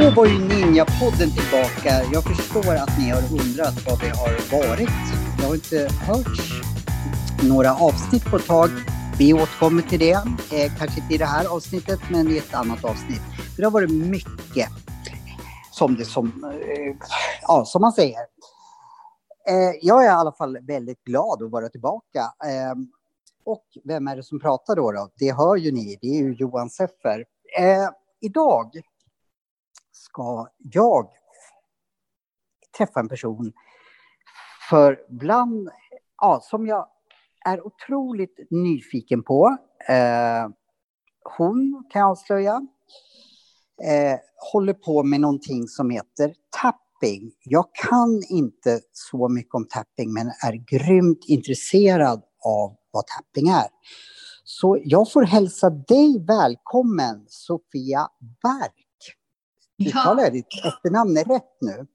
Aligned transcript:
Då 0.00 0.10
var 0.10 0.26
ju 0.26 0.38
Ninja-podden 0.38 1.30
tillbaka. 1.30 2.02
Jag 2.12 2.24
förstår 2.24 2.74
att 2.74 2.98
ni 2.98 3.10
har 3.10 3.22
undrat 3.22 3.86
vad 3.86 4.00
vi 4.00 4.08
har 4.08 4.60
varit. 4.60 4.90
Jag 5.38 5.46
har 5.46 5.54
inte 5.54 5.88
hört 6.06 6.62
några 7.42 7.74
avsnitt 7.74 8.24
på 8.24 8.36
ett 8.36 8.46
tag. 8.46 8.70
Vi 9.18 9.32
återkommer 9.32 9.82
till 9.82 9.98
det. 9.98 10.12
Eh, 10.12 10.72
kanske 10.78 11.00
inte 11.00 11.14
i 11.14 11.18
det 11.18 11.26
här 11.26 11.44
avsnittet, 11.44 12.00
men 12.08 12.30
i 12.30 12.36
ett 12.36 12.54
annat 12.54 12.84
avsnitt. 12.84 13.20
För 13.56 13.62
det 13.62 13.66
har 13.66 13.72
varit 13.72 13.90
mycket 13.90 14.68
som 15.70 15.96
det 15.96 16.04
som, 16.04 16.44
eh, 16.44 16.96
ja, 17.42 17.64
som 17.64 17.80
man 17.80 17.92
säger. 17.92 18.20
Eh, 19.48 19.78
jag 19.82 20.04
är 20.04 20.08
i 20.08 20.10
alla 20.10 20.32
fall 20.32 20.58
väldigt 20.62 21.04
glad 21.04 21.42
att 21.42 21.50
vara 21.50 21.68
tillbaka. 21.68 22.32
Ehm, 22.46 22.92
och 23.44 23.64
vem 23.84 24.08
är 24.08 24.16
det 24.16 24.22
som 24.22 24.40
pratar 24.40 24.76
då? 24.76 24.92
då? 24.92 25.10
Det 25.18 25.32
hör 25.32 25.56
ju 25.56 25.72
ni, 25.72 25.98
det 26.00 26.06
är 26.06 26.22
ju 26.22 26.34
Johan 26.34 26.70
Seffer. 26.70 27.24
Eh, 27.58 27.88
idag 28.20 28.80
ska 29.92 30.48
jag 30.58 31.08
träffa 32.78 33.00
en 33.00 33.08
person 33.08 33.52
för 34.70 35.06
bland, 35.08 35.70
ja, 36.20 36.40
som 36.42 36.66
jag 36.66 36.88
är 37.44 37.66
otroligt 37.66 38.38
nyfiken 38.50 39.22
på. 39.22 39.56
Eh, 39.88 40.48
hon, 41.38 41.84
kan 41.90 42.00
jag 42.00 42.10
avslöja, 42.10 42.66
eh, 43.82 44.18
håller 44.52 44.74
på 44.74 45.02
med 45.02 45.20
någonting 45.20 45.68
som 45.68 45.90
heter 45.90 46.34
tapping. 46.60 47.32
Jag 47.44 47.66
kan 47.90 48.22
inte 48.28 48.80
så 48.92 49.28
mycket 49.28 49.54
om 49.54 49.66
tapping, 49.68 50.12
men 50.12 50.26
är 50.26 50.78
grymt 50.78 51.24
intresserad 51.26 52.22
av 52.44 52.76
vad 52.90 53.04
tapping 53.06 53.48
är. 53.48 53.66
Så 54.44 54.78
jag 54.84 55.12
får 55.12 55.22
hälsa 55.22 55.70
dig 55.70 56.24
välkommen, 56.26 57.24
Sofia 57.28 58.08
Berg. 58.42 58.86
Uttalar 59.88 60.22
jag 60.22 60.32
ditt 60.32 60.46
efternamn 60.64 61.16
rätt 61.16 61.56
nu? 61.60 61.86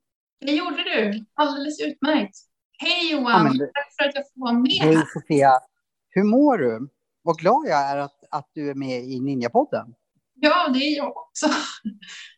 Det 0.45 0.51
gjorde 0.51 0.83
du. 0.83 1.25
Alldeles 1.33 1.81
utmärkt. 1.81 2.37
Hej 2.77 3.11
Johan! 3.11 3.25
Ja, 3.31 3.43
men, 3.43 3.57
Tack 3.57 3.95
för 3.97 4.09
att 4.09 4.15
jag 4.15 4.23
får 4.33 4.41
vara 4.41 4.53
med. 4.53 4.71
Hej 4.71 5.05
Sofia! 5.13 5.51
Hur 6.09 6.23
mår 6.23 6.57
du? 6.57 6.89
Vad 7.21 7.37
glad 7.37 7.67
jag 7.67 7.79
är 7.79 7.97
att, 7.97 8.23
att 8.31 8.49
du 8.53 8.69
är 8.69 8.75
med 8.75 9.03
i 9.03 9.19
Ninjapodden. 9.19 9.93
Ja, 10.43 10.69
det 10.73 10.79
är 10.79 10.97
jag 10.97 11.17
också. 11.17 11.47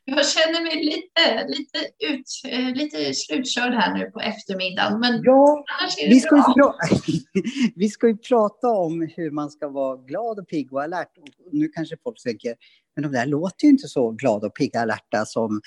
Jag 0.06 0.28
känner 0.28 0.62
mig 0.62 0.86
lite, 0.86 1.48
lite, 1.48 1.78
ut, 2.00 2.26
eh, 2.48 2.76
lite 2.76 3.14
slutkörd 3.14 3.74
här 3.74 3.94
nu 3.98 4.12
på 4.12 4.20
eftermiddagen. 4.20 5.00
Men 5.00 5.22
ja, 5.24 5.66
vi, 6.08 6.20
ska 6.20 6.36
ju 6.36 7.22
vi 7.76 7.90
ska 7.90 8.08
ju 8.08 8.18
prata 8.18 8.68
om 8.68 9.10
hur 9.16 9.32
man 9.32 9.50
ska 9.50 9.70
vara 9.70 9.98
glad 9.98 10.40
och 10.40 10.48
pigg 10.48 10.74
och 10.74 10.84
alert. 10.84 11.08
Nu 11.52 11.68
kanske 11.68 11.96
folk 12.04 12.24
tänker, 12.24 12.56
men 12.96 13.04
de 13.04 13.18
där 13.18 13.26
låter 13.26 13.66
ju 13.66 13.70
inte 13.70 13.88
så 13.88 14.12
glada 14.12 14.48
och 14.48 14.56
pigga 14.56 14.82
alerta 14.82 15.26
som 15.26 15.62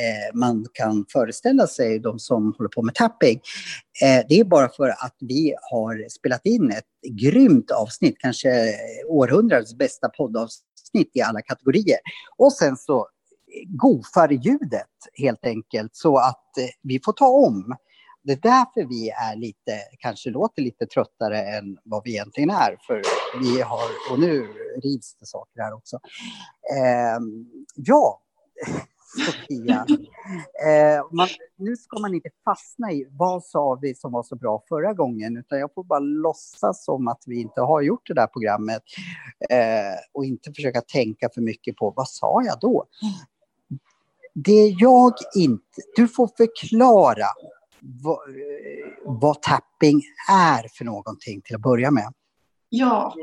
eh, 0.00 0.38
man 0.38 0.66
kan 0.72 1.06
föreställa 1.12 1.66
sig, 1.66 1.98
de 1.98 2.18
som 2.18 2.54
håller 2.58 2.68
på 2.68 2.82
med 2.82 2.94
tapping. 2.94 3.40
Eh, 4.02 4.26
det 4.28 4.40
är 4.40 4.44
bara 4.44 4.68
för 4.68 4.88
att 4.88 5.16
vi 5.20 5.54
har 5.70 6.08
spelat 6.08 6.46
in 6.46 6.70
ett 6.70 7.10
grymt 7.10 7.70
avsnitt, 7.70 8.16
kanske 8.18 8.74
århundradets 9.08 9.74
bästa 9.74 10.08
poddavsnitt 10.08 10.73
i 10.94 11.22
alla 11.22 11.42
kategorier. 11.42 11.98
Och 12.36 12.52
sen 12.52 12.76
så 12.76 12.98
eh, 12.98 13.06
gofar 13.68 14.28
ljudet 14.28 14.96
helt 15.14 15.46
enkelt 15.46 15.96
så 15.96 16.16
att 16.16 16.58
eh, 16.58 16.64
vi 16.82 17.00
får 17.04 17.12
ta 17.12 17.28
om. 17.28 17.76
Det 18.22 18.32
är 18.32 18.40
därför 18.42 18.88
vi 18.88 19.10
är 19.10 19.36
lite, 19.36 19.80
kanske 19.98 20.30
låter 20.30 20.62
lite 20.62 20.86
tröttare 20.86 21.42
än 21.42 21.78
vad 21.84 22.02
vi 22.04 22.10
egentligen 22.10 22.50
är. 22.50 22.76
För 22.86 23.02
vi 23.40 23.60
har, 23.60 24.12
och 24.12 24.18
nu 24.18 24.48
rivs 24.82 25.16
det 25.20 25.26
saker 25.26 25.60
här 25.60 25.74
också. 25.74 25.96
Eh, 26.76 27.18
ja, 27.74 28.20
Sofia. 29.14 29.86
Eh, 30.66 31.04
man, 31.12 31.28
nu 31.56 31.76
ska 31.76 31.98
man 31.98 32.14
inte 32.14 32.30
fastna 32.44 32.92
i 32.92 33.06
vad 33.10 33.44
sa 33.44 33.78
vi 33.82 33.94
som 33.94 34.12
var 34.12 34.22
så 34.22 34.36
bra 34.36 34.62
förra 34.68 34.92
gången, 34.92 35.36
utan 35.36 35.58
jag 35.58 35.74
får 35.74 35.84
bara 35.84 35.98
låtsas 35.98 36.84
som 36.84 37.08
att 37.08 37.22
vi 37.26 37.40
inte 37.40 37.60
har 37.60 37.82
gjort 37.82 38.06
det 38.06 38.14
där 38.14 38.26
programmet 38.26 38.82
eh, 39.50 39.98
och 40.12 40.24
inte 40.24 40.52
försöka 40.52 40.80
tänka 40.80 41.28
för 41.34 41.40
mycket 41.40 41.76
på 41.76 41.90
vad 41.96 42.08
sa 42.08 42.42
jag 42.44 42.58
då? 42.60 42.84
Det 44.34 44.68
jag 44.78 45.12
inte... 45.36 45.82
Du 45.96 46.08
får 46.08 46.30
förklara 46.36 47.26
vad, 47.80 48.28
eh, 48.28 48.86
vad 49.04 49.42
tapping 49.42 50.02
är 50.30 50.68
för 50.78 50.84
någonting 50.84 51.40
till 51.40 51.54
att 51.54 51.62
börja 51.62 51.90
med. 51.90 52.12
Ja, 52.68 53.14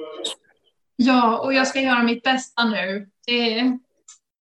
ja 0.95 1.39
och 1.39 1.53
jag 1.53 1.67
ska 1.67 1.81
göra 1.81 2.03
mitt 2.03 2.23
bästa 2.23 2.65
nu. 2.65 3.09
Det, 3.25 3.79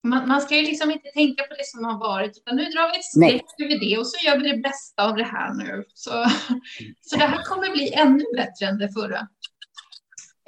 man, 0.02 0.28
man, 0.28 0.40
ska 0.40 0.56
ju 0.56 0.62
liksom 0.62 0.90
inte 0.90 1.08
tänka 1.08 1.42
på 1.42 1.54
det 1.54 1.66
som 1.66 1.84
har 1.84 1.98
varit, 1.98 2.36
utan 2.36 2.56
nu 2.56 2.64
drar 2.64 2.92
vi 2.92 2.98
ett 2.98 3.04
streck 3.04 3.60
över 3.60 3.80
det 3.80 3.98
och 3.98 4.06
så 4.06 4.26
gör 4.26 4.38
vi 4.38 4.50
det 4.50 4.56
bästa 4.56 5.08
av 5.08 5.16
det 5.16 5.24
här 5.24 5.54
nu. 5.54 5.84
Så, 5.94 6.10
så 7.00 7.16
det 7.16 7.24
här 7.24 7.42
kommer 7.44 7.70
bli 7.70 7.92
ännu 7.92 8.24
bättre 8.36 8.66
än 8.66 8.78
det 8.78 8.92
förra. 8.92 9.28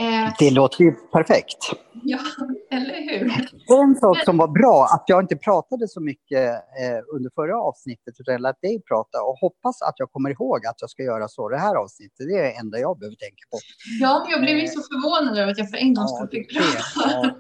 Eh, 0.01 0.33
det 0.39 0.51
låter 0.51 0.85
ju 0.85 0.93
perfekt. 0.93 1.59
Ja, 2.03 2.19
eller 2.71 2.95
hur? 2.95 3.33
En 3.81 3.95
sak 3.95 4.25
som 4.25 4.37
var 4.37 4.49
bra, 4.49 4.85
att 4.85 5.05
jag 5.07 5.23
inte 5.23 5.37
pratade 5.37 5.89
så 5.89 6.01
mycket 6.01 6.49
eh, 6.55 7.01
under 7.15 7.31
förra 7.35 7.61
avsnittet, 7.61 8.15
utan 8.19 8.33
jag 8.33 8.41
lät 8.41 8.61
dig 8.61 8.83
prata 8.83 9.23
och 9.23 9.39
hoppas 9.39 9.83
att 9.83 9.95
jag 9.97 10.13
kommer 10.13 10.31
ihåg 10.31 10.67
att 10.67 10.77
jag 10.81 10.91
ska 10.91 11.03
göra 11.03 11.29
så 11.29 11.49
det 11.49 11.59
här 11.59 11.75
avsnittet. 11.75 12.19
Det 12.19 12.39
är 12.39 12.43
det 12.43 12.51
enda 12.51 12.79
jag 12.79 12.99
behöver 12.99 13.17
tänka 13.17 13.45
på. 13.51 13.59
Ja, 14.01 14.27
jag 14.31 14.41
blev 14.41 14.57
ju 14.57 14.67
så 14.67 14.81
förvånad 14.81 15.39
över 15.39 15.53
att 15.53 15.59
jag 15.59 15.71
för 15.71 15.77
en 15.77 15.95
gång 15.95 16.09
skull 16.09 16.29
fick 16.31 16.57
prata. 16.57 16.79
Ja, 17.11 17.31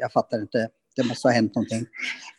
jag 0.00 0.12
fattar 0.12 0.40
inte. 0.40 0.68
Det 0.98 1.08
måste 1.08 1.28
ha 1.28 1.32
hänt 1.32 1.54
någonting. 1.54 1.86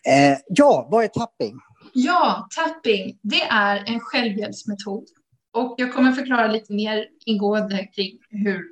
Eh, 0.07 0.37
ja, 0.47 0.87
vad 0.91 1.03
är 1.03 1.07
tapping? 1.07 1.59
Ja, 1.93 2.47
tapping, 2.55 3.19
det 3.21 3.41
är 3.41 3.83
en 3.87 3.99
självhjälpsmetod. 3.99 5.05
Och 5.53 5.75
jag 5.77 5.93
kommer 5.93 6.11
förklara 6.11 6.47
lite 6.47 6.73
mer 6.73 7.05
ingående 7.25 7.87
kring 7.95 8.17
hur 8.29 8.63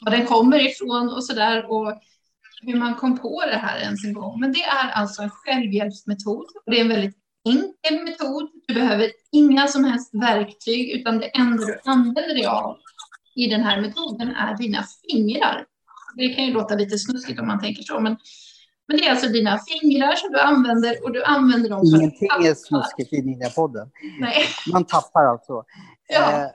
var 0.00 0.10
den 0.10 0.26
kommer 0.26 0.66
ifrån 0.66 1.08
och 1.08 1.24
så 1.24 1.34
där 1.34 1.70
och 1.70 2.00
hur 2.62 2.76
man 2.76 2.94
kom 2.94 3.18
på 3.18 3.42
det 3.46 3.56
här 3.56 3.78
ens 3.78 4.04
en 4.04 4.12
gång. 4.12 4.40
Men 4.40 4.52
det 4.52 4.62
är 4.62 4.90
alltså 4.90 5.22
en 5.22 5.30
självhjälpsmetod 5.30 6.46
och 6.64 6.72
det 6.72 6.76
är 6.76 6.80
en 6.80 6.88
väldigt 6.88 7.16
enkel 7.44 8.04
metod. 8.04 8.50
Du 8.66 8.74
behöver 8.74 9.10
inga 9.32 9.68
som 9.68 9.84
helst 9.84 10.10
verktyg 10.12 10.90
utan 10.90 11.18
det 11.18 11.26
enda 11.26 11.64
du 11.64 11.80
använder 11.84 12.34
dig 12.34 12.46
av 12.46 12.76
i 13.34 13.46
den 13.46 13.60
här 13.60 13.80
metoden 13.80 14.34
är 14.34 14.56
dina 14.56 14.84
fingrar. 15.10 15.66
Det 16.16 16.28
kan 16.28 16.44
ju 16.44 16.52
låta 16.52 16.74
lite 16.74 16.98
snuskigt 16.98 17.40
om 17.40 17.46
man 17.46 17.60
tänker 17.60 17.82
så, 17.82 18.00
men, 18.00 18.16
men 18.88 18.96
det 18.96 19.06
är 19.06 19.10
alltså 19.10 19.28
dina 19.28 19.58
fingrar 19.58 20.14
som 20.14 20.32
du 20.32 20.40
använder 20.40 21.04
och 21.04 21.12
du 21.12 21.24
använder 21.24 21.70
dem 21.70 21.80
för 21.90 21.96
Ingenting 21.96 22.28
är 22.28 22.54
snuskigt 22.54 23.12
i 23.12 23.22
Ninja-podden. 23.22 23.90
Nej. 24.20 24.44
Man 24.72 24.84
tappar 24.84 25.24
alltså. 25.24 25.64
Ja. 26.08 26.32
Eh, 26.32 26.50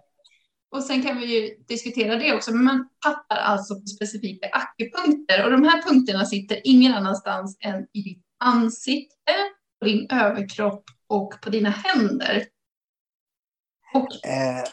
och 0.71 0.83
sen 0.83 1.03
kan 1.03 1.17
vi 1.17 1.25
ju 1.25 1.55
diskutera 1.67 2.15
det 2.15 2.33
också, 2.33 2.51
men 2.51 2.63
man 2.63 2.89
tappar 3.03 3.35
alltså 3.35 3.75
på 3.75 3.87
specifika 3.87 4.47
akupunkter 4.47 5.45
och 5.45 5.51
de 5.51 5.63
här 5.63 5.81
punkterna 5.81 6.25
sitter 6.25 6.61
ingen 6.63 6.93
annanstans 6.93 7.57
än 7.59 7.87
i 7.93 8.01
ditt 8.01 8.23
ansikte, 8.39 9.33
på 9.79 9.85
din 9.85 10.07
överkropp 10.11 10.83
och 11.07 11.41
på 11.41 11.49
dina 11.49 11.69
händer. 11.69 12.45
Och... 13.93 14.25
Eh, 14.25 14.63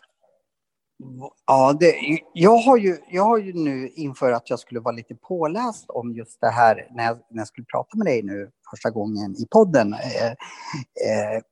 ja, 1.46 1.76
det, 1.80 1.94
jag, 2.32 2.56
har 2.58 2.76
ju, 2.76 2.96
jag 3.08 3.22
har 3.22 3.38
ju 3.38 3.52
nu 3.52 3.88
inför 3.88 4.32
att 4.32 4.50
jag 4.50 4.58
skulle 4.58 4.80
vara 4.80 4.94
lite 4.94 5.14
påläst 5.14 5.84
om 5.88 6.14
just 6.14 6.40
det 6.40 6.50
här 6.50 6.88
när 6.94 7.04
jag, 7.04 7.18
när 7.30 7.38
jag 7.38 7.48
skulle 7.48 7.64
prata 7.64 7.98
med 7.98 8.06
dig 8.06 8.22
nu 8.22 8.50
första 8.70 8.90
gången 8.90 9.36
i 9.36 9.46
podden, 9.50 9.92
eh, 9.92 10.30
eh, 10.30 11.42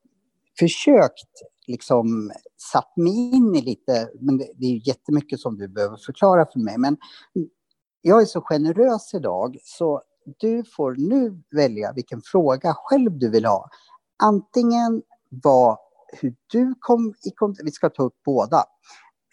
försökt 0.58 1.28
liksom 1.66 2.32
satt 2.72 2.96
mig 2.96 3.34
in 3.34 3.54
i 3.54 3.60
lite, 3.60 4.10
men 4.20 4.38
det, 4.38 4.48
det 4.56 4.66
är 4.66 4.88
jättemycket 4.88 5.40
som 5.40 5.56
du 5.56 5.68
behöver 5.68 5.96
förklara 5.96 6.46
för 6.52 6.60
mig. 6.60 6.78
Men 6.78 6.96
jag 8.02 8.22
är 8.22 8.26
så 8.26 8.40
generös 8.40 9.14
idag 9.14 9.58
så 9.62 10.02
du 10.38 10.64
får 10.76 10.94
nu 10.98 11.42
välja 11.50 11.92
vilken 11.92 12.22
fråga 12.22 12.74
själv 12.76 13.18
du 13.18 13.30
vill 13.30 13.44
ha. 13.44 13.68
Antingen 14.22 15.02
vad, 15.28 15.78
hur 16.20 16.34
du 16.46 16.74
kom 16.80 17.14
i 17.24 17.30
kontakt, 17.30 17.66
vi 17.66 17.70
ska 17.70 17.90
ta 17.90 18.02
upp 18.02 18.16
båda, 18.24 18.64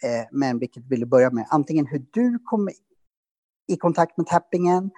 eh, 0.02 0.26
men 0.30 0.58
vilket 0.58 0.90
vill 0.90 1.00
du 1.00 1.06
börja 1.06 1.30
med? 1.30 1.46
Antingen 1.50 1.86
hur 1.86 2.06
du 2.12 2.38
kom 2.44 2.68
i 3.68 3.76
kontakt 3.76 4.16
med 4.16 4.26
tappingen, 4.26 4.90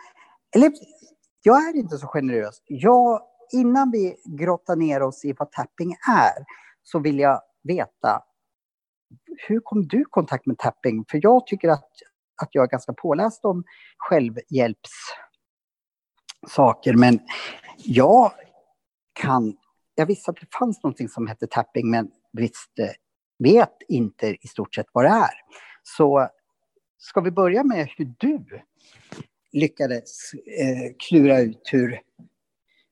eller 0.57 0.73
jag 1.43 1.69
är 1.69 1.77
inte 1.77 1.99
så 1.99 2.07
generös. 2.07 2.63
Jag, 2.67 3.21
innan 3.53 3.91
vi 3.91 4.17
grottar 4.25 4.77
ner 4.77 5.03
oss 5.03 5.25
i 5.25 5.35
vad 5.39 5.53
tapping 5.53 5.93
är, 5.93 6.45
så 6.83 6.99
vill 6.99 7.19
jag 7.19 7.41
veta 7.63 8.23
hur 9.49 9.61
kom 9.61 9.89
du 9.89 10.01
i 10.01 10.05
kontakt 10.11 10.47
med 10.47 10.59
tapping? 10.59 11.05
För 11.11 11.21
jag 11.23 11.47
tycker 11.47 11.69
att, 11.69 11.91
att 12.43 12.49
jag 12.51 12.65
är 12.65 12.69
ganska 12.69 12.93
påläst 12.93 13.45
om 13.45 13.65
självhjälpssaker. 13.99 16.95
Men 16.95 17.21
jag 17.77 18.33
kan, 19.13 19.57
jag 19.95 20.07
visste 20.07 20.31
att 20.31 20.41
det 20.41 20.55
fanns 20.59 20.83
någonting 20.83 21.09
som 21.09 21.27
hette 21.27 21.47
tapping 21.47 21.91
men 21.91 22.11
visste, 22.33 22.95
vet 23.39 23.77
inte 23.89 24.37
i 24.41 24.49
stort 24.49 24.75
sett 24.75 24.87
vad 24.93 25.05
det 25.05 25.09
är. 25.09 25.35
Så 25.83 26.29
ska 26.99 27.21
vi 27.21 27.31
börja 27.31 27.65
med 27.65 27.89
hur 27.97 28.15
du 28.19 28.45
lyckades 29.53 30.35
eh, 30.35 30.95
klura 31.09 31.41
ut 31.41 31.69
hur, 31.73 32.01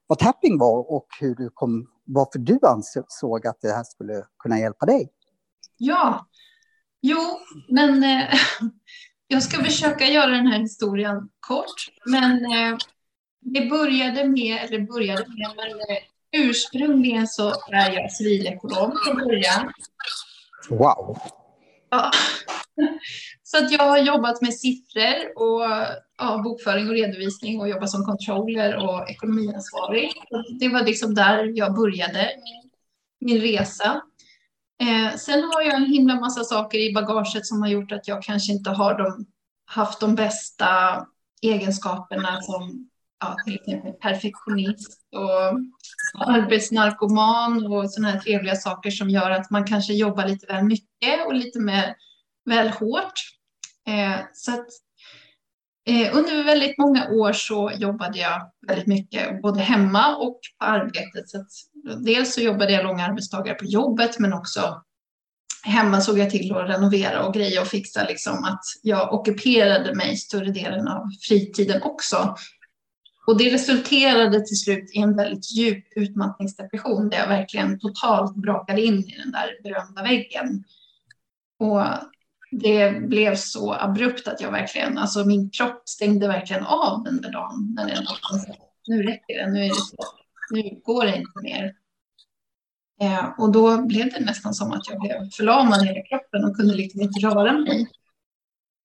vad 0.07 0.19
tapping 0.19 0.59
var 0.59 0.93
och 0.93 1.07
hur 1.21 1.35
du 1.35 1.51
kom, 1.55 1.91
varför 2.05 2.39
du 2.39 2.59
ansåg 2.63 3.47
att 3.47 3.61
det 3.61 3.73
här 3.73 3.85
skulle 3.85 4.27
kunna 4.39 4.59
hjälpa 4.59 4.87
dig? 4.87 5.09
Ja, 5.77 6.27
jo, 7.03 7.19
men 7.69 8.05
eh, 8.05 8.35
jag 9.27 9.43
ska 9.43 9.65
försöka 9.65 10.07
göra 10.07 10.31
den 10.31 10.47
här 10.47 10.59
historien 10.59 11.29
kort. 11.41 11.89
Men 12.07 12.33
eh, 12.33 12.79
det 13.41 13.71
började 13.71 14.29
med, 14.29 14.65
eller 14.65 14.79
började 14.79 15.27
med, 15.29 15.53
men 15.57 15.81
eh, 15.81 16.03
ursprungligen 16.33 17.29
så 17.29 17.49
är 17.73 17.93
jag 17.93 18.13
civilekonom 18.13 18.93
från 19.05 19.17
början. 19.17 19.73
Wow! 20.69 21.19
Ja. 21.91 22.11
Så 23.43 23.59
att 23.59 23.71
jag 23.71 23.85
har 23.85 23.99
jobbat 23.99 24.43
med 24.43 24.55
siffror 24.55 25.43
och 25.43 25.63
ja, 26.19 26.41
bokföring 26.45 26.89
och 26.89 26.95
redovisning 26.95 27.61
och 27.61 27.69
jobbat 27.69 27.91
som 27.91 28.05
controller 28.05 28.77
och 28.77 29.11
ekonomiansvarig. 29.11 30.13
Det 30.61 30.69
var 30.69 30.83
liksom 30.83 31.15
där 31.15 31.53
jag 31.59 31.75
började 31.75 32.31
min 33.21 33.41
resa. 33.41 34.03
Eh, 34.83 35.17
sen 35.17 35.43
har 35.43 35.63
jag 35.63 35.75
en 35.75 35.87
himla 35.87 36.15
massa 36.15 36.45
saker 36.45 36.79
i 36.79 36.93
bagaget 36.95 37.47
som 37.47 37.63
har 37.63 37.69
gjort 37.69 37.93
att 37.93 38.09
jag 38.09 38.23
kanske 38.23 38.53
inte 38.53 38.71
har 38.71 38.99
de, 38.99 39.27
haft 39.65 40.01
de 40.01 40.15
bästa 40.15 40.69
egenskaperna 41.43 42.43
som 42.43 42.89
ja, 43.23 43.37
till 43.45 43.55
exempel 43.55 43.93
perfektionist 43.93 45.01
och 45.13 46.27
arbetsnarkoman 46.27 47.67
och 47.67 47.91
sådana 47.91 48.13
här 48.13 48.21
trevliga 48.21 48.57
saker 48.57 48.91
som 48.91 49.11
gör 49.11 49.31
att 49.31 49.51
man 49.51 49.65
kanske 49.65 49.93
jobbar 49.93 50.29
lite 50.29 50.47
väl 50.47 50.65
mycket 50.65 51.27
och 51.27 51.35
lite 51.35 51.61
mer 51.61 51.95
väl 52.45 52.69
hårt. 52.69 53.13
Eh, 53.89 54.21
så 54.33 54.53
att, 54.53 54.67
eh, 55.89 56.17
under 56.17 56.45
väldigt 56.45 56.79
många 56.79 57.09
år 57.09 57.33
så 57.33 57.73
jobbade 57.77 58.19
jag 58.19 58.41
väldigt 58.67 58.87
mycket, 58.87 59.43
både 59.43 59.61
hemma 59.61 60.17
och 60.17 60.41
på 60.59 60.67
arbetet. 60.67 61.29
Så 61.29 61.41
att, 61.41 61.49
dels 62.05 62.35
så 62.35 62.41
jobbade 62.41 62.73
jag 62.73 62.85
långa 62.85 63.07
arbetsdagar 63.07 63.55
på 63.55 63.65
jobbet, 63.65 64.19
men 64.19 64.33
också 64.33 64.83
hemma 65.65 66.01
såg 66.01 66.19
jag 66.19 66.31
till 66.31 66.57
att 66.57 66.69
renovera 66.69 67.27
och 67.27 67.35
greja 67.35 67.61
och 67.63 67.69
fixa, 67.69 68.05
liksom 68.05 68.45
att 68.45 68.65
jag 68.83 69.15
ockuperade 69.15 69.95
mig 69.95 70.17
större 70.17 70.51
delen 70.53 70.89
av 70.89 71.03
fritiden 71.29 71.83
också. 71.83 72.37
Och 73.27 73.39
det 73.39 73.55
resulterade 73.55 74.47
till 74.47 74.57
slut 74.57 74.91
i 74.93 74.99
en 74.99 75.17
väldigt 75.17 75.53
djup 75.53 75.85
utmattningsdepression 75.97 77.09
där 77.09 77.19
jag 77.19 77.29
verkligen 77.29 77.79
totalt 77.79 78.37
brakade 78.37 78.83
in 78.83 78.99
i 78.99 79.17
den 79.19 79.33
där 79.33 79.63
berömda 79.63 80.03
väggen. 80.03 80.65
Och 81.59 81.85
det 82.51 83.09
blev 83.09 83.37
så 83.37 83.75
abrupt 83.75 84.29
att 84.29 84.41
jag 84.41 84.51
verkligen, 84.51 84.99
alltså 84.99 85.25
min 85.25 85.51
kropp 85.51 85.83
stängde 85.85 86.29
verkligen 86.29 86.65
av 86.65 87.05
den 87.05 87.21
där 87.21 87.33
dagen. 87.33 87.75
När 87.77 87.87
den 87.87 88.05
nu 88.87 89.03
räcker 89.03 89.39
det, 89.39 89.53
nu 89.53 89.65
är 89.65 89.69
det 89.69 89.75
så, 89.75 89.97
nu 90.51 90.81
går 90.85 91.05
det 91.05 91.17
inte 91.17 91.43
mer. 91.43 91.75
Eh, 93.01 93.25
och 93.39 93.53
då 93.53 93.83
blev 93.83 94.11
det 94.13 94.21
nästan 94.21 94.55
som 94.55 94.73
att 94.73 94.89
jag 94.91 95.01
blev 95.01 95.31
förlamad 95.31 95.83
i 95.83 95.87
hela 95.87 96.03
kroppen 96.03 96.45
och 96.45 96.57
kunde 96.57 96.75
liksom 96.75 97.01
inte 97.01 97.27
röra 97.27 97.53
mig. 97.53 97.89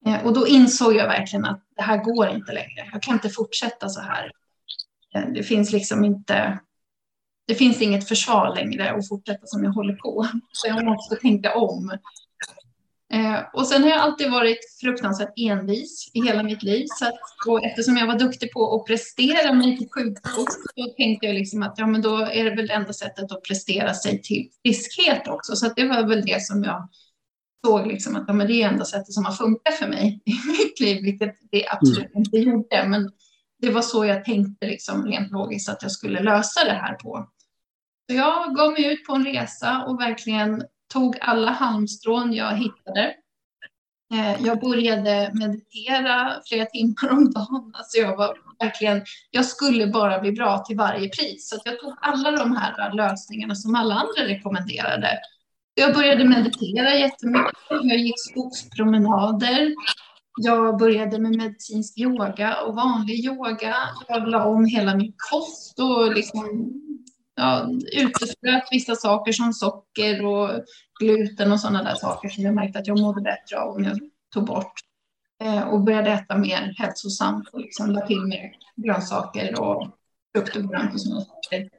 Eh, 0.07 0.25
och 0.25 0.33
då 0.33 0.47
insåg 0.47 0.95
jag 0.95 1.07
verkligen 1.07 1.45
att 1.45 1.63
det 1.75 1.81
här 1.81 1.97
går 2.03 2.29
inte 2.29 2.53
längre. 2.53 2.89
Jag 2.91 3.01
kan 3.01 3.13
inte 3.13 3.29
fortsätta 3.29 3.89
så 3.89 4.01
här. 4.01 4.31
Eh, 5.15 5.29
det 5.33 5.43
finns 5.43 5.71
liksom 5.71 6.05
inte, 6.05 6.59
det 7.47 7.55
finns 7.55 7.81
inget 7.81 8.07
försvar 8.07 8.55
längre 8.55 8.91
att 8.91 9.07
fortsätta 9.07 9.45
som 9.45 9.63
jag 9.63 9.71
håller 9.71 9.93
på. 9.93 10.27
Så 10.51 10.67
jag 10.67 10.85
måste 10.85 11.15
tänka 11.15 11.55
om. 11.55 11.97
Eh, 13.13 13.39
och 13.53 13.67
sen 13.67 13.83
har 13.83 13.89
jag 13.89 13.99
alltid 13.99 14.31
varit 14.31 14.59
fruktansvärt 14.81 15.33
envis 15.37 16.11
i 16.13 16.21
hela 16.21 16.43
mitt 16.43 16.63
liv. 16.63 16.85
Så 16.89 17.05
att, 17.05 17.19
och 17.47 17.65
eftersom 17.65 17.97
jag 17.97 18.07
var 18.07 18.19
duktig 18.19 18.51
på 18.51 18.75
att 18.75 18.87
prestera 18.87 19.53
mig 19.53 19.77
till 19.77 19.89
sjukdom 19.89 20.45
så 20.75 20.93
tänkte 20.97 21.25
jag 21.25 21.35
liksom 21.35 21.63
att 21.63 21.73
ja, 21.77 21.87
men 21.87 22.01
då 22.01 22.17
är 22.17 22.43
det 22.43 22.55
väl 22.55 22.69
enda 22.69 22.93
sättet 22.93 23.31
att 23.31 23.43
prestera 23.43 23.93
sig 23.93 24.21
till 24.21 24.49
friskhet 24.63 25.27
också. 25.27 25.55
Så 25.55 25.73
det 25.75 25.87
var 25.87 26.07
väl 26.07 26.25
det 26.25 26.43
som 26.43 26.63
jag 26.63 26.89
såg 27.65 27.87
liksom 27.87 28.15
att 28.15 28.23
ja, 28.27 28.33
men 28.33 28.47
det 28.47 28.53
är 28.53 28.69
enda 28.69 28.85
sättet 28.85 29.13
som 29.13 29.25
har 29.25 29.31
funkat 29.31 29.73
för 29.73 29.87
mig 29.87 30.21
i 30.25 30.31
mitt 30.31 30.79
liv, 30.79 31.03
vilket 31.03 31.35
det 31.51 31.67
absolut 31.67 32.15
mm. 32.15 32.17
inte 32.17 32.37
gjorde. 32.37 32.87
Men 32.87 33.11
det 33.61 33.69
var 33.69 33.81
så 33.81 34.05
jag 34.05 34.25
tänkte 34.25 34.67
liksom 34.67 35.05
rent 35.05 35.31
logiskt 35.31 35.69
att 35.69 35.81
jag 35.81 35.91
skulle 35.91 36.23
lösa 36.23 36.63
det 36.63 36.73
här 36.73 36.93
på. 36.93 37.29
Så 38.09 38.17
jag 38.17 38.55
gav 38.55 38.71
mig 38.71 38.93
ut 38.93 39.05
på 39.05 39.13
en 39.13 39.25
resa 39.25 39.83
och 39.83 40.01
verkligen 40.01 40.63
tog 40.93 41.17
alla 41.21 41.51
halmstrån 41.51 42.33
jag 42.33 42.57
hittade. 42.57 43.15
Eh, 44.13 44.45
jag 44.45 44.59
började 44.59 45.31
meditera 45.33 46.41
flera 46.45 46.65
timmar 46.65 47.09
om 47.11 47.31
dagen. 47.31 47.71
Alltså 47.73 47.97
jag, 47.97 48.17
var 48.17 48.37
verkligen, 48.59 49.01
jag 49.31 49.45
skulle 49.45 49.87
bara 49.87 50.19
bli 50.19 50.31
bra 50.31 50.57
till 50.57 50.77
varje 50.77 51.09
pris. 51.09 51.49
Så 51.49 51.57
jag 51.65 51.79
tog 51.79 51.93
alla 52.01 52.31
de 52.31 52.55
här 52.55 52.93
lösningarna 52.93 53.55
som 53.55 53.75
alla 53.75 53.95
andra 53.95 54.33
rekommenderade. 54.33 55.19
Jag 55.79 55.93
började 55.93 56.25
meditera 56.25 56.95
jättemycket. 56.95 57.55
Jag 57.69 57.97
gick 57.97 58.19
skogspromenader. 58.19 59.73
Jag 60.37 60.77
började 60.77 61.19
med 61.19 61.35
medicinsk 61.35 61.97
yoga 61.97 62.61
och 62.61 62.75
vanlig 62.75 63.25
yoga. 63.25 63.75
Jag 64.07 64.27
la 64.27 64.45
om 64.45 64.65
hela 64.65 64.95
min 64.95 65.13
kost 65.31 65.79
och 65.79 66.13
liksom 66.13 66.71
ja, 67.35 67.69
uteslöt 67.93 68.63
vissa 68.71 68.95
saker 68.95 69.31
som 69.31 69.53
socker 69.53 70.25
och 70.25 70.49
gluten 70.99 71.51
och 71.51 71.59
sådana 71.59 71.83
där 71.83 71.95
saker 71.95 72.29
som 72.29 72.43
jag 72.43 72.55
märkte 72.55 72.79
att 72.79 72.87
jag 72.87 72.99
mådde 72.99 73.21
bättre 73.21 73.59
av 73.59 73.75
om 73.75 73.83
jag 73.83 73.99
tog 74.33 74.45
bort. 74.45 74.73
Eh, 75.43 75.67
och 75.67 75.81
började 75.81 76.09
äta 76.09 76.37
mer 76.37 76.75
hälsosamt 76.77 77.49
och 77.49 77.59
liksom 77.59 77.91
la 77.91 78.07
till 78.07 78.21
mer 78.21 78.51
grönsaker 78.75 79.61
och 79.61 79.87
frukt 80.35 80.55
och 80.55 80.63
grönt 80.63 80.93
och 80.93 81.01
sådana 81.01 81.21
saker. 81.21 81.69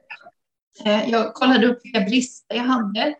Eh, 0.85 1.09
jag 1.09 1.33
kollade 1.33 1.67
upp 1.67 1.79
vilka 1.83 2.01
brister 2.01 2.55
jag 2.55 2.63
hade. 2.63 3.15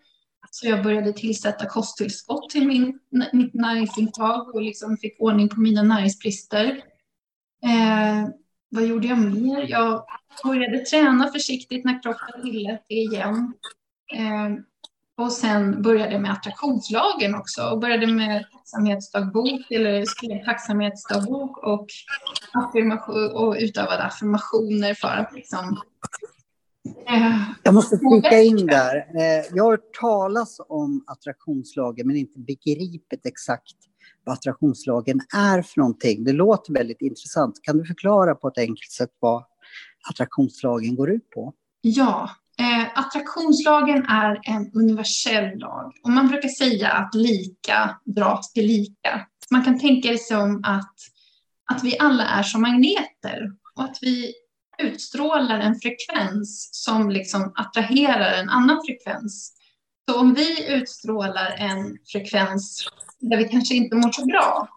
Så 0.52 0.68
jag 0.68 0.84
började 0.84 1.14
tillsätta 1.14 1.66
kosttillskott 1.66 2.50
till 2.50 2.68
min, 2.68 3.00
mitt 3.34 3.54
näringsintag 3.54 4.56
och 4.56 4.62
liksom 4.62 4.98
fick 4.98 5.22
ordning 5.22 5.50
på 5.50 5.60
mina 5.60 5.84
näringsbrister. 5.84 6.66
Eh, 7.64 8.30
vad 8.70 8.86
gjorde 8.86 9.08
jag 9.08 9.20
mer? 9.20 9.66
Jag 9.70 10.06
började 10.44 10.80
träna 10.80 11.32
försiktigt 11.32 11.86
när 11.86 12.04
kroppen 12.04 12.42
tillät 12.42 12.86
det 12.90 12.96
igen. 12.96 13.54
Eh, 14.16 14.64
och 15.20 15.32
sen 15.32 15.82
började 15.82 16.12
jag 16.12 16.22
med 16.22 16.32
attraktionslagen 16.32 17.36
också 17.36 17.62
och 17.64 17.80
började 17.80 18.08
med 18.08 18.46
tacksamhetsdagbok 18.52 19.72
eller 19.72 20.06
skrev 20.06 20.46
tacksamhetsdagbok 20.46 21.58
och, 21.58 21.88
affirmation, 22.54 23.32
och 23.32 23.56
utövade 23.60 24.04
affirmationer 24.04 24.94
för 24.94 25.08
att 25.08 25.34
liksom 25.34 25.82
jag 27.64 27.74
måste 27.74 27.98
flika 27.98 28.42
in 28.42 28.66
där. 28.66 28.96
Eh, 28.96 29.46
jag 29.54 29.64
har 29.64 29.72
hört 29.72 29.94
talas 30.02 30.58
om 30.70 31.04
attraktionslagen 31.08 32.08
men 32.08 32.16
inte 32.16 32.40
begripit 32.40 33.26
exakt 33.26 33.76
vad 34.24 34.34
attraktionslagen 34.34 35.22
är 35.36 35.62
för 35.62 35.80
någonting. 35.80 36.24
Det 36.24 36.34
låter 36.34 36.74
väldigt 36.74 37.02
intressant. 37.02 37.60
Kan 37.62 37.78
du 37.78 37.86
förklara 37.86 38.36
på 38.36 38.48
ett 38.48 38.58
enkelt 38.58 38.92
sätt 38.92 39.10
vad 39.20 39.44
attraktionslagen 40.10 40.96
går 40.96 41.10
ut 41.10 41.30
på? 41.30 41.54
Ja, 41.82 42.30
eh, 42.60 43.00
attraktionslagen 43.00 44.06
är 44.06 44.40
en 44.44 44.72
universell 44.74 45.60
lag 45.60 45.94
och 46.04 46.10
man 46.10 46.28
brukar 46.28 46.50
säga 46.50 46.90
att 46.90 47.16
lika 47.16 48.00
dras 48.06 48.54
till 48.54 48.66
lika. 48.66 49.28
Man 49.52 49.64
kan 49.64 49.80
tänka 49.80 50.12
det 50.12 50.22
som 50.22 50.62
att, 50.64 50.96
att 51.72 51.84
vi 51.84 52.00
alla 52.00 52.24
är 52.26 52.44
som 52.44 52.62
magneter 52.62 53.52
och 53.76 53.84
att 53.84 53.98
vi 54.02 54.34
utstrålar 54.80 55.60
en 55.60 55.76
frekvens 55.76 56.70
som 56.72 57.10
liksom 57.10 57.54
attraherar 57.56 58.34
en 58.34 58.50
annan 58.50 58.82
frekvens. 58.86 59.54
Så 60.10 60.20
om 60.20 60.34
vi 60.34 60.74
utstrålar 60.74 61.56
en 61.58 61.98
frekvens 62.12 62.88
där 63.20 63.38
vi 63.38 63.44
kanske 63.44 63.76
inte 63.76 63.96
mår 63.96 64.12
så 64.12 64.26
bra, 64.26 64.68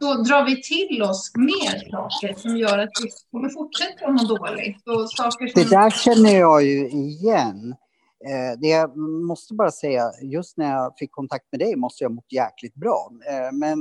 då 0.00 0.14
drar 0.14 0.44
vi 0.44 0.62
till 0.62 1.02
oss 1.02 1.32
mer 1.36 1.90
saker 1.90 2.34
som 2.40 2.56
gör 2.56 2.78
att 2.78 2.90
vi 3.02 3.10
kommer 3.30 3.48
fortsätta 3.48 4.10
må 4.10 4.22
dåligt. 4.22 4.88
Och 4.88 5.10
saker 5.10 5.46
som... 5.46 5.62
Det 5.62 5.70
där 5.70 5.90
känner 5.90 6.38
jag 6.38 6.64
ju 6.64 6.88
igen. 6.88 7.74
Eh, 8.28 8.58
det 8.60 8.68
jag 8.68 8.96
måste 9.26 9.54
bara 9.54 9.70
säga, 9.70 10.10
just 10.22 10.56
när 10.56 10.70
jag 10.70 10.94
fick 10.98 11.12
kontakt 11.12 11.44
med 11.52 11.60
dig 11.60 11.76
måste 11.76 12.04
jag 12.04 12.10
ha 12.10 12.14
mått 12.14 12.32
jäkligt 12.32 12.74
bra. 12.74 13.10
Eh, 13.28 13.52
men, 13.52 13.78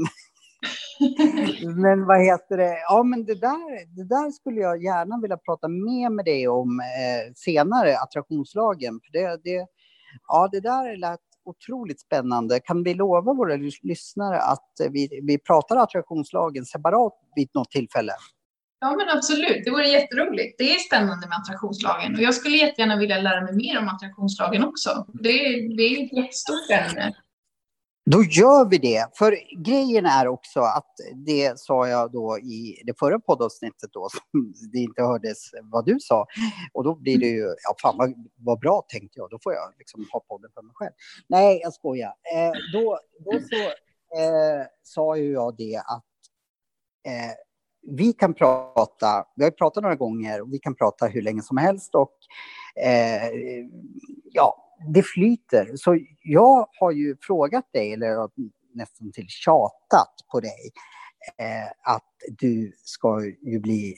men 1.76 2.06
vad 2.06 2.26
heter 2.26 2.58
det? 2.58 2.78
Ja, 2.90 3.04
men 3.04 3.26
det 3.26 3.36
där, 3.36 3.96
det 3.96 4.04
där 4.04 4.32
skulle 4.32 4.62
jag 4.62 4.84
gärna 4.84 5.20
vilja 5.22 5.38
prata 5.38 5.68
mer 5.68 6.10
med 6.10 6.26
dig 6.26 6.48
om 6.48 6.80
eh, 6.80 7.34
senare, 7.36 7.98
attraktionslagen. 7.98 9.00
För 9.04 9.12
det, 9.12 9.42
det, 9.44 9.68
ja, 10.28 10.50
det 10.52 10.60
där 10.60 10.98
lät 10.98 11.20
otroligt 11.46 12.02
spännande. 12.02 12.60
Kan 12.60 12.84
vi 12.84 12.94
lova 12.94 13.34
våra 13.34 13.56
lyssnare 13.82 14.40
att 14.40 14.72
vi, 14.90 15.22
vi 15.24 15.38
pratar 15.38 15.78
attraktionslagen 15.78 16.66
separat 16.66 17.14
vid 17.36 17.50
något 17.54 17.72
tillfälle? 17.72 18.14
Ja, 18.80 18.96
men 18.98 19.18
absolut. 19.18 19.62
Det 19.66 19.72
vore 19.72 19.88
jätteroligt. 19.88 20.56
Det 20.58 20.72
är 20.76 20.80
spännande 20.80 21.28
med 21.28 21.38
attraktionslagen 21.38 22.16
och 22.16 22.22
jag 22.22 22.34
skulle 22.34 22.58
jättegärna 22.58 22.96
vilja 22.96 23.18
lära 23.18 23.42
mig 23.42 23.56
mer 23.56 23.80
om 23.80 23.88
attraktionslagen 23.88 24.64
också. 24.64 25.06
Det, 25.14 25.34
det 25.78 25.84
är 25.84 26.06
ett 26.06 26.14
jättestort 26.14 26.70
ämne. 26.70 27.16
Då 28.06 28.24
gör 28.24 28.70
vi 28.70 28.78
det. 28.78 29.08
För 29.14 29.38
grejen 29.64 30.06
är 30.06 30.28
också 30.28 30.60
att 30.60 30.92
det 31.16 31.60
sa 31.60 31.88
jag 31.88 32.12
då 32.12 32.40
i 32.40 32.84
det 32.86 33.00
förra 33.00 33.20
poddavsnittet 33.20 33.90
då, 33.94 34.08
som 34.10 34.54
det 34.72 34.78
inte 34.78 35.02
hördes 35.02 35.52
vad 35.64 35.86
du 35.86 36.00
sa. 36.00 36.26
Och 36.74 36.84
då 36.84 36.96
blir 36.96 37.20
det 37.20 37.28
ju, 37.28 37.46
ja 37.46 37.76
fan 37.82 37.98
vad, 37.98 38.14
vad 38.38 38.60
bra 38.60 38.86
tänkte 38.88 39.20
jag, 39.20 39.30
då 39.30 39.40
får 39.44 39.54
jag 39.54 39.74
liksom 39.78 40.06
ha 40.12 40.20
podden 40.20 40.52
för 40.54 40.62
mig 40.62 40.72
själv. 40.76 40.94
Nej, 41.28 41.60
jag 41.64 41.74
skojar. 41.74 42.14
Eh, 42.36 42.52
då, 42.74 43.00
då 43.20 43.32
så 43.32 43.64
eh, 44.20 44.66
sa 44.84 45.18
ju 45.18 45.32
jag 45.32 45.56
det 45.58 45.78
att 45.78 46.04
eh, 47.08 47.34
vi 47.98 48.14
kan 48.14 48.34
prata, 48.34 49.26
vi 49.36 49.44
har 49.44 49.52
pratat 49.52 49.84
några 49.84 49.96
gånger 49.96 50.42
och 50.42 50.54
vi 50.54 50.60
kan 50.60 50.76
prata 50.76 51.08
hur 51.08 51.22
länge 51.22 51.42
som 51.42 51.58
helst 51.58 51.96
och 51.96 52.18
eh, 52.84 53.30
ja, 54.32 54.63
det 54.94 55.04
flyter. 55.04 55.72
Så 55.76 56.00
jag 56.22 56.68
har 56.80 56.92
ju 56.92 57.16
frågat 57.22 57.66
dig, 57.74 57.94
eller 57.94 58.30
nästan 58.74 59.12
till 59.12 59.28
tjatat 59.28 60.14
på 60.32 60.40
dig, 60.40 60.72
eh, 61.38 61.94
att 61.94 62.14
du 62.38 62.74
ska 62.84 63.26
ju 63.26 63.60
bli 63.60 63.96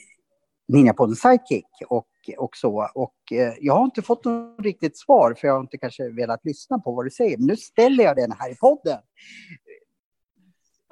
Ninjapodden 0.68 1.16
sidekick 1.16 1.66
och, 1.88 2.08
och 2.38 2.56
så. 2.56 2.90
Och 2.94 3.32
eh, 3.32 3.54
jag 3.60 3.74
har 3.74 3.84
inte 3.84 4.02
fått 4.02 4.24
något 4.24 4.60
riktigt 4.60 4.98
svar, 4.98 5.34
för 5.40 5.48
jag 5.48 5.54
har 5.54 5.60
inte 5.60 5.78
kanske 5.78 6.08
velat 6.08 6.44
lyssna 6.44 6.78
på 6.78 6.92
vad 6.92 7.06
du 7.06 7.10
säger. 7.10 7.38
Men 7.38 7.46
nu 7.46 7.56
ställer 7.56 8.04
jag 8.04 8.16
den 8.16 8.32
här 8.32 8.52
i 8.52 8.56
podden. 8.56 8.98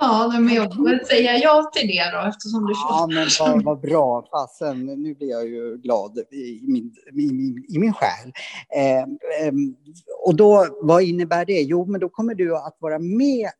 Ja, 0.01 0.41
men 0.41 0.55
jag 0.55 0.75
får 0.75 0.85
väl 0.85 1.07
säga 1.07 1.39
ja 1.39 1.71
till 1.75 1.89
det 1.89 2.11
då 2.13 2.29
eftersom 2.29 2.67
du 2.67 2.73
Ja, 2.73 3.09
men 3.11 3.29
vad, 3.41 3.65
vad 3.65 3.81
bra. 3.81 4.29
Fasen, 4.31 4.87
nu 4.87 5.15
blir 5.15 5.31
jag 5.31 5.49
ju 5.49 5.77
glad 5.77 6.19
i 6.19 6.61
min, 6.63 6.95
i 7.13 7.33
min, 7.33 7.65
i 7.69 7.79
min 7.79 7.93
själ. 7.93 8.33
Eh, 8.77 9.03
eh, 9.47 9.53
och 10.25 10.37
då, 10.37 10.67
vad 10.83 11.03
innebär 11.03 11.45
det? 11.45 11.61
Jo, 11.61 11.87
men 11.87 12.01
då 12.01 12.09
kommer 12.09 12.35
du 12.35 12.57
att 12.57 12.77
vara 12.81 12.99
med, 12.99 13.51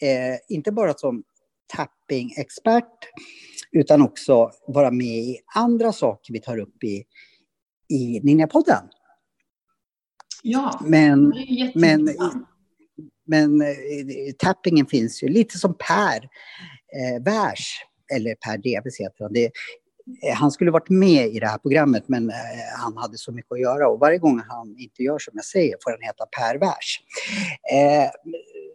eh, 0.00 0.36
inte 0.48 0.72
bara 0.72 0.94
som 0.94 1.22
tapping-expert, 1.76 2.98
utan 3.72 4.02
också 4.02 4.50
vara 4.66 4.90
med 4.90 5.18
i 5.18 5.38
andra 5.54 5.92
saker 5.92 6.32
vi 6.32 6.40
tar 6.40 6.58
upp 6.58 6.84
i, 6.84 7.04
i 7.88 8.20
Ninjapodden. 8.22 8.84
Ja, 10.42 10.80
men, 10.84 11.32
men 11.74 12.08
men 13.32 13.62
eh, 13.62 14.32
tappingen 14.38 14.86
finns 14.86 15.22
ju 15.22 15.28
lite 15.28 15.58
som 15.58 15.74
Per 15.74 16.16
eh, 16.98 17.22
Vers, 17.24 17.84
eller 18.14 18.34
Per 18.34 18.58
Deves 18.58 19.00
heter 19.00 19.24
han. 19.24 19.32
Det, 19.32 19.44
eh, 19.44 20.34
han 20.34 20.50
skulle 20.50 20.70
varit 20.70 20.90
med 20.90 21.26
i 21.26 21.40
det 21.40 21.46
här 21.46 21.58
programmet 21.58 22.04
men 22.06 22.30
eh, 22.30 22.36
han 22.82 22.96
hade 22.96 23.18
så 23.18 23.32
mycket 23.32 23.52
att 23.52 23.60
göra 23.60 23.88
och 23.88 23.98
varje 24.00 24.18
gång 24.18 24.42
han 24.48 24.76
inte 24.78 25.02
gör 25.02 25.18
som 25.18 25.32
jag 25.34 25.44
säger 25.44 25.76
får 25.82 25.90
han 25.90 26.02
heta 26.02 26.24
Per 26.38 26.58
Vers. 26.58 27.00
Eh, 27.72 28.10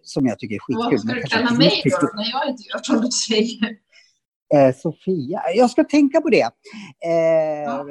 som 0.03 0.25
jag 0.25 0.39
tycker 0.39 0.55
är 0.55 0.59
skitkul. 0.59 0.83
Vad 0.91 0.99
ska 0.99 1.13
du 1.13 1.21
kalla 1.21 1.51
mig 1.51 1.81
då 2.01 2.09
när 2.15 2.29
jag 2.31 2.49
inte 2.49 2.63
gör 2.73 2.79
som 2.83 3.01
du 3.01 3.11
säger? 3.11 3.86
Eh, 4.53 4.75
Sofia, 4.75 5.41
jag 5.55 5.69
ska 5.69 5.83
tänka 5.83 6.21
på 6.21 6.29
det. 6.29 6.51
Eh, 7.05 7.63
ja. 7.65 7.85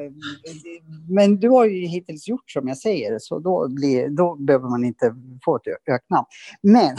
Men 1.09 1.37
du 1.37 1.49
har 1.49 1.65
ju 1.65 1.87
hittills 1.87 2.29
gjort 2.29 2.51
som 2.51 2.69
jag 2.69 2.79
säger, 2.79 3.19
så 3.19 3.39
då, 3.39 3.69
blir, 3.69 4.09
då 4.09 4.35
behöver 4.35 4.69
man 4.69 4.85
inte 4.85 5.15
få 5.45 5.57
ett 5.57 5.63
öknamn. 5.91 6.27
Men, 6.63 6.97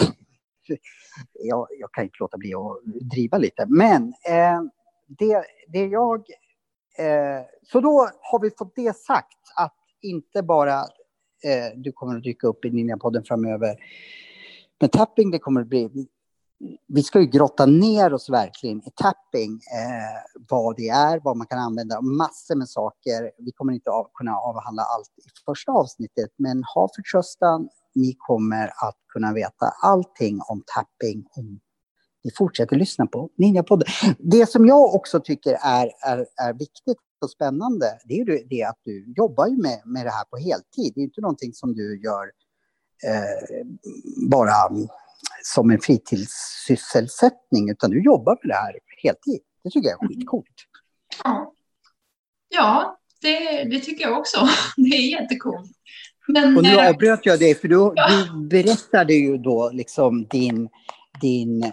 jag, 1.33 1.67
jag 1.79 1.91
kan 1.91 2.03
inte 2.03 2.17
låta 2.19 2.37
bli 2.37 2.53
att 2.53 3.09
driva 3.09 3.37
lite, 3.37 3.65
men 3.69 4.03
eh, 4.07 4.61
det, 5.07 5.43
det 5.67 5.85
jag... 5.85 6.19
Eh, 6.99 7.45
så 7.63 7.79
då 7.79 8.09
har 8.21 8.41
vi 8.41 8.49
fått 8.57 8.75
det 8.75 8.97
sagt, 8.97 9.37
att 9.55 9.75
inte 10.01 10.43
bara 10.43 10.79
eh, 11.43 11.75
du 11.75 11.91
kommer 11.91 12.17
att 12.17 12.23
dyka 12.23 12.47
upp 12.47 12.65
i 12.65 12.69
Ninjapodden 12.69 13.23
framöver, 13.23 13.75
men 14.79 14.89
tapping, 14.89 15.31
det 15.31 15.39
kommer 15.39 15.61
att 15.61 15.67
bli 15.67 16.07
vi 16.87 17.03
ska 17.03 17.19
ju 17.19 17.25
grotta 17.25 17.65
ner 17.65 18.13
oss 18.13 18.29
verkligen 18.29 18.77
i 18.77 18.91
tapping, 18.95 19.51
eh, 19.51 20.41
vad 20.49 20.75
det 20.75 20.89
är, 20.89 21.19
vad 21.23 21.37
man 21.37 21.47
kan 21.47 21.59
använda, 21.59 22.01
massor 22.01 22.55
med 22.55 22.69
saker. 22.69 23.31
Vi 23.37 23.51
kommer 23.51 23.73
inte 23.73 23.89
av, 23.89 24.07
kunna 24.13 24.35
avhandla 24.35 24.83
allt 24.83 25.09
i 25.17 25.29
första 25.45 25.71
avsnittet, 25.71 26.29
men 26.37 26.63
ha 26.75 26.89
förtröstan. 26.95 27.69
Ni 27.95 28.15
kommer 28.17 28.67
att 28.67 28.97
kunna 29.13 29.33
veta 29.33 29.73
allting 29.83 30.39
om 30.49 30.63
tapping 30.75 31.25
om 31.35 31.59
ni 32.23 32.31
fortsätter 32.37 32.75
lyssna 32.75 33.07
på 33.07 33.29
Ninjapodden. 33.37 33.87
Det 34.19 34.49
som 34.49 34.65
jag 34.65 34.95
också 34.95 35.19
tycker 35.19 35.57
är, 35.61 35.91
är, 36.05 36.25
är 36.41 36.53
viktigt 36.53 36.97
och 37.21 37.29
spännande, 37.29 37.85
det 38.05 38.13
är 38.13 38.17
ju 38.17 38.47
det 38.49 38.63
att 38.63 38.79
du 38.83 39.13
jobbar 39.17 39.47
ju 39.47 39.57
med, 39.57 39.81
med 39.85 40.05
det 40.05 40.09
här 40.09 40.25
på 40.25 40.37
heltid. 40.37 40.93
Det 40.95 41.01
är 41.01 41.03
inte 41.03 41.21
någonting 41.21 41.53
som 41.53 41.73
du 41.73 42.01
gör 42.03 42.23
eh, 43.03 43.65
bara 44.29 44.51
som 45.43 45.71
en 45.71 45.79
fritidssysselsättning, 45.79 47.69
utan 47.69 47.91
du 47.91 48.03
jobbar 48.03 48.37
med 48.43 48.49
det 48.49 48.55
här 48.55 48.79
heltid. 49.03 49.41
Det 49.63 49.69
tycker 49.69 49.89
jag 49.89 50.03
är 50.03 50.07
skitcoolt. 50.07 50.47
Ja, 51.23 51.53
ja 52.49 52.97
det, 53.21 53.63
det 53.63 53.79
tycker 53.79 54.05
jag 54.05 54.17
också. 54.19 54.47
Det 54.77 54.95
är 54.95 55.21
jättecoolt. 55.21 55.71
Men, 56.27 56.57
och 56.57 56.63
nu 56.63 56.69
eh, 56.69 56.89
avbröt 56.89 57.25
jag 57.25 57.39
dig, 57.39 57.55
för 57.55 57.67
du, 57.67 57.93
ja. 57.95 58.09
du 58.09 58.47
berättade 58.47 59.13
ju 59.13 59.37
då 59.37 59.69
liksom 59.73 60.27
din, 60.27 60.69
din 61.21 61.63
eh, 61.63 61.71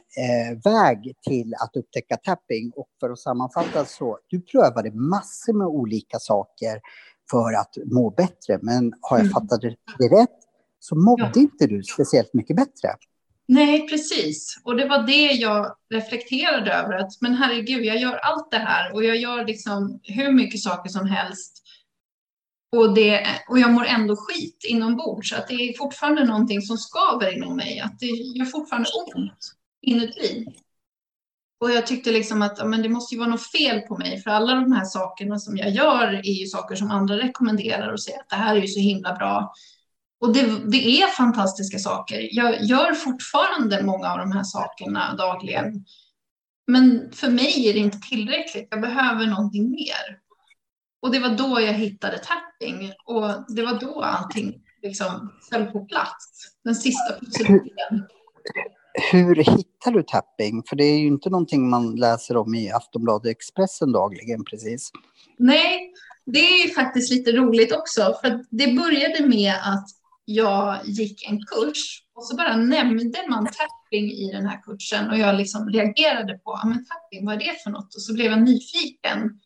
väg 0.65 1.15
till 1.29 1.55
att 1.55 1.77
upptäcka 1.77 2.17
tapping. 2.17 2.73
Och 2.77 2.89
för 3.01 3.11
att 3.11 3.19
sammanfatta 3.19 3.85
så, 3.85 4.19
du 4.27 4.41
prövade 4.41 4.91
massor 4.91 5.53
med 5.53 5.67
olika 5.67 6.19
saker 6.19 6.81
för 7.31 7.53
att 7.53 7.77
må 7.93 8.11
bättre. 8.11 8.59
Men 8.63 8.93
har 9.01 9.17
jag 9.19 9.27
mm. 9.27 9.33
fattat 9.33 9.61
det 9.99 10.09
rätt 10.09 10.39
så 10.81 10.97
mådde 10.97 11.31
ja. 11.35 11.41
inte 11.41 11.67
du 11.67 11.83
speciellt 11.83 12.35
mycket 12.35 12.57
bättre. 12.57 12.97
Nej, 13.47 13.89
precis. 13.89 14.61
Och 14.65 14.77
det 14.77 14.89
var 14.89 15.03
det 15.03 15.33
jag 15.33 15.77
reflekterade 15.91 16.73
över. 16.73 16.95
Att, 16.95 17.21
men 17.21 17.35
herregud, 17.35 17.85
jag 17.85 17.99
gör 17.99 18.17
allt 18.17 18.51
det 18.51 18.59
här 18.59 18.93
och 18.93 19.05
jag 19.05 19.17
gör 19.17 19.47
liksom 19.47 20.01
hur 20.03 20.33
mycket 20.33 20.61
saker 20.61 20.91
som 20.91 21.07
helst. 21.07 21.63
Och, 22.77 22.95
det, 22.95 23.27
och 23.49 23.59
jag 23.59 23.73
mår 23.73 23.85
ändå 23.85 24.17
skit 24.17 24.65
inombords. 24.69 25.33
Att 25.33 25.49
det 25.49 25.55
är 25.55 25.79
fortfarande 25.79 26.25
någonting 26.25 26.63
som 26.63 26.77
skaver 26.77 27.37
inom 27.37 27.57
mig. 27.57 27.81
Att 27.81 27.99
det 27.99 28.07
gör 28.07 28.45
fortfarande 28.45 28.89
ont 29.07 29.55
inuti. 29.83 30.47
Och 31.61 31.71
jag 31.71 31.87
tyckte 31.87 32.13
liksom 32.13 32.43
att 32.43 32.69
men 32.69 32.83
det 32.83 32.89
måste 32.89 33.15
ju 33.15 33.19
vara 33.19 33.31
något 33.31 33.51
fel 33.51 33.81
på 33.81 33.99
mig. 33.99 34.23
För 34.23 34.31
alla 34.31 34.55
de 34.55 34.73
här 34.73 34.85
sakerna 34.85 35.39
som 35.39 35.57
jag 35.57 35.71
gör 35.71 36.13
är 36.15 36.33
ju 36.41 36.47
saker 36.47 36.77
som 36.77 36.91
andra 36.91 37.17
rekommenderar 37.17 37.93
och 37.93 38.01
säger 38.01 38.21
att 38.21 38.29
det 38.29 38.37
här 38.37 38.57
är 38.57 38.61
ju 38.61 38.69
så 38.69 38.81
himla 38.81 39.15
bra. 39.15 39.53
Och 40.21 40.33
det, 40.33 40.71
det, 40.71 41.02
är 41.02 41.06
fantastiska 41.06 41.78
saker. 41.78 42.28
Jag 42.33 42.62
gör 42.62 42.92
fortfarande 42.92 43.83
många 43.83 44.12
av 44.12 44.18
de 44.18 44.33
här 44.33 44.44
sakerna 44.44 45.14
dagligen. 45.14 45.85
Men 46.66 47.12
för 47.12 47.30
mig 47.30 47.68
är 47.68 47.73
det 47.73 47.78
inte 47.78 47.99
tillräckligt. 47.99 48.68
Jag 48.71 48.80
behöver 48.80 49.26
någonting 49.26 49.71
mer. 49.71 50.18
Och 51.02 51.11
det 51.12 51.18
var 51.18 51.28
då 51.28 51.61
jag 51.61 51.73
hittade 51.73 52.18
tapping 52.18 52.92
och 53.04 53.54
det 53.54 53.62
var 53.62 53.80
då 53.80 54.02
allting 54.02 54.54
liksom 54.83 55.33
föll 55.50 55.66
på 55.66 55.85
plats. 55.85 56.50
Den 56.64 56.75
sista 56.75 57.18
pusselbiten. 57.21 58.06
Hur 59.12 59.35
hittar 59.35 59.90
du 59.90 60.02
tapping? 60.02 60.62
För 60.68 60.76
det 60.76 60.85
är 60.85 60.99
ju 60.99 61.06
inte 61.06 61.30
någonting 61.30 61.71
man 61.71 61.97
läser 61.97 62.37
om 62.37 62.54
i 62.54 62.71
Aftonbladet 62.71 63.30
Expressen 63.30 63.92
dagligen 63.92 64.44
precis. 64.44 64.90
Nej, 65.38 65.92
det 66.26 66.38
är 66.38 66.75
faktiskt 66.75 67.12
lite 67.12 67.33
roligt 67.33 67.73
också. 67.73 68.14
För 68.21 68.44
det 68.50 68.73
började 68.73 69.26
med 69.26 69.54
att 69.62 69.88
jag 70.25 70.78
gick 70.85 71.28
en 71.28 71.38
kurs 71.47 72.02
och 72.14 72.26
så 72.26 72.37
bara 72.37 72.57
nämnde 72.57 73.26
man 73.28 73.47
tapping 73.47 74.12
i 74.12 74.33
den 74.33 74.47
här 74.47 74.62
kursen 74.62 75.11
och 75.11 75.19
jag 75.19 75.37
liksom 75.37 75.71
reagerade 75.71 76.38
på, 76.38 76.50
ah, 76.50 76.66
men 76.66 76.87
tapping, 76.87 77.26
vad 77.26 77.35
är 77.35 77.38
det 77.38 77.62
för 77.64 77.71
något? 77.71 77.95
Och 77.95 78.02
så 78.02 78.14
blev 78.14 78.31
jag 78.31 78.43
nyfiken. 78.43 79.40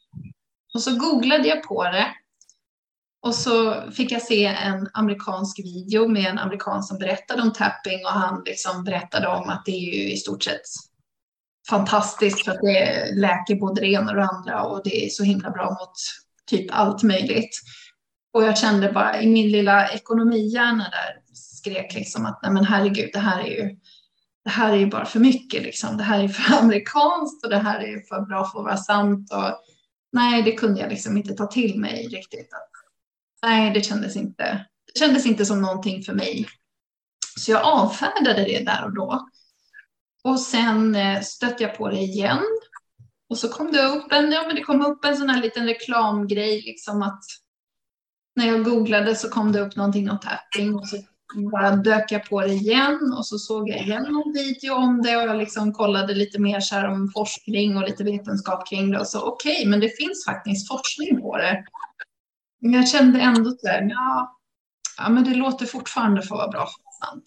Och 0.75 0.83
så 0.83 0.99
googlade 0.99 1.49
jag 1.49 1.63
på 1.63 1.83
det. 1.83 2.07
Och 3.23 3.35
så 3.35 3.83
fick 3.91 4.13
jag 4.13 4.23
se 4.23 4.45
en 4.45 4.89
amerikansk 4.93 5.59
video 5.59 6.09
med 6.09 6.27
en 6.27 6.39
amerikan 6.39 6.83
som 6.83 6.99
berättade 6.99 7.43
om 7.43 7.53
tapping 7.53 8.05
och 8.05 8.13
han 8.13 8.43
liksom 8.47 8.85
berättade 8.85 9.29
om 9.29 9.49
att 9.49 9.63
det 9.65 9.73
är 9.73 9.95
ju 9.95 10.13
i 10.13 10.17
stort 10.17 10.43
sett 10.43 10.61
fantastiskt 11.69 12.45
för 12.45 12.53
att 12.53 12.61
det 12.61 13.11
läker 13.15 13.55
både 13.55 13.81
det 13.81 13.87
ena 13.87 14.11
och 14.11 14.17
det 14.17 14.25
andra 14.25 14.63
och 14.63 14.81
det 14.85 15.07
är 15.07 15.09
så 15.09 15.23
himla 15.23 15.51
bra 15.51 15.71
mot 15.71 15.93
typ 16.47 16.67
allt 16.71 17.03
möjligt. 17.03 17.61
Och 18.33 18.45
jag 18.45 18.59
kände 18.59 18.93
bara 18.93 19.23
i 19.23 19.27
min 19.27 19.51
lilla 19.51 19.89
ekonomihjärna 19.89 20.85
där 20.85 21.35
skrek 21.35 21.95
liksom 21.95 22.27
att 22.27 22.43
nej 22.43 22.53
men 22.53 22.65
herregud, 22.65 23.11
det 23.13 23.19
här 23.19 23.41
är 23.41 23.47
ju 23.47 23.77
det 24.45 24.51
här 24.51 24.73
är 24.73 24.77
ju 24.77 24.87
bara 24.87 25.05
för 25.05 25.21
mycket 25.21 25.63
liksom. 25.63 25.97
Det 25.97 26.03
här 26.03 26.25
är 26.25 26.29
för 26.29 26.59
amerikanskt 26.63 27.45
och 27.45 27.51
det 27.51 27.59
här 27.59 27.81
är 27.81 28.01
för 28.01 28.21
bra 28.21 28.45
för 28.45 28.59
att 28.59 28.65
vara 28.65 28.77
sant. 28.77 29.33
Och 29.33 29.61
nej, 30.13 30.43
det 30.43 30.53
kunde 30.53 30.81
jag 30.81 30.91
liksom 30.91 31.17
inte 31.17 31.35
ta 31.35 31.47
till 31.47 31.81
mig 31.81 32.07
riktigt. 32.07 32.51
Nej, 33.43 33.71
det 33.75 33.81
kändes 33.81 34.17
inte, 34.17 34.67
det 34.93 34.99
kändes 34.99 35.27
inte 35.27 35.47
som 35.47 35.63
någonting 35.63 36.03
för 36.03 36.13
mig. 36.13 36.47
Så 37.37 37.51
jag 37.51 37.63
avfärdade 37.65 38.45
det 38.45 38.65
där 38.65 38.85
och 38.85 38.95
då. 38.95 39.29
Och 40.25 40.41
sen 40.41 40.95
eh, 40.95 41.21
stötte 41.21 41.63
jag 41.63 41.77
på 41.77 41.89
det 41.89 42.01
igen 42.01 42.43
Och 43.29 43.39
så 43.39 43.49
kom 43.49 43.73
det 43.73 43.83
upp 43.83 44.13
en, 44.13 44.33
ja, 44.33 44.45
men 44.47 44.57
det 44.57 44.63
kom 44.63 44.83
upp 44.83 45.05
en 45.05 45.17
sån 45.17 45.29
här 45.29 45.43
liten 45.43 45.67
reklamgrej, 45.67 46.63
liksom 46.63 47.03
att 47.03 47.23
när 48.39 48.47
jag 48.47 48.65
googlade 48.65 49.15
så 49.15 49.29
kom 49.29 49.53
det 49.53 49.61
upp 49.61 49.77
någonting 49.77 50.11
om 50.11 50.19
tapping 50.19 50.75
och 50.75 50.89
så 50.89 50.97
bara 51.53 51.77
dök 51.77 52.13
jag 52.13 52.25
på 52.25 52.41
det 52.41 52.53
igen 52.53 53.15
och 53.19 53.27
så 53.27 53.39
såg 53.39 53.69
jag 53.69 53.81
igen 53.81 54.03
någon 54.03 54.33
video 54.33 54.75
om 54.75 55.03
det 55.03 55.17
och 55.17 55.23
jag 55.23 55.37
liksom 55.37 55.73
kollade 55.73 56.15
lite 56.15 56.41
mer 56.41 56.61
så 56.61 56.75
här 56.75 56.89
om 56.89 57.11
forskning 57.15 57.77
och 57.77 57.83
lite 57.83 58.05
vetenskap 58.05 58.69
kring 58.69 58.91
det 58.91 59.01
och 59.01 59.07
så 59.07 59.29
okej, 59.29 59.53
okay, 59.53 59.69
men 59.69 59.81
det 59.81 59.97
finns 59.97 60.25
faktiskt 60.25 60.69
forskning 60.69 61.21
på 61.21 61.37
det. 61.37 61.65
Men 62.61 62.73
jag 62.73 62.89
kände 62.89 63.21
ändå 63.21 63.51
så 63.51 63.69
här, 63.69 63.87
ja, 63.91 64.39
ja, 64.99 65.09
men 65.09 65.25
det 65.25 65.35
låter 65.35 65.67
fortfarande 65.67 66.23
för 66.23 66.35
att 66.35 66.39
vara 66.39 66.49
bra 66.49 66.69
sant. 67.05 67.25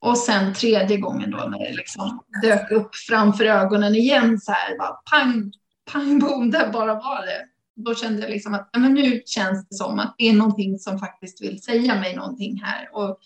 Och 0.00 0.18
sen 0.18 0.54
tredje 0.54 0.96
gången 0.96 1.30
då 1.30 1.36
när 1.36 1.58
det 1.58 1.72
liksom 1.72 2.22
dök 2.42 2.70
upp 2.70 2.96
framför 3.08 3.44
ögonen 3.44 3.94
igen 3.94 4.40
så 4.40 4.52
här, 4.52 4.78
bara 4.78 4.92
pang, 5.10 5.52
pang, 5.92 6.18
boom, 6.18 6.50
där 6.50 6.72
bara 6.72 6.94
var 6.94 7.26
det 7.26 7.51
då 7.74 7.94
kände 7.94 8.22
jag 8.22 8.30
liksom 8.30 8.54
att 8.54 8.70
men 8.72 8.94
nu 8.94 9.22
känns 9.26 9.68
det 9.68 9.74
som 9.74 9.98
att 9.98 10.14
det 10.18 10.28
är 10.28 10.32
någonting 10.32 10.78
som 10.78 10.98
faktiskt 10.98 11.42
vill 11.42 11.62
säga 11.62 12.00
mig 12.00 12.16
någonting 12.16 12.60
här 12.62 12.88
och 12.92 13.18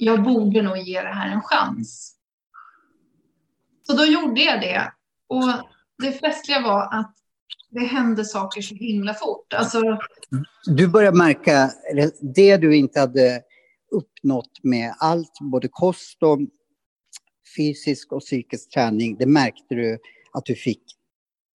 jag 0.00 0.22
borde 0.22 0.62
nog 0.62 0.78
ge 0.78 1.02
det 1.02 1.14
här 1.14 1.30
en 1.30 1.42
chans. 1.42 2.16
Så 3.82 3.96
då 3.96 4.04
gjorde 4.04 4.40
jag 4.40 4.60
det 4.60 4.92
och 5.28 5.44
det 6.02 6.12
festliga 6.12 6.60
var 6.60 6.98
att 7.00 7.14
det 7.70 7.84
hände 7.84 8.24
saker 8.24 8.62
så 8.62 8.74
himla 8.74 9.14
fort. 9.14 9.52
Alltså, 9.52 9.80
du 10.66 10.88
började 10.88 11.16
märka 11.16 11.70
det 12.34 12.56
du 12.56 12.76
inte 12.76 13.00
hade 13.00 13.42
uppnått 13.90 14.60
med 14.62 14.94
allt, 14.98 15.32
både 15.40 15.68
kost 15.68 16.22
och 16.22 16.38
fysisk 17.56 18.12
och 18.12 18.20
psykisk 18.20 18.70
träning, 18.70 19.16
det 19.16 19.26
märkte 19.26 19.74
du 19.74 19.98
att 20.32 20.44
du 20.44 20.54
fick 20.54 20.82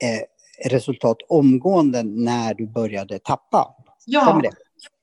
eh, 0.04 0.24
resultat 0.66 1.18
omgående 1.30 2.04
när 2.04 2.54
du 2.54 2.68
började 2.68 3.20
tappa. 3.20 3.76
Ja, 4.06 4.22
stämmer 4.22 4.42
det? 4.42 4.52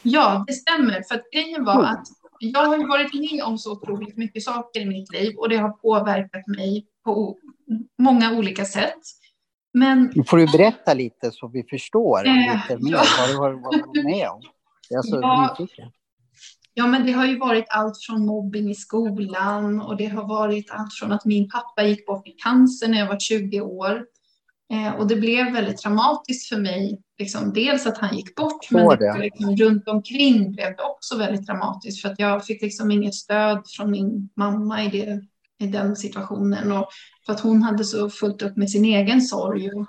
Ja, 0.02 0.44
det 0.46 0.52
stämmer. 0.52 1.02
För 1.08 1.14
att 1.14 1.30
grejen 1.32 1.64
var 1.64 1.84
att 1.84 2.06
jag 2.38 2.64
har 2.64 2.88
varit 2.88 3.14
med 3.14 3.42
om 3.44 3.58
så 3.58 3.72
otroligt 3.72 4.16
mycket 4.16 4.42
saker 4.42 4.80
i 4.80 4.84
mitt 4.84 5.12
liv 5.12 5.36
och 5.36 5.48
det 5.48 5.56
har 5.56 5.70
påverkat 5.70 6.46
mig 6.46 6.86
på 7.04 7.36
många 7.98 8.38
olika 8.38 8.64
sätt. 8.64 9.00
Men... 9.72 10.12
Får 10.26 10.36
du 10.36 10.46
berätta 10.46 10.94
lite 10.94 11.30
så 11.32 11.48
vi 11.48 11.64
förstår 11.70 12.26
äh, 12.26 12.34
lite 12.34 12.84
mer 12.84 12.92
ja. 12.92 13.02
vad 13.18 13.28
du 13.28 13.36
har 13.36 13.52
varit 13.52 14.04
med 14.04 14.28
om? 14.28 14.42
Jag 14.88 14.98
är 14.98 15.02
så 15.02 15.16
ja. 15.22 15.56
nyfiken. 15.58 15.90
Ja, 16.74 16.86
men 16.86 17.06
det 17.06 17.12
har 17.12 17.26
ju 17.26 17.38
varit 17.38 17.64
allt 17.68 17.94
från 18.06 18.26
mobbing 18.26 18.70
i 18.70 18.74
skolan 18.74 19.80
och 19.80 19.96
det 19.96 20.06
har 20.06 20.28
varit 20.28 20.70
allt 20.70 20.94
från 21.00 21.12
att 21.12 21.24
min 21.24 21.48
pappa 21.48 21.82
gick 21.82 22.06
bort 22.06 22.28
i 22.28 22.30
cancer 22.30 22.88
när 22.88 22.98
jag 22.98 23.06
var 23.06 23.18
20 23.18 23.60
år 23.60 24.04
Eh, 24.72 24.94
och 24.94 25.06
det 25.06 25.16
blev 25.16 25.52
väldigt 25.52 25.78
traumatiskt 25.78 26.48
för 26.48 26.56
mig, 26.56 27.00
liksom, 27.18 27.52
dels 27.52 27.86
att 27.86 27.98
han 27.98 28.16
gick 28.16 28.34
bort, 28.34 28.70
men 28.70 28.98
det. 28.98 29.18
Liksom, 29.18 29.56
runt 29.56 29.88
omkring 29.88 30.52
blev 30.52 30.76
det 30.76 30.82
också 30.82 31.18
väldigt 31.18 31.46
traumatiskt 31.46 32.02
för 32.02 32.08
att 32.08 32.18
jag 32.18 32.44
fick 32.46 32.62
liksom 32.62 32.90
inget 32.90 33.14
stöd 33.14 33.62
från 33.76 33.90
min 33.90 34.28
mamma 34.36 34.84
i, 34.84 34.88
det, 34.88 35.20
i 35.66 35.70
den 35.70 35.96
situationen 35.96 36.72
och 36.72 36.88
för 37.26 37.32
att 37.32 37.40
hon 37.40 37.62
hade 37.62 37.84
så 37.84 38.10
fullt 38.10 38.42
upp 38.42 38.56
med 38.56 38.70
sin 38.70 38.84
egen 38.84 39.22
sorg 39.22 39.70
och, 39.70 39.86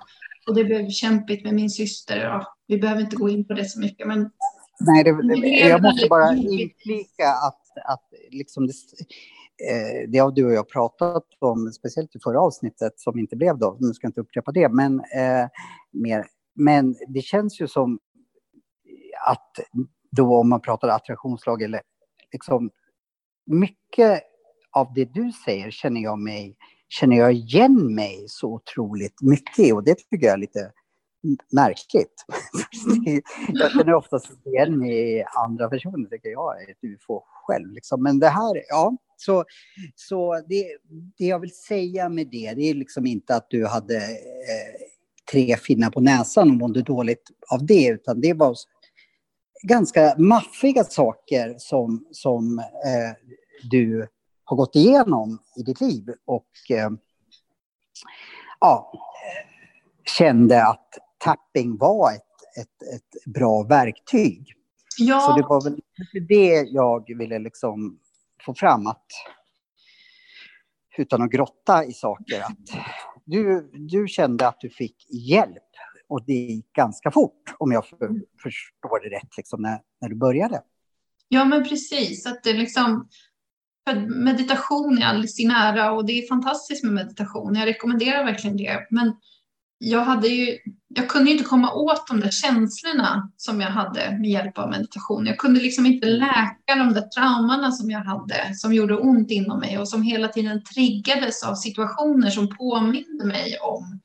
och 0.48 0.54
det 0.54 0.64
blev 0.64 0.90
kämpigt 0.90 1.44
med 1.44 1.54
min 1.54 1.70
syster. 1.70 2.16
Ja, 2.16 2.54
vi 2.66 2.78
behöver 2.78 3.00
inte 3.00 3.16
gå 3.16 3.28
in 3.28 3.46
på 3.46 3.54
det 3.54 3.64
så 3.64 3.80
mycket, 3.80 4.06
men 4.06 4.30
Nej, 4.80 5.04
det, 5.04 5.40
det, 5.40 5.48
jag 5.48 5.82
måste 5.82 6.08
bara 6.08 6.34
inflika 6.34 7.28
att, 7.28 7.62
att 7.84 8.08
liksom 8.30 8.66
det, 8.66 8.72
Eh, 9.68 10.08
det 10.08 10.18
har 10.18 10.30
du 10.30 10.46
och 10.46 10.52
jag 10.52 10.68
pratat 10.68 11.24
om, 11.38 11.72
speciellt 11.72 12.16
i 12.16 12.18
förra 12.24 12.40
avsnittet 12.40 13.00
som 13.00 13.18
inte 13.18 13.36
blev 13.36 13.58
då, 13.58 13.76
nu 13.80 13.92
ska 13.92 14.04
jag 14.04 14.08
inte 14.08 14.20
upprepa 14.20 14.52
det, 14.52 14.68
men 14.68 15.00
eh, 15.00 15.48
mer. 15.90 16.26
Men 16.54 16.96
det 17.08 17.20
känns 17.20 17.60
ju 17.60 17.68
som 17.68 17.98
att 19.26 19.50
då 20.10 20.36
om 20.36 20.48
man 20.48 20.60
pratar 20.60 20.88
attraktionslag 20.88 21.62
eller 21.62 21.80
liksom 22.32 22.70
mycket 23.46 24.22
av 24.72 24.94
det 24.94 25.04
du 25.04 25.32
säger 25.44 25.70
känner 25.70 26.00
jag 26.00 26.18
mig, 26.18 26.56
känner 26.88 27.16
jag 27.16 27.32
igen 27.32 27.94
mig 27.94 28.24
så 28.28 28.54
otroligt 28.54 29.22
mycket 29.22 29.74
och 29.74 29.84
det 29.84 29.94
tycker 29.94 30.26
jag 30.26 30.34
är 30.34 30.38
lite 30.38 30.72
märkligt. 31.52 32.24
jag 33.48 33.72
känner 33.72 33.94
oftast 33.94 34.46
igen 34.46 34.84
i 34.84 35.24
andra 35.46 35.68
personer, 35.68 36.08
tycker 36.08 36.28
jag 36.28 36.62
är 36.62 36.70
ett 36.70 36.84
ufo 36.84 37.22
själv. 37.46 37.72
Liksom. 37.72 38.02
Men 38.02 38.18
det 38.18 38.28
här, 38.28 38.62
ja, 38.68 38.96
så, 39.16 39.44
så 39.94 40.42
det, 40.48 40.66
det 41.18 41.26
jag 41.26 41.38
vill 41.38 41.54
säga 41.54 42.08
med 42.08 42.26
det, 42.26 42.54
det 42.54 42.70
är 42.70 42.74
liksom 42.74 43.06
inte 43.06 43.36
att 43.36 43.50
du 43.50 43.66
hade 43.66 43.96
eh, 43.96 44.80
tre 45.32 45.56
finnar 45.56 45.90
på 45.90 46.00
näsan 46.00 46.50
och 46.50 46.56
mådde 46.56 46.82
dåligt 46.82 47.30
av 47.52 47.66
det, 47.66 47.88
utan 47.88 48.20
det 48.20 48.34
var 48.34 48.54
ganska 49.62 50.14
maffiga 50.18 50.84
saker 50.84 51.54
som, 51.58 52.06
som 52.12 52.58
eh, 52.58 53.30
du 53.70 54.08
har 54.44 54.56
gått 54.56 54.76
igenom 54.76 55.38
i 55.56 55.62
ditt 55.62 55.80
liv. 55.80 56.04
Och 56.26 56.70
eh, 56.70 56.90
ja, 58.60 58.92
kände 60.18 60.66
att 60.66 60.88
tapping 61.24 61.76
var 61.76 62.12
ett, 62.12 62.58
ett, 62.62 62.94
ett 62.94 63.32
bra 63.34 63.62
verktyg. 63.62 64.54
Ja. 64.98 65.20
Så 65.20 65.36
det 65.36 65.48
var 65.48 65.64
väl 65.64 65.80
det 66.28 66.68
jag 66.70 67.18
ville 67.18 67.38
liksom 67.38 67.98
få 68.46 68.54
fram 68.54 68.86
att 68.86 69.06
utan 70.98 71.22
att 71.22 71.30
grotta 71.30 71.84
i 71.84 71.92
saker 71.92 72.40
att 72.40 72.80
du, 73.24 73.70
du 73.74 74.08
kände 74.08 74.48
att 74.48 74.60
du 74.60 74.70
fick 74.70 75.06
hjälp 75.10 75.62
och 76.08 76.24
det 76.26 76.32
gick 76.32 76.72
ganska 76.72 77.10
fort 77.10 77.54
om 77.58 77.72
jag 77.72 77.86
för, 77.86 77.98
förstår 78.42 79.00
det 79.02 79.16
rätt 79.16 79.36
liksom, 79.36 79.62
när, 79.62 79.80
när 80.00 80.08
du 80.08 80.16
började. 80.16 80.62
Ja 81.28 81.44
men 81.44 81.64
precis, 81.64 82.26
att 82.26 82.42
det 82.42 82.52
liksom 82.52 83.08
meditation 84.08 84.98
är 84.98 85.06
all 85.06 85.28
sin 85.28 85.50
ära 85.50 85.92
och 85.92 86.06
det 86.06 86.12
är 86.12 86.28
fantastiskt 86.28 86.84
med 86.84 86.92
meditation. 86.92 87.54
Jag 87.54 87.66
rekommenderar 87.66 88.24
verkligen 88.24 88.56
det. 88.56 88.86
Men 88.90 89.16
jag, 89.82 90.00
hade 90.00 90.28
ju, 90.28 90.58
jag 90.88 91.08
kunde 91.08 91.30
inte 91.30 91.44
komma 91.44 91.72
åt 91.72 92.06
de 92.06 92.20
där 92.20 92.30
känslorna 92.30 93.30
som 93.36 93.60
jag 93.60 93.68
hade 93.68 94.18
med 94.20 94.30
hjälp 94.30 94.58
av 94.58 94.70
meditation. 94.70 95.26
Jag 95.26 95.38
kunde 95.38 95.60
liksom 95.60 95.86
inte 95.86 96.06
läka 96.06 96.74
de 96.76 96.92
där 96.94 97.08
traumorna 97.08 97.72
som 97.72 97.90
jag 97.90 98.00
hade, 98.00 98.54
som 98.54 98.72
gjorde 98.74 98.96
ont 98.96 99.30
inom 99.30 99.58
mig 99.58 99.78
och 99.78 99.88
som 99.88 100.02
hela 100.02 100.28
tiden 100.28 100.64
triggades 100.64 101.42
av 101.42 101.54
situationer 101.54 102.30
som 102.30 102.56
påminde 102.56 103.24
mig 103.24 103.58
om 103.58 104.00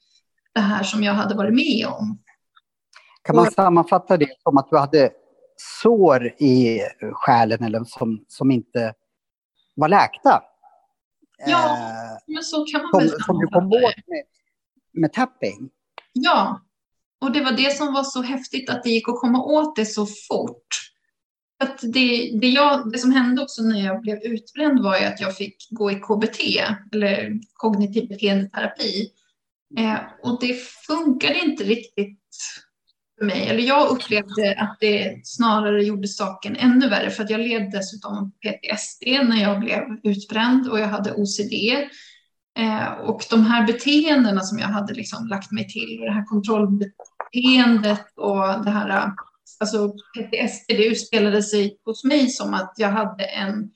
det 0.54 0.62
här 0.62 0.84
som 0.84 1.04
jag 1.04 1.14
hade 1.14 1.36
varit 1.36 1.54
med 1.54 1.88
om. 1.88 2.20
Kan 3.22 3.36
man 3.36 3.52
sammanfatta 3.52 4.18
det 4.18 4.42
som 4.44 4.58
att 4.58 4.70
du 4.70 4.78
hade 4.78 5.10
sår 5.82 6.26
i 6.28 6.80
själen 7.12 7.64
eller 7.64 7.84
som, 7.84 8.26
som 8.28 8.52
inte 8.52 8.94
var 9.76 9.90
läkta? 9.90 10.42
Ja, 11.48 11.78
eh, 11.78 12.34
men 12.34 12.44
så 12.44 12.66
kan 12.66 12.82
man 12.82 13.02
väl 13.02 13.10
som, 13.10 13.20
som 13.20 13.40
du 13.40 13.48
kom 13.48 13.66
åt 13.68 14.08
med, 14.08 14.24
med 14.96 15.14
tapping. 15.14 15.70
Ja, 16.14 16.62
och 17.22 17.32
det 17.32 17.42
var 17.42 17.52
det 17.52 17.78
som 17.78 17.94
var 17.94 18.04
så 18.04 18.22
häftigt 18.22 18.70
att 18.70 18.84
det 18.84 18.90
gick 18.90 19.10
att 19.10 19.20
komma 19.20 19.44
åt 19.44 19.76
det 19.76 19.86
så 19.86 20.06
fort. 20.06 20.68
Att 21.60 21.80
det, 21.82 22.40
det, 22.42 22.50
jag, 22.50 22.92
det 22.92 22.98
som 22.98 23.12
hände 23.12 23.42
också 23.42 23.62
när 23.62 23.86
jag 23.86 24.02
blev 24.02 24.18
utbränd 24.24 24.84
var 24.84 25.00
ju 25.00 25.06
att 25.06 25.22
jag 25.22 25.38
fick 25.38 25.68
gå 25.70 25.92
i 25.92 25.96
KBT, 25.96 26.40
eller 26.92 27.40
kognitiv 27.54 28.08
beteendeterapi. 28.08 29.12
Eh, 29.78 29.98
och 30.24 30.38
det 30.42 30.54
funkade 30.88 31.40
inte 31.40 31.64
riktigt 31.64 32.20
för 33.18 33.26
mig. 33.26 33.48
Eller 33.48 33.64
jag 33.64 33.90
upplevde 33.90 34.56
att 34.58 34.78
det 34.80 35.22
snarare 35.24 35.84
gjorde 35.84 36.08
saken 36.08 36.56
ännu 36.56 36.90
värre 36.90 37.10
för 37.10 37.24
att 37.24 37.30
jag 37.30 37.40
led 37.40 37.72
dessutom 37.72 38.32
PTSD 38.32 39.04
när 39.06 39.42
jag 39.42 39.60
blev 39.60 39.84
utbränd 40.04 40.70
och 40.70 40.80
jag 40.80 40.88
hade 40.88 41.14
OCD. 41.14 41.54
Eh, 42.58 42.92
och 42.94 43.24
de 43.30 43.46
här 43.46 43.68
beteendena 43.68 44.42
som 44.42 44.60
jag 44.60 44.68
hade 44.68 44.94
liksom 44.94 45.28
lagt 45.28 45.52
mig 45.52 45.68
till, 45.68 46.00
det 46.02 46.12
här 46.12 46.26
kontrollbeteendet 46.26 48.06
och 48.16 48.66
det 48.66 48.72
här, 48.72 49.12
alltså 49.60 49.90
PTSD, 49.90 50.68
det 50.68 50.86
utspelade 50.86 51.44
sig 51.44 51.78
hos 51.86 52.04
mig 52.04 52.30
som 52.30 52.54
att 52.54 52.74
jag 52.78 52.90
hade 52.90 53.24
en 53.24 53.72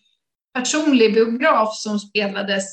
personlig 0.53 1.13
biograf 1.13 1.75
som 1.75 1.99
spelades 1.99 2.65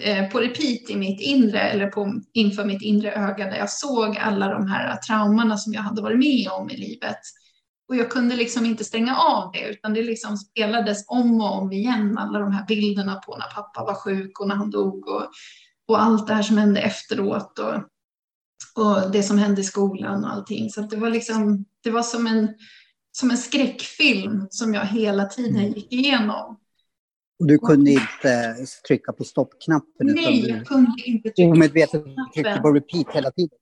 eh, 0.00 0.28
på 0.28 0.38
repeat 0.38 0.90
i 0.90 0.96
mitt 0.96 1.20
inre 1.20 1.60
eller 1.60 1.86
på, 1.86 2.20
inför 2.32 2.64
mitt 2.64 2.82
inre 2.82 3.12
öga 3.12 3.44
där 3.44 3.56
jag 3.56 3.70
såg 3.70 4.16
alla 4.18 4.48
de 4.48 4.66
här 4.66 4.96
traumorna 4.96 5.56
som 5.56 5.72
jag 5.72 5.82
hade 5.82 6.02
varit 6.02 6.18
med 6.18 6.48
om 6.50 6.70
i 6.70 6.76
livet. 6.76 7.18
Och 7.90 7.96
jag 7.96 8.10
kunde 8.10 8.36
liksom 8.36 8.66
inte 8.66 8.84
stänga 8.84 9.16
av 9.16 9.52
det, 9.52 9.70
utan 9.70 9.94
det 9.94 10.02
liksom 10.02 10.36
spelades 10.36 11.04
om 11.06 11.40
och 11.40 11.58
om 11.58 11.72
igen, 11.72 12.18
alla 12.18 12.38
de 12.38 12.52
här 12.52 12.66
bilderna 12.66 13.14
på 13.14 13.36
när 13.36 13.54
pappa 13.54 13.84
var 13.84 13.94
sjuk 13.94 14.40
och 14.40 14.48
när 14.48 14.54
han 14.54 14.70
dog 14.70 15.08
och, 15.08 15.30
och 15.88 16.02
allt 16.02 16.26
det 16.26 16.34
här 16.34 16.42
som 16.42 16.58
hände 16.58 16.80
efteråt 16.80 17.58
och, 17.58 17.74
och 18.84 19.10
det 19.10 19.22
som 19.22 19.38
hände 19.38 19.60
i 19.60 19.64
skolan 19.64 20.24
och 20.24 20.32
allting. 20.32 20.70
Så 20.70 20.80
det 20.80 20.96
var 20.96 21.10
liksom, 21.10 21.64
det 21.82 21.90
var 21.90 22.02
som 22.02 22.26
en, 22.26 22.48
som 23.12 23.30
en 23.30 23.38
skräckfilm 23.38 24.46
som 24.50 24.74
jag 24.74 24.86
hela 24.86 25.24
tiden 25.24 25.56
mm. 25.56 25.72
gick 25.72 25.92
igenom. 25.92 26.56
Och 27.40 27.46
du 27.46 27.58
kunde 27.58 27.90
inte 27.90 28.56
trycka 28.88 29.12
på 29.12 29.24
stoppknappen? 29.24 30.06
Nej, 30.06 30.50
jag 30.50 30.66
kunde 30.66 31.02
inte 31.04 31.30
trycka 31.30 31.50
omedvetet 31.50 32.04
tryckte 32.34 32.60
på 32.62 32.72
repeat 32.72 33.14
hela 33.14 33.30
tiden? 33.30 33.58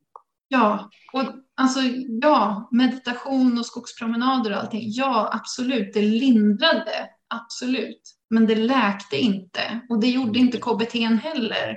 Ja, 0.49 0.91
och 1.13 1.25
alltså 1.57 1.81
ja, 2.23 2.69
meditation 2.73 3.59
och 3.59 3.67
skogspromenader 3.67 4.51
och 4.51 4.57
allting. 4.57 4.83
Ja, 4.85 5.31
absolut, 5.35 5.95
det 5.95 6.03
lindrade, 6.03 7.09
absolut. 7.29 8.03
Men 8.31 8.47
det 8.47 8.55
läkte 8.55 9.17
inte 9.17 9.81
och 9.89 10.01
det 10.01 10.09
gjorde 10.09 10.39
inte 10.39 10.59
KBT 10.59 10.95
heller. 11.23 11.77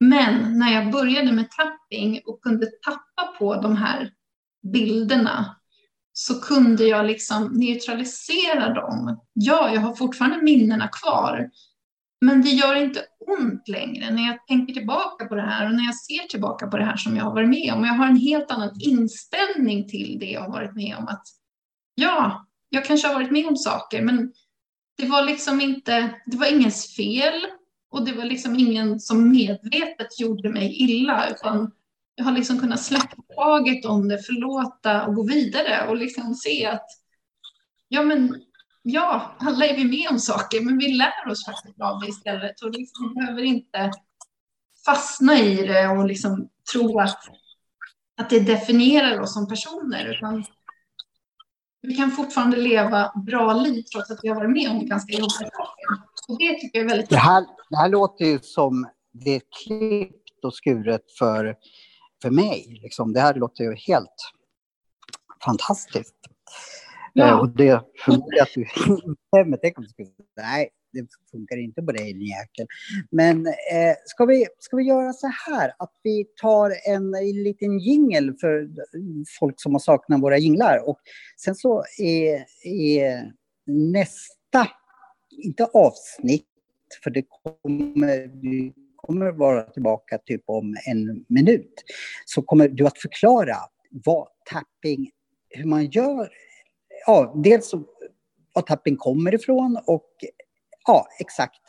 Men 0.00 0.58
när 0.58 0.72
jag 0.72 0.92
började 0.92 1.32
med 1.32 1.50
tapping 1.50 2.20
och 2.26 2.42
kunde 2.42 2.66
tappa 2.66 3.38
på 3.38 3.54
de 3.54 3.76
här 3.76 4.10
bilderna 4.72 5.56
så 6.12 6.40
kunde 6.40 6.84
jag 6.84 7.06
liksom 7.06 7.44
neutralisera 7.44 8.74
dem. 8.74 9.20
Ja, 9.32 9.74
jag 9.74 9.80
har 9.80 9.94
fortfarande 9.94 10.42
minnena 10.42 10.88
kvar, 10.88 11.50
men 12.22 12.42
det 12.42 12.48
gör 12.48 12.74
inte 12.74 13.04
ont 13.26 13.68
längre 13.68 14.10
när 14.10 14.26
jag 14.26 14.46
tänker 14.46 14.74
tillbaka 14.74 15.24
på 15.24 15.34
det 15.34 15.42
här 15.42 15.66
och 15.66 15.74
när 15.74 15.84
jag 15.84 15.96
ser 15.96 16.28
tillbaka 16.28 16.66
på 16.66 16.76
det 16.76 16.84
här 16.84 16.96
som 16.96 17.16
jag 17.16 17.24
har 17.24 17.32
varit 17.32 17.48
med 17.48 17.72
om. 17.72 17.84
Jag 17.84 17.94
har 17.94 18.06
en 18.06 18.16
helt 18.16 18.50
annan 18.50 18.80
inställning 18.80 19.88
till 19.88 20.18
det 20.18 20.30
jag 20.30 20.40
har 20.40 20.52
varit 20.52 20.74
med 20.74 20.96
om. 20.98 21.08
Att 21.08 21.22
ja, 21.94 22.46
jag 22.68 22.84
kanske 22.84 23.08
har 23.08 23.14
varit 23.14 23.30
med 23.30 23.46
om 23.46 23.56
saker, 23.56 24.02
men 24.02 24.32
det 24.96 25.06
var 25.06 25.22
liksom 25.22 25.60
inte, 25.60 26.14
det 26.26 26.36
var 26.36 26.52
ingens 26.52 26.96
fel 26.96 27.46
och 27.90 28.04
det 28.04 28.12
var 28.12 28.24
liksom 28.24 28.58
ingen 28.58 29.00
som 29.00 29.30
medvetet 29.30 30.20
gjorde 30.20 30.48
mig 30.50 30.76
illa, 30.82 31.30
utan 31.30 31.70
jag 32.14 32.24
har 32.24 32.32
liksom 32.32 32.58
kunnat 32.58 32.82
släppa 32.82 33.22
taget 33.34 33.84
om 33.84 34.08
det, 34.08 34.22
förlåta 34.22 35.06
och 35.06 35.14
gå 35.14 35.26
vidare 35.26 35.88
och 35.88 35.96
liksom 35.96 36.34
se 36.34 36.66
att 36.66 36.86
ja, 37.88 38.02
men 38.02 38.42
ja, 38.82 39.36
alla 39.38 39.66
är 39.66 39.76
vi 39.76 39.84
med 39.84 40.10
om 40.10 40.18
saker, 40.18 40.60
men 40.60 40.78
vi 40.78 40.92
lär 40.92 41.30
oss 41.30 41.46
faktiskt 41.46 41.80
av 41.80 42.00
det 42.00 42.08
istället 42.08 42.62
och 42.62 42.70
liksom 42.70 43.14
behöver 43.14 43.42
inte 43.42 43.90
fastna 44.86 45.38
i 45.38 45.66
det 45.66 45.88
och 45.88 46.06
liksom 46.06 46.48
tro 46.72 47.00
att, 47.00 47.18
att 48.16 48.30
det 48.30 48.40
definierar 48.40 49.20
oss 49.20 49.34
som 49.34 49.48
personer, 49.48 50.16
utan 50.16 50.44
vi 51.82 51.94
kan 51.94 52.10
fortfarande 52.10 52.56
leva 52.56 53.12
bra 53.26 53.52
liv 53.52 53.82
trots 53.82 54.10
att 54.10 54.18
vi 54.22 54.28
har 54.28 54.36
varit 54.36 54.50
med 54.50 54.70
om 54.70 54.86
ganska 54.86 55.12
jobbiga 55.12 55.50
saker. 55.50 55.86
Och 56.28 56.38
det 56.38 56.54
tycker 56.54 56.78
jag 56.78 56.84
är 56.84 56.88
väldigt 56.88 57.10
det 57.10 57.16
här, 57.16 57.46
det 57.70 57.76
här 57.76 57.88
låter 57.88 58.24
ju 58.24 58.38
som 58.38 58.88
det 59.12 59.30
är 59.30 59.42
klippt 59.64 60.44
och 60.44 60.54
skuret 60.54 61.12
för, 61.18 61.56
för 62.22 62.30
mig. 62.30 62.78
Liksom. 62.82 63.12
Det 63.12 63.20
här 63.20 63.34
låter 63.34 63.64
ju 63.64 63.74
helt 63.74 64.32
fantastiskt. 65.44 66.21
Ja. 67.12 67.28
Eh, 67.28 67.38
och 67.38 67.48
det 67.48 67.82
förmodar 68.04 68.42
att 68.42 68.54
du 68.54 68.60
instämmer. 68.60 69.58
Tänk 69.62 69.78
om 69.78 69.84
skulle 69.84 70.08
nej, 70.36 70.70
det 70.92 71.06
funkar 71.30 71.56
inte 71.56 71.82
på 71.82 71.92
dig 71.92 72.12
din 72.12 72.26
jäkel. 72.26 72.66
Men 73.10 73.46
eh, 73.46 73.94
ska, 74.04 74.24
vi, 74.24 74.46
ska 74.58 74.76
vi 74.76 74.82
göra 74.82 75.12
så 75.12 75.26
här 75.26 75.72
att 75.78 75.92
vi 76.02 76.24
tar 76.40 76.72
en, 76.86 77.10
liten 77.44 77.78
jingel 77.78 78.34
för 78.40 78.68
folk 79.40 79.60
som 79.60 79.72
har 79.72 79.80
saknat 79.80 80.22
våra 80.22 80.38
jinglar 80.38 80.88
och 80.88 80.98
sen 81.36 81.54
så 81.54 81.84
är, 81.98 82.44
är 82.64 83.32
nästa, 83.66 84.68
inte 85.30 85.64
avsnitt, 85.64 86.46
för 87.04 87.10
det 87.10 87.24
kommer, 87.42 88.40
vi 88.42 88.72
kommer 88.96 89.32
vara 89.32 89.62
tillbaka 89.62 90.18
typ 90.18 90.42
om 90.46 90.76
en 90.86 91.24
minut, 91.28 91.74
så 92.24 92.42
kommer 92.42 92.68
du 92.68 92.86
att 92.86 92.98
förklara 92.98 93.56
vad 93.90 94.28
tapping, 94.50 95.10
hur 95.50 95.64
man 95.64 95.84
gör 95.84 96.30
ja, 97.06 97.32
dels 97.44 97.74
var 98.54 98.62
tapping 98.62 98.96
kommer 98.96 99.34
ifrån 99.34 99.78
och 99.86 100.10
ja, 100.86 101.06
exakt 101.18 101.60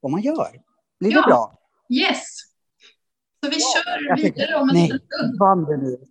vad 0.00 0.12
man 0.12 0.20
gör. 0.20 0.50
Blir 1.00 1.12
ja. 1.12 1.20
det 1.20 1.26
bra? 1.26 1.58
Yes. 1.88 2.24
Så 3.44 3.50
vi 3.50 3.56
ja, 3.56 3.82
kör 3.84 4.16
vidare 4.22 4.60
om 4.60 4.68
en 4.68 4.74
nej, 4.74 4.86
stund. 4.86 6.08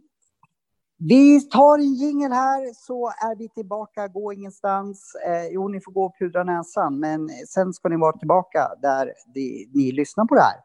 Vi 1.02 1.42
tar 1.42 1.78
en 1.78 1.94
jingel 1.94 2.32
här 2.32 2.74
så 2.74 3.08
är 3.08 3.38
vi 3.38 3.50
tillbaka, 3.50 4.08
gå 4.08 4.34
ingenstans. 4.34 5.16
Eh, 5.28 5.48
jo, 5.52 5.68
ni 5.68 5.82
får 5.82 5.92
gå 5.92 6.06
och 6.06 6.16
pudra 6.20 6.44
näsan, 6.44 7.00
men 7.00 7.30
sen 7.30 7.74
ska 7.74 7.90
ni 7.90 7.98
vara 7.98 8.18
tillbaka 8.18 8.70
där 8.82 9.14
de, 9.34 9.70
ni 9.74 9.92
lyssnar 9.92 10.26
på 10.26 10.36
det 10.36 10.42
här. 10.42 10.56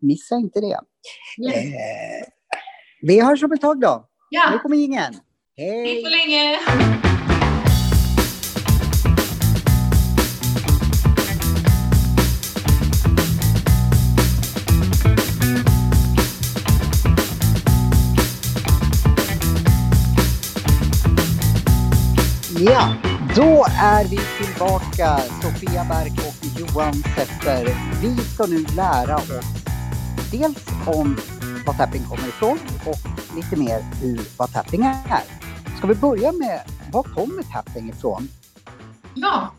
Missa 0.00 0.34
inte 0.34 0.60
det. 0.60 0.80
Yes. 1.46 1.56
Eh, 1.56 2.28
vi 3.02 3.20
hörs 3.20 3.42
om 3.42 3.52
ett 3.52 3.60
tag 3.60 3.80
då. 3.80 4.08
Ja. 4.30 4.50
Nu 4.52 4.58
kommer 4.58 4.76
jingeln. 4.76 5.14
Hej! 5.56 5.84
Hej 5.84 6.02
så 6.02 6.10
länge! 6.10 7.11
Ja, 22.64 22.94
då 23.36 23.64
är 23.82 24.04
vi 24.10 24.16
tillbaka. 24.16 25.18
Sofia 25.42 25.84
Berg 25.84 26.12
och 26.28 26.60
Johan 26.60 26.94
Setter. 26.94 27.64
Vi 28.02 28.16
ska 28.16 28.46
nu 28.46 28.64
lära 28.76 29.16
oss 29.16 29.40
dels 30.32 30.68
om 30.86 31.16
var 31.66 31.74
tapping 31.74 32.02
kommer 32.02 32.28
ifrån 32.28 32.58
och 32.86 33.36
lite 33.36 33.56
mer 33.56 33.80
hur 34.00 34.38
vad 34.38 34.52
tapping 34.52 34.82
är. 34.82 35.22
Ska 35.78 35.86
vi 35.86 35.94
börja 35.94 36.32
med, 36.32 36.60
var 36.92 37.02
kommer 37.02 37.42
tapping 37.42 37.88
ifrån? 37.88 38.28
Ja, 39.14 39.54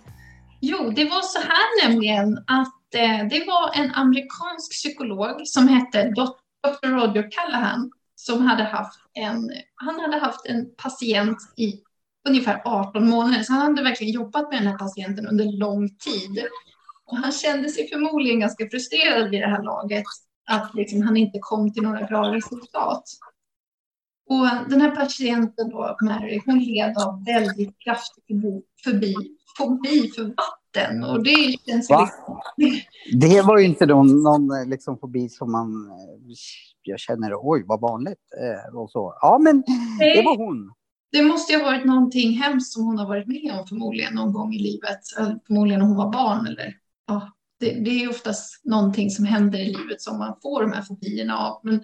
jo, 0.60 0.90
det 0.96 1.06
var 1.06 1.22
så 1.22 1.40
här 1.40 1.88
nämligen 1.88 2.38
att 2.38 2.96
eh, 2.96 3.28
det 3.30 3.46
var 3.48 3.84
en 3.84 3.94
amerikansk 3.94 4.72
psykolog 4.72 5.48
som 5.48 5.68
hette 5.68 6.10
Dr. 6.10 6.88
Roger 6.88 7.32
Callahan 7.32 7.92
som 8.16 8.46
hade 8.46 8.64
haft 8.64 9.00
en, 9.14 9.52
han 9.76 10.00
hade 10.00 10.18
haft 10.18 10.46
en 10.46 10.66
patient 10.76 11.38
i 11.58 11.84
ungefär 12.30 12.62
18 12.66 13.10
månader. 13.10 13.44
Så 13.44 13.54
han 13.54 13.62
hade 13.62 13.84
verkligen 13.84 14.14
jobbat 14.14 14.52
med 14.52 14.60
den 14.62 14.68
här 14.68 14.78
patienten 14.78 15.28
under 15.28 15.46
lång 15.46 15.90
tid. 15.90 16.44
Och 17.06 17.18
han 17.18 17.32
kände 17.32 17.70
sig 17.70 17.90
förmodligen 17.90 18.40
ganska 18.40 18.70
frustrerad 18.70 19.30
vid 19.30 19.42
det 19.42 19.48
här 19.48 19.64
laget, 19.64 20.04
att 20.50 20.74
liksom 20.74 21.02
han 21.02 21.18
inte 21.18 21.40
kom 21.42 21.74
till 21.74 21.84
några 21.84 22.06
bra 22.06 22.34
resultat. 22.34 23.04
Och 24.30 24.70
den 24.70 24.82
här 24.82 24.96
patienten 24.96 25.70
då, 25.70 25.98
Mary, 26.02 26.42
hon 26.46 26.60
led 26.60 26.98
av 26.98 27.26
väldigt 27.26 27.80
kraftig 27.80 28.42
förbi, 28.84 29.16
fobi 29.58 30.12
för 30.16 30.24
vatten. 30.24 31.04
Och 31.04 31.24
det 31.24 31.58
känns 31.66 31.90
Va? 31.90 32.10
Liksom... 32.58 32.90
Det 33.20 33.42
var 33.42 33.58
ju 33.58 33.66
inte 33.66 33.86
någon, 33.86 34.24
någon 34.24 34.70
liksom 34.70 34.98
fobi 34.98 35.30
som 35.30 35.52
man, 35.52 35.92
jag 36.84 37.00
känner, 37.00 37.32
oj 37.42 37.64
vad 37.68 37.82
vanligt. 37.82 38.20
Eh, 38.42 38.76
och 38.76 38.92
så. 38.92 39.18
Ja, 39.22 39.38
men 39.42 39.64
det 40.00 40.22
var 40.26 40.38
hon 40.38 40.74
det 41.14 41.24
måste 41.24 41.54
ju 41.54 41.60
ha 41.60 41.66
varit 41.66 41.86
någonting 41.86 42.38
hemskt 42.38 42.74
som 42.74 42.84
hon 42.84 42.98
har 42.98 43.08
varit 43.08 43.28
med 43.28 43.52
om 43.60 43.68
förmodligen 43.68 44.14
någon 44.14 44.34
gång 44.34 44.54
i 44.54 44.60
livet. 44.60 45.00
Förmodligen 45.48 45.80
när 45.80 45.88
hon 45.88 45.98
var 45.98 46.12
barn 46.12 46.48
eller 46.48 46.74
ja, 47.08 47.32
det, 47.60 47.72
det 47.72 48.04
är 48.04 48.10
oftast 48.10 48.66
någonting 48.66 49.10
som 49.10 49.26
händer 49.26 49.60
i 49.60 49.66
livet 49.66 50.02
som 50.02 50.18
man 50.18 50.36
får 50.42 50.62
de 50.62 50.72
här 50.72 50.82
fobierna 50.82 51.38
av. 51.38 51.60
Men, 51.64 51.84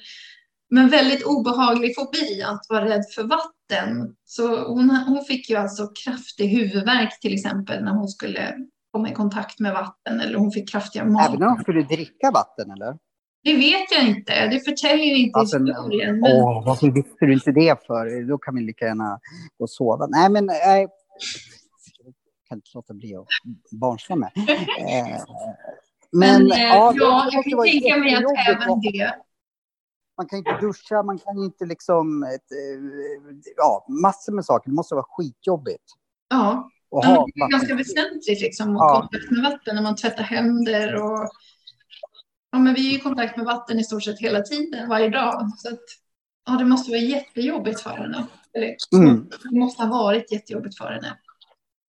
men 0.69 0.89
väldigt 0.89 1.23
obehaglig 1.23 1.95
fobi 1.95 2.43
att 2.43 2.65
vara 2.69 2.85
rädd 2.85 3.03
för 3.15 3.23
vatten. 3.23 4.15
Så 4.25 4.67
hon, 4.67 4.89
hon 4.89 5.25
fick 5.25 5.49
ju 5.49 5.55
alltså 5.55 5.87
kraftig 5.87 6.47
huvudvärk 6.47 7.19
till 7.19 7.33
exempel 7.33 7.83
när 7.83 7.91
hon 7.91 8.07
skulle 8.07 8.55
komma 8.91 9.09
i 9.09 9.13
kontakt 9.13 9.59
med 9.59 9.73
vatten 9.73 10.19
eller 10.19 10.37
hon 10.37 10.51
fick 10.51 10.69
kraftiga 10.69 11.05
mag. 11.05 11.25
Även 11.25 11.39
när 11.39 11.47
hon 11.47 11.61
skulle 11.61 11.81
dricka 11.81 12.31
vatten 12.31 12.71
eller? 12.71 12.97
Det 13.43 13.53
vet 13.53 13.91
jag 13.91 14.07
inte. 14.07 14.47
Det 14.47 14.59
förtäljer 14.59 15.15
inte 15.15 15.39
alltså, 15.39 15.57
historien. 15.57 16.19
Men... 16.19 16.31
Åh, 16.31 16.65
varför 16.65 16.91
visste 16.91 17.25
du 17.25 17.33
inte 17.33 17.51
det 17.51 17.85
för? 17.87 18.27
Då 18.29 18.37
kan 18.37 18.55
vi 18.55 18.61
lika 18.61 18.85
gärna 18.85 19.19
gå 19.57 19.63
och 19.63 19.69
sova. 19.69 20.07
Nej, 20.07 20.29
men... 20.29 20.47
Jag 20.47 20.89
kan 22.49 22.57
inte 22.57 22.69
låta 22.73 22.93
bli 22.93 23.15
att 23.15 23.27
barnsla 23.71 24.15
med. 24.15 24.31
Eh, 24.79 25.23
men, 26.11 26.47
men 26.47 26.51
eh, 26.51 26.63
ja, 26.63 26.93
ja, 26.95 27.29
jag 27.31 27.43
kan 27.43 27.63
tänka 27.63 27.97
mig 27.97 28.15
att 28.15 28.47
även 28.47 28.81
det... 28.81 29.15
Man 30.17 30.27
kan 30.27 30.39
inte 30.39 30.57
duscha, 30.61 31.03
man 31.03 31.19
kan 31.19 31.43
inte 31.43 31.65
liksom... 31.65 32.23
Eh, 32.23 32.29
ja, 33.57 33.85
massor 34.01 34.33
med 34.33 34.45
saker. 34.45 34.69
Det 34.69 34.75
måste 34.75 34.95
vara 34.95 35.05
skitjobbigt. 35.09 35.83
Ja, 36.29 36.69
och 36.91 37.05
ha 37.05 37.25
det 37.35 37.41
är 37.41 37.49
ganska 37.49 37.75
väsentligt 37.75 38.41
liksom, 38.41 38.77
att 38.77 38.81
ja. 38.81 39.01
kontakt 39.01 39.31
med 39.31 39.51
vatten 39.51 39.75
när 39.75 39.83
man 39.83 39.95
tvättar 39.95 40.23
händer 40.23 40.95
och 41.03 41.29
ja, 42.51 42.59
men 42.59 42.73
vi 42.73 42.93
är 42.93 42.97
i 42.97 43.01
kontakt 43.01 43.37
med 43.37 43.45
vatten 43.45 43.79
i 43.79 43.83
stort 43.83 44.03
sett 44.03 44.19
hela 44.19 44.41
tiden, 44.41 44.89
varje 44.89 45.09
dag. 45.09 45.51
Så 45.57 45.69
att, 45.69 45.83
ja, 46.45 46.53
det 46.53 46.65
måste 46.65 46.91
vara 46.91 47.01
jättejobbigt 47.01 47.81
för 47.81 47.89
henne. 47.89 48.25
Eller, 48.53 48.75
mm. 48.95 49.29
Det 49.51 49.59
måste 49.59 49.83
ha 49.83 49.89
varit 49.89 50.31
jättejobbigt 50.31 50.77
för 50.77 50.91
henne. 50.91 51.17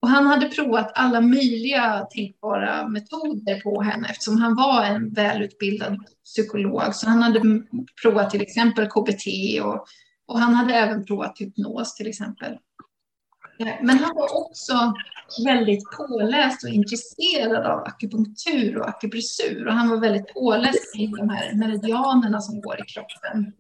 Och 0.02 0.08
han 0.08 0.26
hade 0.26 0.46
provat 0.46 0.92
alla 0.94 1.20
möjliga 1.20 2.06
tänkbara 2.10 2.88
metoder 2.88 3.60
på 3.60 3.82
henne 3.82 4.08
eftersom 4.08 4.38
han 4.38 4.54
var 4.54 4.84
en 4.84 5.12
välutbildad 5.12 5.98
psykolog. 6.24 6.94
Så 6.94 7.08
han 7.08 7.22
hade 7.22 7.62
provat 8.02 8.30
till 8.30 8.40
exempel 8.40 8.86
KBT 8.86 9.26
och, 9.62 9.86
och 10.26 10.38
han 10.38 10.54
hade 10.54 10.74
även 10.74 11.04
provat 11.04 11.40
hypnos 11.40 11.94
till 11.94 12.06
exempel. 12.06 12.58
Eh, 13.60 13.74
men 13.82 13.98
han 13.98 14.14
var 14.14 14.42
också 14.42 14.74
väldigt 15.44 15.84
påläst 15.96 16.64
och 16.64 16.70
intresserad 16.70 17.66
av 17.66 17.78
akupunktur 17.78 18.78
och 18.78 18.88
akupressur. 18.88 19.66
Och 19.66 19.72
han 19.72 19.88
var 19.88 19.96
väldigt 19.96 20.34
påläst 20.34 20.96
i 20.96 21.06
de 21.06 21.28
här 21.28 21.54
meridianerna 21.54 22.40
som 22.40 22.60
går 22.60 22.80
i 22.80 22.84
kroppen. 22.84 23.52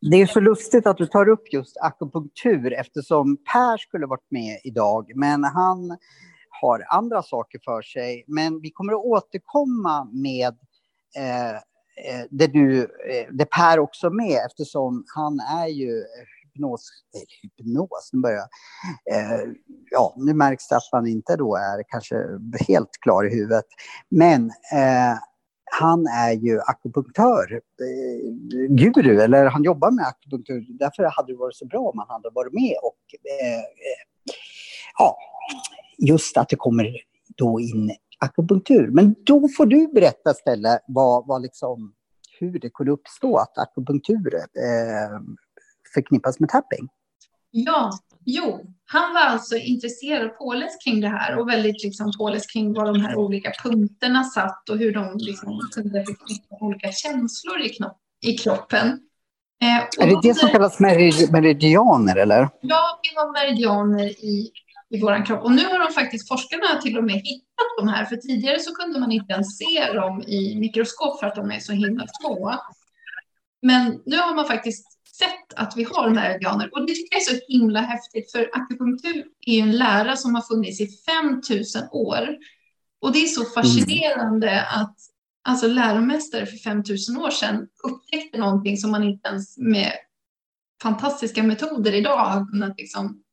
Det 0.00 0.16
är 0.16 0.26
så 0.26 0.40
lustigt 0.40 0.86
att 0.86 0.96
du 0.96 1.06
tar 1.06 1.28
upp 1.28 1.52
just 1.52 1.76
akupunktur 1.76 2.72
eftersom 2.72 3.36
Per 3.52 3.76
skulle 3.76 4.06
varit 4.06 4.30
med 4.30 4.60
idag, 4.64 5.12
men 5.14 5.44
han 5.44 5.96
har 6.60 6.84
andra 6.88 7.22
saker 7.22 7.60
för 7.64 7.82
sig. 7.82 8.24
Men 8.26 8.60
vi 8.60 8.70
kommer 8.70 8.92
att 8.92 9.04
återkomma 9.04 10.04
med 10.12 10.54
eh, 11.16 11.50
eh 11.50 12.24
det, 12.30 12.46
du, 12.46 12.80
eh, 12.82 13.26
det 13.32 13.44
Per 13.44 13.78
också 13.78 14.10
med 14.10 14.38
eftersom 14.46 15.04
han 15.14 15.40
är 15.40 15.68
ju 15.68 16.04
hypnos, 16.54 16.88
hypnos, 17.42 18.10
nu 18.12 18.20
börjar 18.20 18.48
eh, 19.12 19.52
ja, 19.90 20.14
nu 20.16 20.34
märks 20.34 20.68
det 20.68 20.76
att 20.76 20.82
man 20.92 21.06
inte 21.06 21.36
då 21.36 21.56
är 21.56 21.82
kanske 21.88 22.16
helt 22.68 22.90
klar 23.00 23.26
i 23.26 23.34
huvudet. 23.34 23.64
Men 24.08 24.46
eh, 24.50 25.18
han 25.78 26.06
är 26.06 26.32
ju 26.32 26.60
akupunktör, 26.60 27.52
eh, 27.52 28.30
guru, 28.68 29.20
eller 29.20 29.46
han 29.46 29.62
jobbar 29.62 29.90
med 29.90 30.06
akupunktur. 30.06 30.66
Därför 30.68 31.02
hade 31.02 31.32
det 31.32 31.38
varit 31.38 31.56
så 31.56 31.66
bra 31.66 31.80
om 31.80 31.98
han 31.98 32.08
hade 32.08 32.30
varit 32.34 32.52
med 32.52 32.76
och 32.82 33.30
eh, 33.30 33.58
eh, 33.58 33.64
ja, 34.98 35.16
just 35.98 36.36
att 36.36 36.48
det 36.48 36.56
kommer 36.56 36.96
då 37.36 37.60
in 37.60 37.90
akupunktur. 38.18 38.90
Men 38.90 39.14
då 39.26 39.48
får 39.56 39.66
du 39.66 39.88
berätta 39.88 40.34
Stella 40.34 40.78
vad, 40.86 41.26
vad 41.26 41.42
liksom, 41.42 41.94
hur 42.40 42.58
det 42.58 42.70
kunde 42.70 42.92
uppstå 42.92 43.36
att 43.36 43.58
akupunktur 43.58 44.34
eh, 44.34 45.20
förknippas 45.94 46.40
med 46.40 46.48
tapping. 46.48 46.88
Ja, 47.50 47.90
jo, 48.24 48.74
han 48.86 49.14
var 49.14 49.20
alltså 49.20 49.56
intresserad 49.56 50.30
och 50.30 50.38
påläst 50.38 50.84
kring 50.84 51.00
det 51.00 51.08
här 51.08 51.38
och 51.38 51.48
väldigt 51.48 51.84
liksom 51.84 52.12
påläst 52.18 52.52
kring 52.52 52.72
var 52.72 52.86
de 52.86 53.00
här 53.00 53.16
olika 53.16 53.52
punkterna 53.62 54.24
satt 54.24 54.68
och 54.68 54.78
hur 54.78 54.94
de 54.94 55.16
liksom 55.18 55.60
kunde 55.74 56.04
förknippa 56.04 56.56
olika 56.60 56.92
känslor 56.92 57.60
i, 57.60 57.68
knopp, 57.68 57.98
i 58.26 58.32
kroppen. 58.38 59.00
Eh, 59.62 60.04
är 60.04 60.06
det 60.06 60.28
det 60.28 60.34
som 60.34 60.48
kallas 60.48 60.80
meridianer 61.30 62.16
eller? 62.16 62.48
Ja, 62.60 63.00
vi 63.02 63.16
har 63.16 63.32
meridianer 63.32 64.06
i, 64.06 64.50
i 64.90 65.00
vår 65.00 65.26
kropp. 65.26 65.42
Och 65.44 65.52
nu 65.52 65.64
har 65.64 65.78
de 65.78 65.92
faktiskt, 65.92 66.28
forskarna 66.28 66.80
till 66.82 66.98
och 66.98 67.04
med 67.04 67.14
hittat 67.14 67.70
de 67.78 67.88
här, 67.88 68.04
för 68.04 68.16
tidigare 68.16 68.58
så 68.60 68.74
kunde 68.74 69.00
man 69.00 69.12
inte 69.12 69.32
ens 69.32 69.58
se 69.58 69.92
dem 69.92 70.22
i 70.22 70.56
mikroskop 70.56 71.20
för 71.20 71.26
att 71.26 71.34
de 71.34 71.50
är 71.50 71.60
så 71.60 71.72
himla 71.72 72.06
små. 72.20 72.54
Men 73.62 74.02
nu 74.06 74.16
har 74.16 74.34
man 74.34 74.46
faktiskt 74.46 74.93
sett 75.18 75.54
att 75.56 75.76
vi 75.76 75.84
har 75.84 76.10
meridianer. 76.10 76.70
Och 76.72 76.86
det 76.86 76.94
tycker 76.94 77.16
jag 77.16 77.20
är 77.20 77.34
så 77.34 77.40
himla 77.48 77.80
häftigt, 77.80 78.32
för 78.32 78.50
akupunktur 78.52 79.24
är 79.46 79.54
ju 79.54 79.60
en 79.60 79.76
lära 79.76 80.16
som 80.16 80.34
har 80.34 80.42
funnits 80.42 80.80
i 80.80 80.86
5000 80.86 81.82
år. 81.90 82.36
Och 83.00 83.12
det 83.12 83.18
är 83.18 83.26
så 83.26 83.44
fascinerande 83.44 84.50
mm. 84.50 84.64
att 84.82 84.96
alltså, 85.48 85.66
läromästare 85.66 86.46
för 86.46 86.56
5000 86.56 87.16
år 87.16 87.30
sedan 87.30 87.68
upptäckte 87.82 88.38
någonting 88.38 88.76
som 88.76 88.90
man 88.90 89.04
inte 89.04 89.28
ens 89.28 89.58
med 89.58 89.92
fantastiska 90.82 91.42
metoder 91.42 91.92
idag 91.92 92.16
har 92.16 92.50
kunnat 92.50 92.78
liksom 92.78 93.23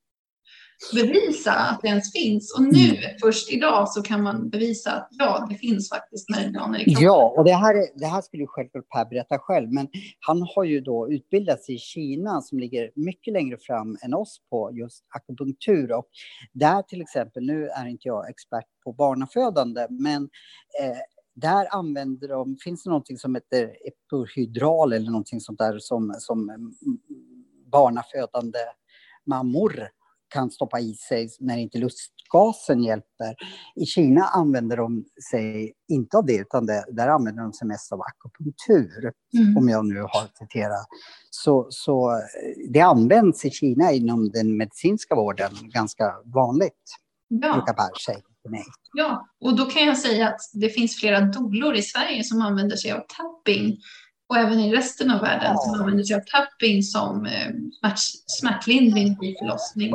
bevisa 0.93 1.51
att 1.51 1.81
det 1.81 1.87
ens 1.87 2.11
finns. 2.11 2.55
Och 2.57 2.63
nu, 2.63 2.89
mm. 2.89 2.97
först 3.21 3.51
idag, 3.51 3.89
så 3.89 4.01
kan 4.01 4.23
man 4.23 4.49
bevisa 4.49 4.91
att 4.91 5.07
ja, 5.11 5.47
det 5.49 5.55
finns 5.55 5.89
faktiskt 5.89 6.29
meridianer 6.29 6.79
i 6.79 6.83
kroppen. 6.83 7.03
Ja, 7.03 7.33
och 7.37 7.43
det 7.45 7.53
här, 7.53 7.99
det 7.99 8.05
här 8.05 8.21
skulle 8.21 8.47
självklart 8.47 8.89
Per 8.89 9.05
berätta 9.05 9.39
själv, 9.39 9.71
men 9.71 9.87
han 10.19 10.41
har 10.55 10.63
ju 10.63 10.81
då 10.81 11.11
utbildats 11.11 11.69
i 11.69 11.77
Kina 11.77 12.41
som 12.41 12.59
ligger 12.59 12.91
mycket 12.95 13.33
längre 13.33 13.57
fram 13.57 13.97
än 14.01 14.13
oss 14.13 14.41
på 14.49 14.71
just 14.73 15.05
akupunktur. 15.09 15.91
Och 15.91 16.07
där 16.53 16.81
till 16.81 17.01
exempel, 17.01 17.45
nu 17.45 17.67
är 17.67 17.85
inte 17.85 18.07
jag 18.07 18.29
expert 18.29 18.65
på 18.83 18.93
barnafödande, 18.93 19.87
men 19.89 20.23
eh, 20.81 20.97
där 21.35 21.75
använder 21.75 22.27
de, 22.27 22.57
finns 22.63 22.83
det 22.83 22.89
någonting 22.89 23.17
som 23.17 23.35
heter 23.35 23.75
epidural 23.85 24.93
eller 24.93 25.11
någonting 25.11 25.39
sånt 25.41 25.59
där 25.59 25.79
som, 25.79 26.15
som 26.19 26.73
barnafödande 27.71 28.59
mammor 29.25 29.89
kan 30.31 30.51
stoppa 30.51 30.79
i 30.79 30.93
sig 30.93 31.29
när 31.39 31.57
inte 31.57 31.77
lustgasen 31.77 32.83
hjälper. 32.83 33.35
I 33.75 33.85
Kina 33.85 34.23
använder 34.23 34.77
de 34.77 35.05
sig 35.31 35.73
inte 35.91 36.17
av 36.17 36.25
det, 36.25 36.37
utan 36.37 36.65
det, 36.65 36.85
där 36.91 37.07
använder 37.07 37.43
de 37.43 37.53
sig 37.53 37.67
mest 37.67 37.91
av 37.91 38.01
akupunktur, 38.01 39.11
mm. 39.37 39.57
om 39.57 39.69
jag 39.69 39.85
nu 39.85 40.01
har 40.01 40.27
citerat. 40.39 40.87
Så, 41.29 41.67
så 41.69 42.21
det 42.69 42.81
används 42.81 43.45
i 43.45 43.49
Kina 43.49 43.91
inom 43.91 44.29
den 44.29 44.57
medicinska 44.57 45.15
vården 45.15 45.51
ganska 45.61 46.15
vanligt, 46.25 46.83
ja. 47.27 47.53
brukar 47.53 47.73
Per 47.73 47.99
säga. 48.05 48.21
Ja, 48.93 49.27
och 49.41 49.55
då 49.55 49.65
kan 49.65 49.85
jag 49.85 49.97
säga 49.97 50.27
att 50.27 50.41
det 50.53 50.69
finns 50.69 50.95
flera 50.95 51.21
dolor 51.21 51.75
i 51.75 51.81
Sverige 51.81 52.23
som 52.23 52.41
använder 52.41 52.75
sig 52.75 52.91
av 52.91 52.99
tapping 53.17 53.77
och 54.31 54.37
även 54.37 54.59
i 54.59 54.75
resten 54.75 55.11
av 55.11 55.21
världen 55.21 55.57
som 55.57 55.73
använder 55.73 56.03
sig 56.03 56.15
av 56.15 56.19
tapping 56.19 56.83
som 56.83 57.25
eh, 57.25 57.47
smärt, 57.79 57.99
smärtlindring 58.25 59.17
vid 59.21 59.37
förlossning. 59.37 59.91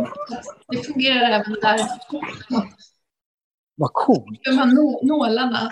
Det 0.68 0.82
fungerar 0.82 1.30
även 1.30 1.52
där. 1.52 1.80
Vad 3.74 3.92
coolt! 3.92 4.40
De 4.44 4.58
här 4.58 5.06
nålarna. 5.06 5.70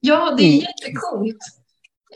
Ja, 0.00 0.34
det 0.38 0.42
är 0.42 0.48
mm. 0.48 0.60
jättecoolt. 0.60 1.38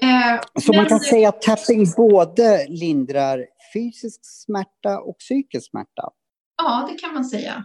Eh, 0.01 0.63
Så 0.63 0.73
man 0.73 0.87
kan 0.87 1.01
säga 1.01 1.29
att 1.29 1.43
tapping 1.43 1.87
både 1.97 2.67
lindrar 2.69 3.47
fysisk 3.73 4.21
smärta 4.23 5.01
och 5.01 5.19
psykisk 5.19 5.71
smärta? 5.71 6.11
Ja, 6.57 6.89
det 6.91 6.99
kan 6.99 7.15
man 7.15 7.25
säga. 7.25 7.65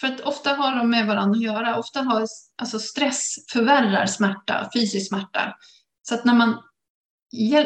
För 0.00 0.06
att 0.06 0.20
ofta 0.20 0.54
har 0.54 0.76
de 0.76 0.90
med 0.90 1.06
varandra 1.06 1.36
att 1.36 1.44
göra. 1.44 1.78
Ofta 1.78 2.00
har 2.00 2.26
alltså 2.62 2.78
stress 2.78 3.34
förvärrar 3.52 4.06
smärta, 4.06 4.70
fysisk 4.74 5.08
smärta. 5.08 5.56
Så 6.02 6.14
att 6.14 6.24
när 6.24 6.34
man 6.34 6.58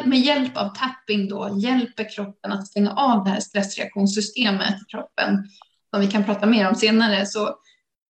med 0.05 0.19
hjälp 0.19 0.57
av 0.57 0.75
tapping 0.75 1.29
då 1.29 1.57
hjälper 1.59 2.15
kroppen 2.15 2.51
att 2.51 2.67
stänga 2.67 2.91
av 2.91 3.23
det 3.23 3.29
här 3.29 3.39
stressreaktionssystemet 3.39 4.81
i 4.81 4.85
kroppen, 4.91 5.49
som 5.89 6.01
vi 6.01 6.07
kan 6.07 6.23
prata 6.23 6.45
mer 6.45 6.69
om 6.69 6.75
senare, 6.75 7.25
så, 7.25 7.59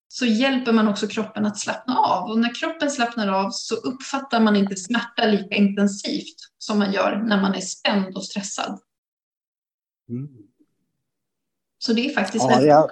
så 0.09 0.27
hjälper 0.27 0.73
man 0.73 0.89
också 0.89 1.07
kroppen 1.07 1.47
att 1.47 1.59
slappna 1.59 1.99
av. 1.99 2.31
Och 2.31 2.39
när 2.39 2.55
kroppen 2.55 2.91
slappnar 2.91 3.29
av 3.29 3.51
så 3.51 3.75
uppfattar 3.75 4.41
man 4.41 4.57
inte 4.57 4.77
smärta 4.77 5.27
lika 5.27 5.55
intensivt 5.55 6.37
som 6.59 6.79
man 6.79 6.93
gör 6.93 7.17
när 7.17 7.43
man 7.43 7.55
är 7.55 7.61
spänd 7.61 8.17
och 8.17 8.25
stressad. 8.25 8.81
Mm. 10.09 10.29
Så 11.79 11.93
det 11.93 12.11
är 12.11 12.15
faktiskt 12.15 12.45
ja, 12.45 12.49
väldigt 12.49 12.69
ja. 12.69 12.89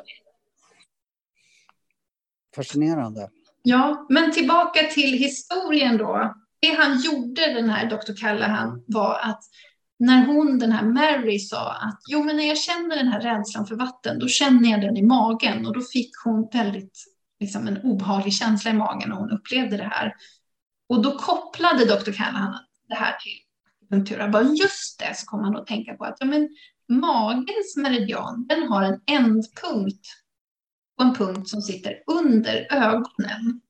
Fascinerande. 2.56 3.30
Ja, 3.62 4.06
men 4.08 4.32
tillbaka 4.32 4.80
till 4.86 5.12
historien 5.18 5.96
då 5.96 6.34
det 6.64 6.76
han 6.82 7.00
gjorde, 7.00 7.52
den 7.52 7.70
här 7.70 7.90
doktor 7.90 8.14
Callahan, 8.14 8.84
var 8.86 9.18
att 9.22 9.40
när 9.98 10.26
hon, 10.26 10.58
den 10.58 10.72
här 10.72 10.84
Mary, 10.84 11.38
sa 11.38 11.72
att 11.72 12.00
jo, 12.08 12.24
men 12.24 12.36
när 12.36 12.48
jag 12.48 12.58
känner 12.58 12.96
den 12.96 13.08
här 13.08 13.20
rädslan 13.20 13.66
för 13.66 13.76
vatten, 13.76 14.18
då 14.18 14.28
känner 14.28 14.70
jag 14.70 14.80
den 14.80 14.96
i 14.96 15.02
magen. 15.02 15.66
Och 15.66 15.74
då 15.74 15.80
fick 15.80 16.10
hon 16.24 16.48
väldigt, 16.52 17.04
liksom 17.40 17.68
en 17.68 17.80
obehaglig 17.82 18.34
känsla 18.34 18.70
i 18.70 18.74
magen 18.74 19.08
när 19.08 19.16
hon 19.16 19.30
upplevde 19.30 19.76
det 19.76 19.90
här. 19.92 20.14
Och 20.88 21.02
då 21.02 21.18
kopplade 21.18 21.84
doktor 21.84 22.12
Callahan 22.12 22.58
det 22.88 22.94
här 22.94 23.16
till 23.18 23.32
akupunktur. 23.86 24.28
Bara 24.28 24.42
just 24.42 24.98
det, 24.98 25.16
så 25.16 25.26
kom 25.26 25.44
han 25.44 25.56
att 25.56 25.66
tänka 25.66 25.94
på 25.94 26.04
att 26.04 26.16
ja, 26.20 26.26
men 26.26 26.48
magens 26.88 27.76
meridian, 27.76 28.46
den 28.48 28.68
har 28.68 28.82
en 28.82 29.00
ändpunkt 29.06 30.06
och 30.98 31.04
en 31.04 31.14
punkt 31.14 31.48
som 31.48 31.62
sitter 31.62 31.94
under 32.06 32.66
ögonen. 32.70 33.60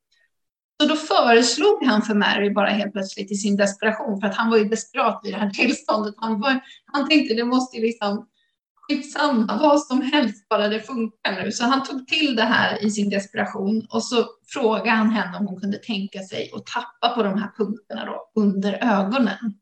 Så 0.84 0.88
då 0.88 0.96
föreslog 0.96 1.84
han 1.84 2.02
för 2.02 2.14
Mary 2.14 2.50
bara 2.50 2.68
helt 2.68 2.92
plötsligt 2.92 3.30
i 3.30 3.34
sin 3.34 3.56
desperation, 3.56 4.20
för 4.20 4.26
att 4.26 4.34
han 4.34 4.50
var 4.50 4.56
ju 4.56 4.64
desperat 4.64 5.26
i 5.26 5.30
det 5.30 5.36
här 5.36 5.50
tillståndet. 5.50 6.14
Han, 6.16 6.40
var, 6.40 6.60
han 6.92 7.08
tänkte 7.08 7.34
det 7.34 7.44
måste 7.44 7.76
ju 7.76 7.82
liksom 7.82 8.28
skitsamma, 8.74 9.58
vad 9.62 9.82
som 9.82 10.02
helst, 10.02 10.48
bara 10.48 10.68
det 10.68 10.80
funkar 10.80 11.42
nu. 11.44 11.52
Så 11.52 11.64
han 11.64 11.84
tog 11.84 12.06
till 12.06 12.36
det 12.36 12.42
här 12.42 12.84
i 12.84 12.90
sin 12.90 13.10
desperation 13.10 13.86
och 13.90 14.04
så 14.04 14.26
frågade 14.46 14.90
han 14.90 15.10
henne 15.10 15.38
om 15.38 15.46
hon 15.46 15.60
kunde 15.60 15.78
tänka 15.78 16.22
sig 16.22 16.50
att 16.54 16.66
tappa 16.66 17.14
på 17.14 17.22
de 17.22 17.38
här 17.38 17.50
punkterna 17.56 18.04
då, 18.04 18.42
under 18.42 18.72
ögonen. 18.72 19.54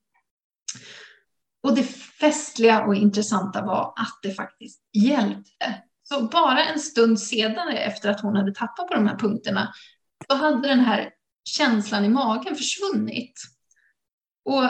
Och 1.62 1.74
det 1.74 1.84
festliga 2.20 2.84
och 2.84 2.94
intressanta 2.94 3.62
var 3.62 3.92
att 3.96 4.18
det 4.22 4.30
faktiskt 4.30 4.80
hjälpte. 4.92 5.82
Så 6.02 6.22
bara 6.22 6.64
en 6.64 6.78
stund 6.78 7.20
senare 7.20 7.78
efter 7.78 8.10
att 8.10 8.20
hon 8.20 8.36
hade 8.36 8.54
tappat 8.54 8.88
på 8.88 8.94
de 8.94 9.06
här 9.06 9.16
punkterna 9.16 9.72
så 10.28 10.36
hade 10.36 10.68
den 10.68 10.80
här 10.80 11.10
känslan 11.44 12.04
i 12.04 12.08
magen 12.08 12.56
försvunnit. 12.56 13.42
Och 14.44 14.64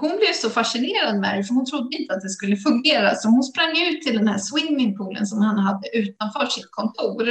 hon 0.00 0.16
blev 0.16 0.32
så 0.34 0.50
fascinerad 0.50 1.20
med 1.20 1.38
det, 1.38 1.44
för 1.44 1.54
hon 1.54 1.66
trodde 1.66 1.96
inte 1.96 2.14
att 2.14 2.22
det 2.22 2.28
skulle 2.28 2.56
fungera. 2.56 3.14
Så 3.14 3.28
hon 3.28 3.42
sprang 3.42 3.82
ut 3.82 4.02
till 4.02 4.16
den 4.16 4.28
här 4.28 4.38
swimmingpoolen 4.38 5.26
som 5.26 5.42
han 5.42 5.58
hade 5.58 5.96
utanför 5.96 6.46
sitt 6.46 6.70
kontor 6.70 7.28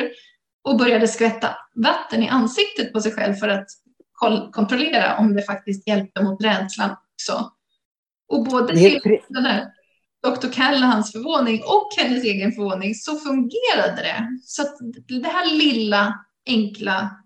och 0.64 0.78
började 0.78 1.08
skvätta 1.08 1.56
vatten 1.76 2.24
i 2.24 2.30
ansiktet 2.30 2.94
på 2.94 3.02
sig 3.02 3.12
själv 3.12 3.34
för 3.34 3.48
att 3.48 3.68
kontrollera 4.52 5.18
om 5.18 5.36
det 5.36 5.42
faktiskt 5.42 5.88
hjälpte 5.88 6.24
mot 6.24 6.44
rädslan 6.44 6.96
också. 7.14 7.52
Och 8.30 8.44
både 8.44 8.74
det 8.74 8.96
är, 8.96 9.00
pre- 9.00 9.66
Dr. 10.24 10.48
Callahans 10.48 11.12
förvåning 11.12 11.62
och 11.64 11.90
hennes 11.98 12.24
egen 12.24 12.52
förvåning 12.52 12.96
så 12.96 13.18
fungerade 13.18 14.02
det. 14.02 14.28
Så 14.44 14.62
att 14.62 14.76
det 15.08 15.28
här 15.28 15.56
lilla 15.56 16.20
enkla, 16.46 17.23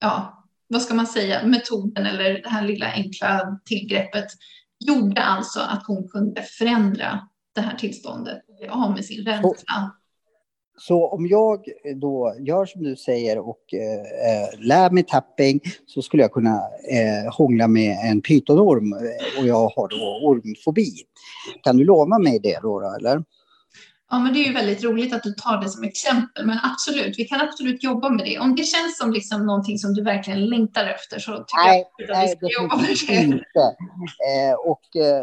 ja, 0.00 0.44
vad 0.68 0.82
ska 0.82 0.94
man 0.94 1.06
säga, 1.06 1.46
metoden 1.46 2.06
eller 2.06 2.42
det 2.42 2.48
här 2.48 2.62
lilla 2.62 2.92
enkla 2.92 3.58
tillgreppet 3.64 4.26
gjorde 4.86 5.22
alltså 5.22 5.60
att 5.60 5.86
hon 5.86 6.08
kunde 6.08 6.42
förändra 6.42 7.28
det 7.54 7.60
här 7.60 7.76
tillståndet 7.76 8.38
och 8.48 8.56
bli 8.56 8.68
av 8.68 8.90
med 8.90 9.04
sin 9.04 9.24
rädsla. 9.24 9.92
Så 10.80 11.08
om 11.08 11.26
jag 11.26 11.64
då 11.96 12.34
gör 12.38 12.66
som 12.66 12.82
du 12.82 12.96
säger 12.96 13.38
och 13.38 13.74
eh, 13.74 14.60
lär 14.60 14.90
mig 14.90 15.02
tapping 15.02 15.60
så 15.86 16.02
skulle 16.02 16.22
jag 16.22 16.32
kunna 16.32 16.54
eh, 16.90 17.32
hångla 17.32 17.68
med 17.68 17.96
en 18.04 18.20
pytonorm 18.20 18.92
och 19.38 19.46
jag 19.46 19.68
har 19.68 19.88
då 19.88 20.26
ormfobi. 20.26 20.92
Kan 21.62 21.76
du 21.76 21.84
lova 21.84 22.18
mig 22.18 22.38
det 22.42 22.58
då, 22.62 22.94
eller? 22.98 23.24
Ja, 24.10 24.18
men 24.18 24.32
det 24.32 24.38
är 24.38 24.44
ju 24.44 24.52
väldigt 24.52 24.84
roligt 24.84 25.14
att 25.14 25.22
du 25.22 25.32
tar 25.32 25.60
det 25.60 25.68
som 25.68 25.84
exempel, 25.84 26.46
men 26.46 26.58
absolut, 26.62 27.18
vi 27.18 27.24
kan 27.24 27.40
absolut 27.40 27.82
jobba 27.82 28.08
med 28.08 28.24
det. 28.24 28.38
Om 28.38 28.54
det 28.54 28.62
känns 28.62 28.98
som 28.98 29.12
liksom 29.12 29.46
någonting 29.46 29.78
som 29.78 29.94
du 29.94 30.02
verkligen 30.02 30.46
längtar 30.46 30.86
efter 30.86 31.18
så 31.18 31.32
tycker 31.32 31.64
nej, 31.66 31.84
jag 31.98 32.10
att 32.10 32.24
vi 32.24 32.28
ska 32.28 32.62
jobba 32.62 32.76
med 32.76 32.96
det. 33.08 33.14
Inte. 33.14 33.60
Eh, 34.28 34.54
och 34.66 34.96
eh, 34.96 35.22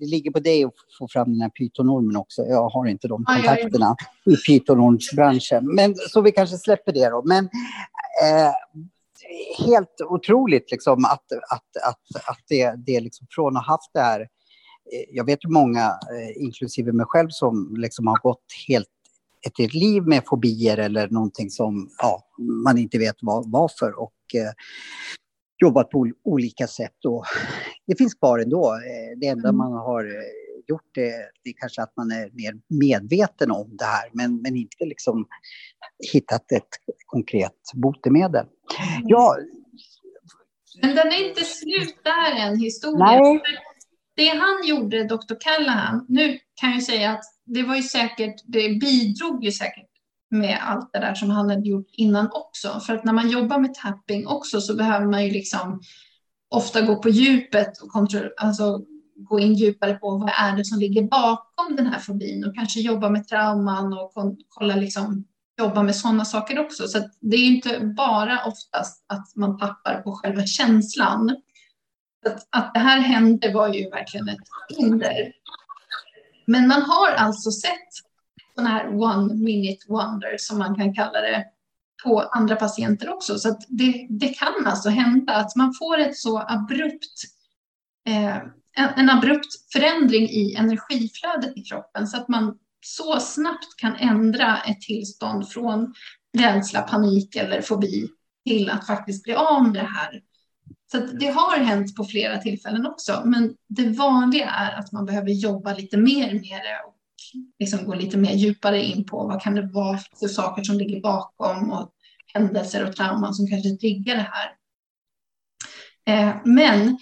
det 0.00 0.06
ligger 0.06 0.30
på 0.30 0.38
dig 0.38 0.64
att 0.64 0.72
få 0.98 1.08
fram 1.08 1.32
den 1.32 1.40
här 1.40 1.48
pytonormen 1.48 2.16
också. 2.16 2.42
Jag 2.42 2.68
har 2.68 2.86
inte 2.86 3.08
de 3.08 3.24
kontakterna 3.24 3.96
i 4.24 4.36
pytonormsbranschen. 4.36 5.74
Men 5.74 5.94
så 5.94 6.20
vi 6.20 6.32
kanske 6.32 6.56
släpper 6.56 6.92
det 6.92 7.08
då. 7.08 7.22
Men 7.24 7.44
eh, 8.24 8.52
helt 9.66 10.00
otroligt 10.08 10.70
liksom 10.70 11.04
att, 11.04 11.32
att, 11.50 11.88
att, 11.88 12.28
att 12.28 12.40
det, 12.48 12.74
det 12.86 13.00
liksom 13.00 13.26
från 13.30 13.56
att 13.56 13.66
ha 13.66 13.72
haft 13.72 13.90
det 13.94 14.00
här 14.00 14.28
jag 15.10 15.26
vet 15.26 15.44
ju 15.44 15.48
många, 15.48 15.80
eh, 15.80 16.42
inklusive 16.42 16.92
mig 16.92 17.06
själv, 17.08 17.28
som 17.30 17.74
liksom 17.76 18.06
har 18.06 18.18
gått 18.22 18.44
helt 18.68 18.88
ett 19.46 19.58
helt 19.58 19.74
liv 19.74 20.02
med 20.02 20.22
fobier 20.26 20.78
eller 20.78 21.08
någonting 21.08 21.50
som 21.50 21.90
ja, 21.98 22.26
man 22.64 22.78
inte 22.78 22.98
vet 22.98 23.16
vad, 23.20 23.50
varför 23.50 24.00
och 24.00 24.14
eh, 24.34 24.52
jobbat 25.62 25.90
på 25.90 26.08
olika 26.24 26.66
sätt. 26.66 27.04
Och 27.04 27.24
det 27.86 27.98
finns 27.98 28.14
kvar 28.14 28.38
ändå. 28.38 28.72
Eh, 28.72 29.18
det 29.18 29.26
enda 29.26 29.48
mm. 29.48 29.56
man 29.56 29.72
har 29.72 30.04
gjort 30.68 30.94
det, 30.94 31.10
det 31.42 31.50
är 31.50 31.54
kanske 31.56 31.82
att 31.82 31.92
man 31.96 32.10
är 32.10 32.30
mer 32.32 32.54
medveten 32.68 33.50
om 33.50 33.76
det 33.76 33.84
här 33.84 34.10
men, 34.12 34.42
men 34.42 34.56
inte 34.56 34.84
liksom 34.84 35.26
hittat 36.12 36.52
ett 36.52 36.68
konkret 37.06 37.60
botemedel. 37.74 38.46
Mm. 38.46 39.02
Ja, 39.04 39.36
men 40.82 40.96
den 40.96 41.06
är 41.06 41.28
inte 41.28 41.44
slut 41.44 41.96
där 42.04 42.46
än, 42.46 42.58
historien. 42.58 42.98
Nej 42.98 43.42
det 44.16 44.28
han 44.28 44.66
gjorde, 44.66 45.04
Dr. 45.04 45.34
Callahan, 45.40 46.06
nu 46.08 46.38
kan 46.54 46.72
jag 46.72 46.82
säga 46.82 47.10
att 47.12 47.24
det 47.46 47.62
var 47.62 47.76
ju 47.76 47.82
säkert, 47.82 48.34
det 48.44 48.80
bidrog 48.80 49.44
ju 49.44 49.52
säkert 49.52 49.90
med 50.30 50.58
allt 50.62 50.92
det 50.92 50.98
där 50.98 51.14
som 51.14 51.30
han 51.30 51.50
hade 51.50 51.68
gjort 51.68 51.86
innan 51.92 52.28
också. 52.32 52.80
För 52.86 52.94
att 52.94 53.04
när 53.04 53.12
man 53.12 53.30
jobbar 53.30 53.58
med 53.58 53.74
tapping 53.74 54.26
också 54.26 54.60
så 54.60 54.76
behöver 54.76 55.06
man 55.06 55.24
ju 55.24 55.30
liksom 55.30 55.80
ofta 56.50 56.80
gå 56.80 56.96
på 56.96 57.08
djupet 57.08 57.82
och 57.82 57.88
kontroll, 57.88 58.30
alltså 58.36 58.80
gå 59.16 59.38
in 59.38 59.54
djupare 59.54 59.94
på 59.94 60.18
vad 60.18 60.32
är 60.40 60.56
det 60.56 60.64
som 60.64 60.78
ligger 60.78 61.02
bakom 61.02 61.76
den 61.76 61.86
här 61.86 61.98
fobin 61.98 62.44
och 62.44 62.54
kanske 62.54 62.80
jobba 62.80 63.10
med 63.10 63.28
trauman 63.28 63.92
och 63.92 64.12
kolla 64.48 64.76
liksom, 64.76 65.24
jobba 65.58 65.82
med 65.82 65.96
sådana 65.96 66.24
saker 66.24 66.58
också. 66.58 66.88
Så 66.88 66.98
det 67.20 67.36
är 67.36 67.46
inte 67.46 67.80
bara 67.80 68.44
oftast 68.44 69.04
att 69.08 69.36
man 69.36 69.58
tappar 69.58 70.02
på 70.02 70.12
själva 70.12 70.46
känslan 70.46 71.36
att, 72.26 72.46
att 72.50 72.74
det 72.74 72.80
här 72.80 72.98
hände 72.98 73.52
var 73.52 73.68
ju 73.68 73.90
verkligen 73.90 74.28
ett 74.28 74.48
hinder. 74.78 75.32
Men 76.46 76.68
man 76.68 76.82
har 76.82 77.10
alltså 77.10 77.50
sett 77.50 77.88
sådana 78.54 78.70
här 78.70 78.88
one 78.88 79.34
minute 79.34 79.86
wonder 79.88 80.36
som 80.38 80.58
man 80.58 80.74
kan 80.74 80.94
kalla 80.94 81.20
det 81.20 81.44
på 82.04 82.20
andra 82.20 82.56
patienter 82.56 83.14
också. 83.14 83.38
Så 83.38 83.58
det, 83.68 84.06
det 84.10 84.28
kan 84.28 84.66
alltså 84.66 84.88
hända 84.88 85.34
att 85.34 85.56
man 85.56 85.74
får 85.78 85.98
ett 85.98 86.16
så 86.16 86.38
abrupt, 86.48 87.24
eh, 88.08 88.36
en, 88.76 88.88
en 88.96 89.10
abrupt 89.10 89.72
förändring 89.72 90.22
i 90.22 90.54
energiflödet 90.54 91.56
i 91.56 91.62
kroppen 91.62 92.06
så 92.06 92.16
att 92.16 92.28
man 92.28 92.58
så 92.80 93.20
snabbt 93.20 93.76
kan 93.76 93.96
ändra 93.96 94.58
ett 94.58 94.80
tillstånd 94.80 95.48
från 95.48 95.94
rädsla, 96.38 96.82
panik 96.82 97.36
eller 97.36 97.62
fobi 97.62 98.08
till 98.46 98.70
att 98.70 98.86
faktiskt 98.86 99.24
bli 99.24 99.34
av 99.34 99.62
med 99.64 99.74
det 99.74 99.88
här 99.88 100.22
så 100.92 100.98
det 100.98 101.26
har 101.26 101.58
hänt 101.58 101.96
på 101.96 102.04
flera 102.04 102.38
tillfällen 102.38 102.86
också, 102.86 103.22
men 103.24 103.54
det 103.68 103.88
vanliga 103.88 104.50
är 104.50 104.78
att 104.78 104.92
man 104.92 105.06
behöver 105.06 105.30
jobba 105.30 105.74
lite 105.74 105.96
mer 105.96 106.32
med 106.32 106.60
det 106.60 106.80
och 106.86 106.94
liksom 107.58 107.86
gå 107.86 107.94
lite 107.94 108.16
mer 108.16 108.34
djupare 108.34 108.82
in 108.82 109.06
på 109.06 109.26
vad 109.26 109.42
kan 109.42 109.54
det 109.54 109.70
vara 109.72 109.98
för 110.20 110.28
saker 110.28 110.62
som 110.62 110.78
ligger 110.78 111.00
bakom 111.00 111.72
och 111.72 111.90
händelser 112.34 112.88
och 112.88 112.96
trauman 112.96 113.34
som 113.34 113.46
kanske 113.46 113.76
triggar 113.76 114.14
det 114.14 114.30
här. 114.32 114.50
Eh, 116.06 116.36
men 116.44 116.98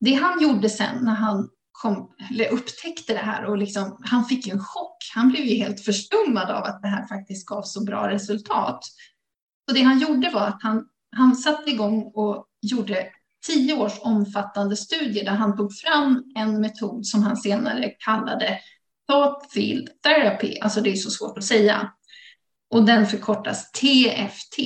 det 0.00 0.14
han 0.14 0.42
gjorde 0.42 0.70
sen 0.70 1.04
när 1.04 1.14
han 1.14 1.48
kom, 1.72 2.10
upptäckte 2.50 3.12
det 3.12 3.18
här 3.18 3.44
och 3.44 3.58
liksom, 3.58 3.98
han 4.00 4.24
fick 4.24 4.48
en 4.48 4.58
chock. 4.58 4.96
Han 5.14 5.28
blev 5.28 5.44
ju 5.44 5.54
helt 5.56 5.80
förstummad 5.80 6.50
av 6.50 6.64
att 6.64 6.82
det 6.82 6.88
här 6.88 7.06
faktiskt 7.06 7.46
gav 7.46 7.62
så 7.62 7.84
bra 7.84 8.10
resultat. 8.10 8.84
Så 9.68 9.74
det 9.74 9.82
han 9.82 9.98
gjorde 9.98 10.30
var 10.30 10.46
att 10.46 10.62
han, 10.62 10.84
han 11.16 11.36
satte 11.36 11.70
igång 11.70 12.12
och 12.14 12.46
gjorde 12.64 13.06
tio 13.46 13.74
års 13.74 14.00
omfattande 14.00 14.76
studier 14.76 15.24
där 15.24 15.32
han 15.32 15.56
tog 15.56 15.74
fram 15.74 16.24
en 16.34 16.60
metod 16.60 17.06
som 17.06 17.22
han 17.22 17.36
senare 17.36 17.88
kallade 17.88 18.60
Thought 19.08 19.52
Field 19.52 19.88
Therapy, 20.02 20.58
alltså 20.58 20.80
det 20.80 20.90
är 20.90 20.96
så 20.96 21.10
svårt 21.10 21.38
att 21.38 21.44
säga. 21.44 21.92
Och 22.70 22.84
den 22.84 23.06
förkortas 23.06 23.72
TFT. 23.72 24.56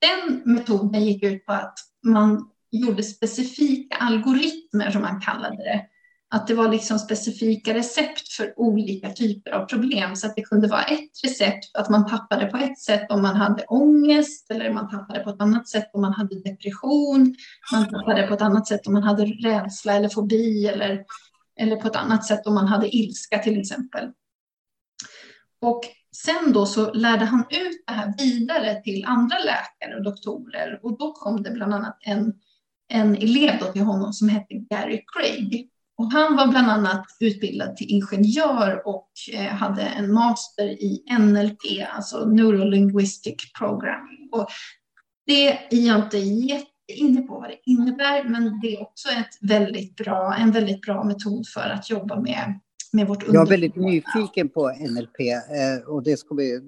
Den 0.00 0.42
metoden 0.44 1.04
gick 1.04 1.22
ut 1.22 1.46
på 1.46 1.52
att 1.52 1.74
man 2.02 2.50
gjorde 2.70 3.02
specifika 3.02 3.96
algoritmer 3.96 4.90
som 4.90 5.02
man 5.02 5.20
kallade 5.20 5.56
det 5.56 5.86
att 6.34 6.46
det 6.46 6.54
var 6.54 6.68
liksom 6.68 6.98
specifika 6.98 7.74
recept 7.74 8.28
för 8.28 8.52
olika 8.56 9.10
typer 9.10 9.50
av 9.50 9.66
problem. 9.66 10.16
Så 10.16 10.26
att 10.26 10.36
det 10.36 10.42
kunde 10.42 10.68
vara 10.68 10.82
ett 10.82 11.24
recept 11.24 11.76
att 11.76 11.90
man 11.90 12.06
tappade 12.06 12.46
på 12.46 12.56
ett 12.56 12.78
sätt 12.78 13.10
om 13.10 13.22
man 13.22 13.36
hade 13.36 13.64
ångest 13.64 14.50
eller 14.50 14.72
man 14.72 14.90
tappade 14.90 15.20
på 15.20 15.30
ett 15.30 15.40
annat 15.40 15.68
sätt 15.68 15.90
om 15.92 16.00
man 16.00 16.12
hade 16.12 16.40
depression. 16.40 17.34
Man 17.72 17.88
tappade 17.88 18.26
på 18.26 18.34
ett 18.34 18.42
annat 18.42 18.68
sätt 18.68 18.86
om 18.86 18.92
man 18.92 19.02
hade 19.02 19.24
rädsla 19.24 19.92
eller 19.92 20.08
fobi 20.08 20.66
eller, 20.66 21.04
eller 21.60 21.76
på 21.76 21.88
ett 21.88 21.96
annat 21.96 22.24
sätt 22.24 22.46
om 22.46 22.54
man 22.54 22.66
hade 22.66 22.96
ilska 22.96 23.38
till 23.38 23.60
exempel. 23.60 24.10
Och 25.60 25.80
sen 26.16 26.52
då 26.52 26.66
så 26.66 26.92
lärde 26.92 27.24
han 27.24 27.40
ut 27.40 27.84
det 27.86 27.92
här 27.92 28.14
vidare 28.18 28.82
till 28.82 29.04
andra 29.04 29.36
läkare 29.38 29.96
och 29.96 30.04
doktorer 30.04 30.80
och 30.82 30.98
då 30.98 31.12
kom 31.12 31.42
det 31.42 31.50
bland 31.50 31.74
annat 31.74 31.98
en, 32.00 32.34
en 32.88 33.16
elev 33.16 33.58
då 33.60 33.66
till 33.72 33.82
honom 33.82 34.12
som 34.12 34.28
hette 34.28 34.54
Gary 34.54 35.04
Craig 35.06 35.70
och 35.98 36.12
han 36.12 36.36
var 36.36 36.46
bland 36.46 36.70
annat 36.70 37.06
utbildad 37.20 37.76
till 37.76 37.90
ingenjör 37.90 38.82
och 38.86 39.10
eh, 39.32 39.54
hade 39.54 39.82
en 39.82 40.12
master 40.12 40.66
i 40.68 41.04
NLP, 41.18 41.60
alltså 41.94 42.24
Neurolinguistic 42.24 43.52
Programming. 43.58 44.28
Och 44.32 44.48
det 45.26 45.48
är 45.48 45.86
jag 45.86 46.04
inte 46.04 46.18
jätteinne 46.18 47.22
på 47.22 47.34
vad 47.34 47.50
det 47.50 47.70
innebär, 47.70 48.24
men 48.24 48.60
det 48.60 48.76
är 48.76 48.82
också 48.82 49.08
ett 49.08 49.38
väldigt 49.40 49.96
bra, 49.96 50.34
en 50.34 50.50
väldigt 50.50 50.80
bra 50.80 51.04
metod 51.04 51.48
för 51.48 51.70
att 51.70 51.90
jobba 51.90 52.20
med 52.20 52.60
med 52.94 53.08
vårt 53.08 53.24
Jag 53.28 53.46
är 53.46 53.50
väldigt 53.50 53.76
nyfiken 53.76 54.48
på 54.48 54.72
NLP 54.80 55.20
eh, 55.20 55.88
och 55.88 56.02
det 56.02 56.16
ska 56.16 56.34
vi 56.34 56.60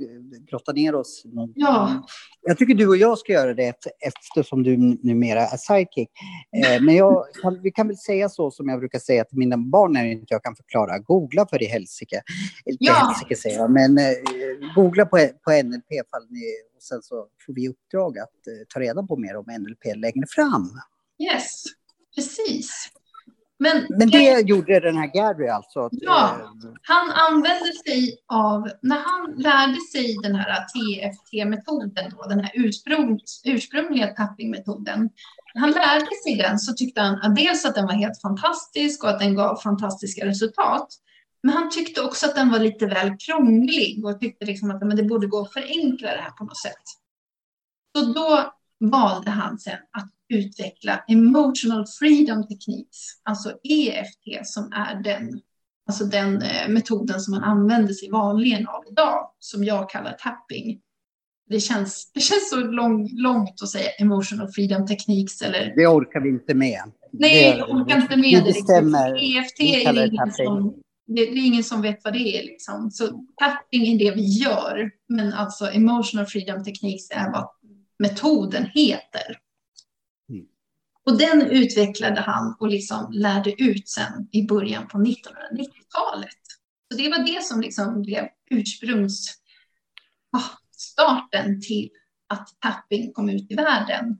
grotta 0.50 0.72
ner 0.72 0.94
oss 0.94 1.22
Ja. 1.54 2.06
Jag 2.42 2.58
tycker 2.58 2.74
du 2.74 2.88
och 2.88 2.96
jag 2.96 3.18
ska 3.18 3.32
göra 3.32 3.54
det 3.54 3.76
eftersom 4.00 4.62
du 4.62 4.76
numera 4.76 5.40
är 5.40 5.56
psychic. 5.56 6.08
Eh, 6.56 6.82
men 6.82 6.94
jag 6.94 7.24
vi 7.62 7.70
kan 7.70 7.86
väl 7.86 7.96
säga 7.96 8.28
så 8.28 8.50
som 8.50 8.68
jag 8.68 8.78
brukar 8.78 8.98
säga 8.98 9.24
till 9.24 9.38
mina 9.38 9.56
barn 9.56 9.92
när 9.92 10.04
inte 10.04 10.26
jag 10.28 10.42
kan 10.42 10.56
förklara. 10.56 10.98
Googla 10.98 11.46
för 11.50 11.62
i 11.62 11.66
helsike. 11.66 12.22
Ja. 12.64 12.92
helsike 12.92 13.36
säger 13.36 13.58
jag, 13.58 13.70
men 13.70 13.98
eh, 13.98 14.14
googla 14.74 15.06
på, 15.06 15.16
på 15.16 15.50
NLP 15.50 15.92
ifall 15.92 16.26
ni, 16.30 16.42
och 16.76 16.82
sen 16.82 17.02
så 17.02 17.26
får 17.46 17.54
vi 17.54 17.68
uppdrag 17.68 18.18
att 18.18 18.30
ta 18.74 18.80
reda 18.80 19.02
på 19.02 19.16
mer 19.16 19.36
om 19.36 19.44
NLP 19.60 19.96
längre 19.96 20.26
fram. 20.28 20.70
Yes, 21.18 21.62
precis. 22.16 22.90
Men, 23.58 23.86
Men 23.88 24.10
det 24.10 24.22
jag, 24.22 24.48
gjorde 24.48 24.80
den 24.80 24.96
här 24.96 25.06
Gary 25.06 25.48
alltså? 25.48 25.80
Att, 25.80 25.92
ja, 25.92 26.36
eh, 26.40 26.70
han 26.82 27.10
använde 27.10 27.72
sig 27.86 28.18
av, 28.26 28.70
när 28.82 28.96
han 28.96 29.34
lärde 29.36 29.80
sig 29.92 30.16
den 30.22 30.34
här 30.34 30.64
TFT-metoden, 30.64 32.12
den 32.28 32.40
här 32.40 32.52
ursprung, 32.54 33.20
ursprungliga 33.44 34.06
tappingmetoden, 34.06 35.10
han 35.54 35.70
lärde 35.70 36.06
sig 36.24 36.36
den 36.36 36.58
så 36.58 36.72
tyckte 36.72 37.00
han 37.00 37.14
att 37.14 37.36
dels 37.36 37.64
att 37.64 37.74
den 37.74 37.86
var 37.86 37.92
helt 37.92 38.20
fantastisk 38.20 39.04
och 39.04 39.10
att 39.10 39.18
den 39.18 39.34
gav 39.34 39.56
fantastiska 39.56 40.26
resultat. 40.26 40.88
Men 41.42 41.54
han 41.54 41.70
tyckte 41.70 42.02
också 42.02 42.26
att 42.26 42.34
den 42.34 42.50
var 42.50 42.58
lite 42.58 42.86
väl 42.86 43.16
krånglig 43.26 44.04
och 44.04 44.20
tyckte 44.20 44.44
liksom 44.44 44.70
att 44.70 44.80
men 44.80 44.96
det 44.96 45.02
borde 45.02 45.26
gå 45.26 45.40
att 45.40 45.52
förenkla 45.52 46.08
det 46.10 46.22
här 46.22 46.30
på 46.30 46.44
något 46.44 46.58
sätt. 46.58 46.82
Så 47.96 48.12
då 48.12 48.55
valde 48.80 49.30
han 49.30 49.58
sen 49.58 49.78
att 49.92 50.10
utveckla 50.28 51.04
Emotional 51.08 51.86
Freedom 51.98 52.48
Techniques, 52.48 53.20
alltså 53.22 53.58
EFT 53.62 54.46
som 54.46 54.72
är 54.72 55.02
den 55.02 55.40
alltså 55.86 56.04
den 56.04 56.42
eh, 56.42 56.68
metoden 56.68 57.20
som 57.20 57.34
man 57.34 57.44
använder 57.44 57.92
sig 57.92 58.10
vanligen 58.10 58.66
av 58.68 58.84
idag, 58.90 59.30
som 59.38 59.64
jag 59.64 59.90
kallar 59.90 60.12
tapping. 60.12 60.80
Det 61.48 61.60
känns, 61.60 62.10
det 62.14 62.20
känns 62.20 62.50
så 62.50 62.56
lång, 62.56 63.08
långt 63.12 63.62
att 63.62 63.68
säga 63.68 63.90
emotional 63.90 64.48
freedom 64.48 64.86
techniques 64.86 65.42
eller... 65.42 65.72
Det 65.76 65.86
orkar 65.86 66.20
vi 66.20 66.28
inte 66.28 66.54
med. 66.54 66.80
Nej, 67.12 67.56
jag 67.58 67.70
orkar 67.70 67.96
inte 67.96 68.16
med 68.16 68.44
det. 68.44 68.52
Bestämmer, 68.52 69.38
EFT 69.38 69.60
är 69.60 69.92
det, 69.92 70.06
ingen 70.06 70.32
som, 70.32 70.74
det, 71.06 71.24
det, 71.26 71.38
är 71.38 71.46
ingen 71.46 71.64
som 71.64 71.82
vet 71.82 72.04
vad 72.04 72.12
det 72.12 72.38
är. 72.38 72.42
Liksom. 72.42 72.90
Så 72.90 73.06
tapping 73.36 73.92
är 73.92 73.98
det 73.98 74.10
vi 74.14 74.26
gör, 74.26 74.90
men 75.08 75.32
alltså 75.32 75.66
emotional 75.70 76.26
freedom 76.26 76.64
techniques 76.64 77.10
är 77.10 77.32
vad 77.32 77.48
metoden 77.98 78.66
heter. 78.74 79.40
Mm. 80.28 80.46
Och 81.04 81.18
den 81.18 81.42
utvecklade 81.42 82.20
han 82.20 82.56
och 82.60 82.68
liksom 82.68 83.12
lärde 83.12 83.62
ut 83.62 83.88
sen 83.88 84.28
i 84.32 84.46
början 84.46 84.88
på 84.88 84.98
1990-talet. 84.98 86.28
Så 86.90 86.96
det 86.96 87.08
var 87.08 87.18
det 87.18 87.44
som 87.44 87.60
liksom 87.60 88.02
blev 88.02 88.28
ursprungs 88.50 89.36
oh, 90.32 90.50
starten 90.76 91.60
till 91.60 91.90
att 92.28 92.48
tapping 92.60 93.12
kom 93.12 93.28
ut 93.28 93.50
i 93.50 93.54
världen. 93.54 94.18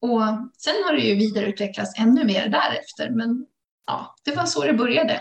Och 0.00 0.22
sen 0.58 0.74
har 0.86 0.92
det 0.92 1.00
ju 1.00 1.14
vidareutvecklats 1.14 1.98
ännu 1.98 2.24
mer 2.24 2.48
därefter, 2.48 3.10
men 3.10 3.46
ja, 3.86 4.14
det 4.24 4.36
var 4.36 4.46
så 4.46 4.64
det 4.64 4.72
började. 4.72 5.20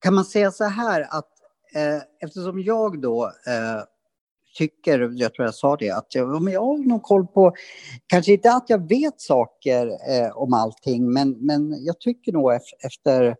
Kan 0.00 0.14
man 0.14 0.24
säga 0.24 0.50
så 0.50 0.64
här 0.64 1.00
att 1.00 1.30
eh, 1.74 2.02
eftersom 2.20 2.60
jag 2.60 3.02
då 3.02 3.26
eh, 3.26 3.82
tycker, 4.54 5.10
jag 5.14 5.34
tror 5.34 5.46
jag 5.46 5.54
sa 5.54 5.76
det, 5.76 5.90
att 5.90 6.14
jag, 6.14 6.42
men 6.42 6.52
jag 6.52 6.60
har 6.64 6.78
nog 6.78 7.02
koll 7.02 7.26
på, 7.26 7.52
kanske 8.06 8.32
inte 8.32 8.52
att 8.52 8.70
jag 8.70 8.88
vet 8.88 9.20
saker 9.20 9.86
eh, 9.86 10.36
om 10.36 10.52
allting, 10.52 11.12
men, 11.12 11.30
men 11.30 11.84
jag 11.84 12.00
tycker 12.00 12.32
nog 12.32 12.52
efter, 12.84 13.36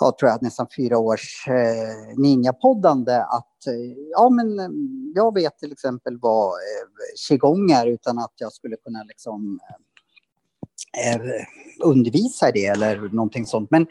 ja, 0.00 0.16
tror 0.20 0.30
jag, 0.30 0.42
nästan 0.42 0.66
fyra 0.76 0.98
års 0.98 1.48
eh, 1.48 2.18
ninjapoddande 2.18 3.16
att 3.16 3.66
eh, 3.66 3.96
ja, 4.10 4.30
men 4.30 4.58
eh, 4.58 4.68
jag 5.14 5.34
vet 5.34 5.58
till 5.58 5.72
exempel 5.72 6.18
vad 6.20 6.46
eh, 6.46 6.86
qigong 7.28 7.70
är 7.70 7.86
utan 7.86 8.18
att 8.18 8.32
jag 8.36 8.52
skulle 8.52 8.76
kunna 8.76 9.02
liksom 9.02 9.60
eh, 10.96 11.14
eh, 11.14 11.20
undervisa 11.84 12.48
i 12.48 12.52
det 12.52 12.66
eller 12.66 12.96
någonting 12.96 13.46
sånt. 13.46 13.70
Men 13.70 13.86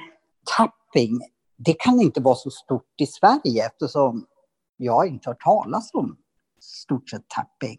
tapping, 0.57 1.19
det 1.57 1.73
kan 1.73 2.01
inte 2.01 2.21
vara 2.21 2.35
så 2.35 2.49
stort 2.49 2.93
i 3.01 3.05
Sverige 3.05 3.65
eftersom 3.65 4.25
jag 4.79 4.93
har 4.93 5.05
inte 5.05 5.29
hört 5.29 5.41
talas 5.41 5.89
om 5.93 6.17
stort 6.61 7.09
sett 7.09 7.27
tapping. 7.27 7.77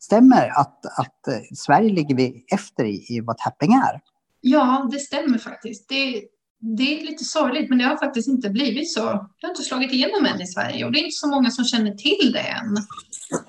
Stämmer 0.00 0.48
att, 0.48 0.86
att 0.86 1.28
eh, 1.28 1.34
Sverige 1.54 1.92
ligger 1.92 2.16
vi 2.16 2.44
efter 2.52 2.84
i, 2.84 3.06
i 3.08 3.20
vad 3.20 3.38
tapping 3.38 3.72
är? 3.72 4.00
Ja, 4.40 4.88
det 4.92 4.98
stämmer 4.98 5.38
faktiskt. 5.38 5.88
Det, 5.88 6.24
det 6.60 7.00
är 7.00 7.06
lite 7.06 7.24
sorgligt, 7.24 7.68
men 7.68 7.78
det 7.78 7.84
har 7.84 7.96
faktiskt 7.96 8.28
inte 8.28 8.50
blivit 8.50 8.92
så. 8.92 9.00
Det 9.00 9.46
har 9.46 9.48
inte 9.48 9.62
slagit 9.62 9.92
igenom 9.92 10.26
än 10.26 10.40
i 10.40 10.46
Sverige 10.46 10.84
och 10.84 10.92
det 10.92 10.98
är 10.98 11.04
inte 11.04 11.16
så 11.16 11.28
många 11.28 11.50
som 11.50 11.64
känner 11.64 11.94
till 11.94 12.32
det 12.32 12.38
än. 12.38 12.76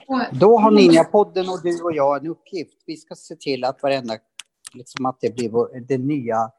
Och, 0.08 0.22
Då 0.40 0.58
har 0.58 0.72
Ninja-podden 0.72 1.50
och 1.50 1.62
du 1.64 1.82
och 1.84 1.96
jag 1.96 2.26
en 2.26 2.32
uppgift. 2.32 2.84
Vi 2.86 2.98
ska 2.98 3.16
se 3.16 3.36
till 3.36 3.64
att 3.64 3.84
varenda, 3.84 4.14
liksom 4.74 5.06
att 5.06 5.18
det 5.22 5.36
blir 5.36 5.88
det 5.88 5.98
nya 5.98 6.52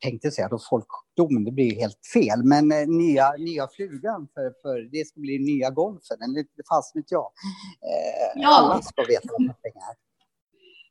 tänkte 0.00 0.30
säga 0.30 0.48
då 0.48 0.58
folksjukdomen, 0.70 1.44
det 1.44 1.52
blir 1.52 1.80
helt 1.80 2.06
fel, 2.12 2.44
men 2.44 2.72
eh, 2.72 2.88
nya, 2.88 3.32
nya 3.38 3.68
flugan, 3.68 4.28
för, 4.34 4.52
för 4.62 4.90
det 4.92 5.08
ska 5.08 5.20
bli 5.20 5.38
nya 5.38 5.70
golfen, 5.70 6.22
eller 6.22 6.42
det 6.42 6.62
fast 6.68 6.96
vet 6.96 7.10
jag. 7.10 7.30
Eh, 7.90 8.42
ja. 8.42 8.58
Alla 8.58 8.82
ska 8.82 9.02
veta 9.02 9.28
vad 9.38 9.48
tapping 9.48 9.72
är. 9.74 9.94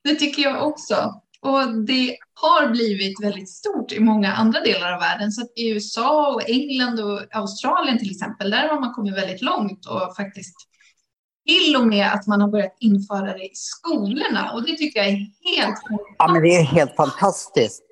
Det 0.04 0.16
tycker 0.16 0.42
jag 0.42 0.68
också. 0.68 1.22
Och 1.42 1.86
det 1.86 2.18
har 2.34 2.70
blivit 2.70 3.24
väldigt 3.24 3.50
stort 3.50 3.92
i 3.92 4.00
många 4.00 4.34
andra 4.34 4.60
delar 4.60 4.94
av 4.94 5.00
världen. 5.00 5.32
Så 5.32 5.42
att 5.42 5.52
i 5.56 5.70
USA 5.70 6.34
och 6.34 6.50
England 6.50 7.00
och 7.00 7.36
Australien 7.36 8.00
till 8.00 8.12
exempel, 8.12 8.52
där 8.52 8.68
har 8.68 8.80
man 8.80 8.94
kommit 8.94 9.18
väldigt 9.18 9.42
långt 9.42 9.86
och 9.86 10.16
faktiskt 10.16 10.69
till 11.50 11.76
och 11.76 11.88
med 11.88 12.14
att 12.14 12.28
man 12.28 12.42
har 12.42 12.48
börjat 12.48 12.76
införa 12.80 13.34
det 13.34 13.46
i 13.46 13.52
skolorna. 13.54 14.52
Och 14.54 14.66
det 14.66 14.78
tycker 14.78 15.00
jag 15.00 15.10
är 15.10 15.18
helt 15.58 15.80
Ja, 16.18 16.34
men 16.34 16.42
det 16.42 16.56
är 16.56 16.64
helt 16.64 16.96
fantastiskt. 16.96 17.84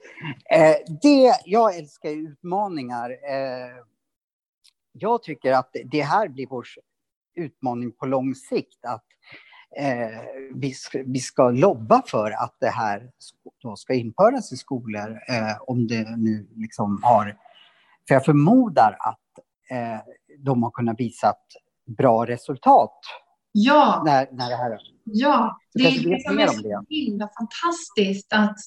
Eh, 0.51 0.95
det, 1.01 1.33
jag 1.45 1.75
älskar 1.75 2.09
utmaningar. 2.09 3.09
Eh, 3.09 3.83
jag 4.91 5.23
tycker 5.23 5.51
att 5.51 5.75
det 5.85 6.01
här 6.01 6.27
blir 6.27 6.47
vår 6.49 6.65
utmaning 7.35 7.91
på 7.91 8.05
lång 8.05 8.35
sikt. 8.35 8.85
Att 8.85 9.05
eh, 9.77 10.21
vi, 10.55 10.71
ska, 10.71 11.03
vi 11.05 11.19
ska 11.19 11.49
lobba 11.49 12.01
för 12.05 12.31
att 12.31 12.55
det 12.59 12.69
här 12.69 13.11
då 13.61 13.75
ska 13.75 13.93
införas 13.93 14.51
i 14.51 14.57
skolor. 14.57 15.19
Eh, 15.29 15.61
om 15.67 15.87
det 15.87 16.17
nu 16.17 16.47
liksom 16.55 16.99
har... 17.03 17.37
För 18.07 18.15
jag 18.15 18.25
förmodar 18.25 18.97
att 18.99 19.45
eh, 19.69 19.99
de 20.39 20.63
har 20.63 20.71
kunnat 20.71 20.99
visa 20.99 21.33
bra 21.85 22.25
resultat. 22.25 22.99
Ja. 23.59 24.03
När, 24.05 24.27
när 24.31 24.49
det 24.49 24.55
här... 24.55 24.79
Ja, 25.03 25.59
det, 25.73 25.83
det 25.83 25.87
är 25.87 26.47
så 26.47 26.85
himla 26.89 27.29
fantastiskt 27.39 28.33
att 28.33 28.57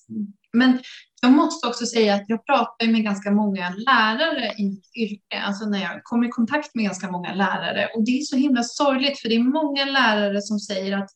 men 0.53 0.79
jag 1.23 1.33
måste 1.33 1.69
också 1.69 1.87
säga 1.87 2.15
att 2.15 2.25
jag 2.27 2.47
pratar 2.47 2.87
med 2.87 3.05
ganska 3.05 3.31
många 3.31 3.71
lärare 3.71 4.53
i 4.59 4.65
mitt 4.65 4.97
yrke, 4.97 5.43
alltså 5.47 5.65
när 5.65 5.83
jag 5.83 6.05
kommer 6.05 6.27
i 6.27 6.31
kontakt 6.31 6.75
med 6.75 6.85
ganska 6.85 7.11
många 7.11 7.35
lärare. 7.35 7.89
Och 7.95 8.05
det 8.05 8.19
är 8.19 8.23
så 8.23 8.37
himla 8.37 8.63
sorgligt, 8.63 9.19
för 9.19 9.29
det 9.29 9.35
är 9.35 9.43
många 9.43 9.85
lärare 9.85 10.43
som 10.43 10.59
säger 10.59 10.99
att, 10.99 11.11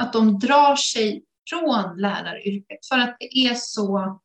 att 0.00 0.12
de 0.12 0.38
drar 0.38 0.76
sig 0.76 1.24
från 1.50 2.00
läraryrket 2.00 2.78
för 2.88 2.98
att 2.98 3.16
det 3.18 3.38
är 3.38 3.54
så 3.54 4.20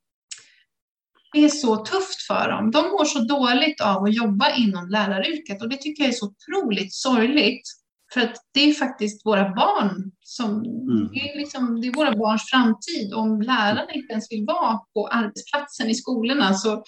det 1.34 1.46
är 1.46 1.50
så 1.50 1.86
tufft 1.86 2.22
för 2.28 2.50
dem. 2.50 2.72
De 2.72 2.90
mår 2.90 3.06
så 3.06 3.20
dåligt 3.20 3.82
av 3.82 4.04
att 4.04 4.14
jobba 4.14 4.56
inom 4.56 4.90
läraryrket 4.90 5.62
och 5.62 5.70
det 5.70 5.78
tycker 5.78 6.04
jag 6.04 6.10
är 6.10 6.16
så 6.16 6.26
otroligt 6.26 6.94
sorgligt. 6.94 7.70
För 8.14 8.22
att 8.22 8.36
det 8.54 8.70
är 8.70 8.74
faktiskt 8.74 9.26
våra 9.26 9.54
barn 9.54 10.12
som, 10.22 10.50
mm. 10.50 11.10
det, 11.14 11.20
är 11.20 11.38
liksom, 11.38 11.82
det 11.82 11.88
är 11.88 11.94
våra 11.94 12.16
barns 12.16 12.50
framtid. 12.50 13.14
Om 13.14 13.42
lärarna 13.42 13.92
inte 13.94 14.12
ens 14.12 14.32
vill 14.32 14.46
vara 14.46 14.80
på 14.94 15.08
arbetsplatsen 15.08 15.90
i 15.90 15.96
skolorna 15.96 16.54
så 16.54 16.84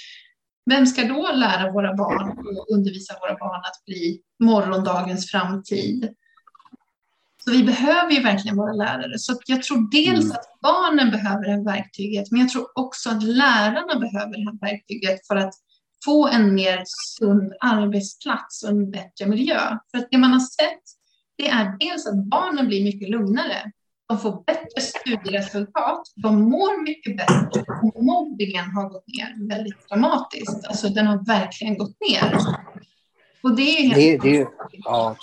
vem 0.70 0.86
ska 0.86 1.04
då 1.04 1.32
lära 1.32 1.72
våra 1.72 1.94
barn 1.94 2.38
och 2.58 2.76
undervisa 2.76 3.14
våra 3.22 3.38
barn 3.38 3.62
att 3.66 3.86
bli 3.86 4.22
morgondagens 4.40 5.32
framtid? 5.32 6.14
Så 7.44 7.52
vi 7.52 7.64
behöver 7.64 8.12
ju 8.12 8.24
verkligen 8.24 8.58
våra 8.58 8.74
lärare. 8.74 9.20
Så 9.20 9.40
jag 9.46 9.64
tror 9.64 9.92
dels 9.92 10.26
mm. 10.26 10.32
att 10.32 10.60
barnen 10.62 11.12
behöver 11.12 11.46
det 11.46 11.52
här 11.52 11.64
verktyget, 11.64 12.32
men 12.32 12.42
jag 12.42 12.50
tror 12.50 12.68
också 12.76 13.10
att 13.10 13.24
lärarna 13.24 14.00
behöver 14.00 14.38
det 14.38 14.46
här 14.46 14.60
verktyget 14.72 15.28
för 15.28 15.36
att 15.36 15.54
få 16.06 16.28
en 16.28 16.56
mer 16.56 16.84
sund 16.88 17.54
arbetsplats 17.60 18.64
och 18.64 18.70
en 18.70 18.92
bättre 18.92 19.26
miljö. 19.26 19.78
För 19.92 19.98
att 19.98 20.08
det 20.12 20.18
man 20.18 20.32
har 20.32 20.40
sett 20.40 20.84
det 21.38 21.48
är 21.48 21.78
dels 21.80 22.08
att 22.08 22.26
barnen 22.26 22.68
blir 22.68 22.84
mycket 22.84 23.10
lugnare. 23.10 23.72
De 24.08 24.18
får 24.20 24.44
bättre 24.44 24.82
studieresultat. 24.82 26.02
De 26.16 26.42
mår 26.42 26.84
mycket 26.84 27.18
bättre. 27.18 27.66
Och 27.84 28.04
mobbningen 28.04 28.66
har 28.66 28.90
gått 28.90 29.08
ner 29.08 29.48
väldigt 29.50 29.90
dramatiskt. 29.90 30.66
Alltså 30.68 30.90
den 30.90 31.08
har 31.08 31.26
verkligen 31.26 31.78
gått 31.78 31.96
ner. 32.10 32.38
Och 33.44 33.56
det 33.56 33.62
är 33.62 33.96
helt... 33.96 34.24
Det, 34.24 34.30
det, 34.30 34.48
ja. 34.72 35.16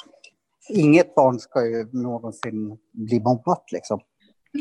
Inget 0.68 1.14
barn 1.14 1.38
ska 1.38 1.66
ju 1.66 1.88
någonsin 1.92 2.78
bli 2.92 3.20
mobbat 3.20 3.72
liksom. 3.72 4.00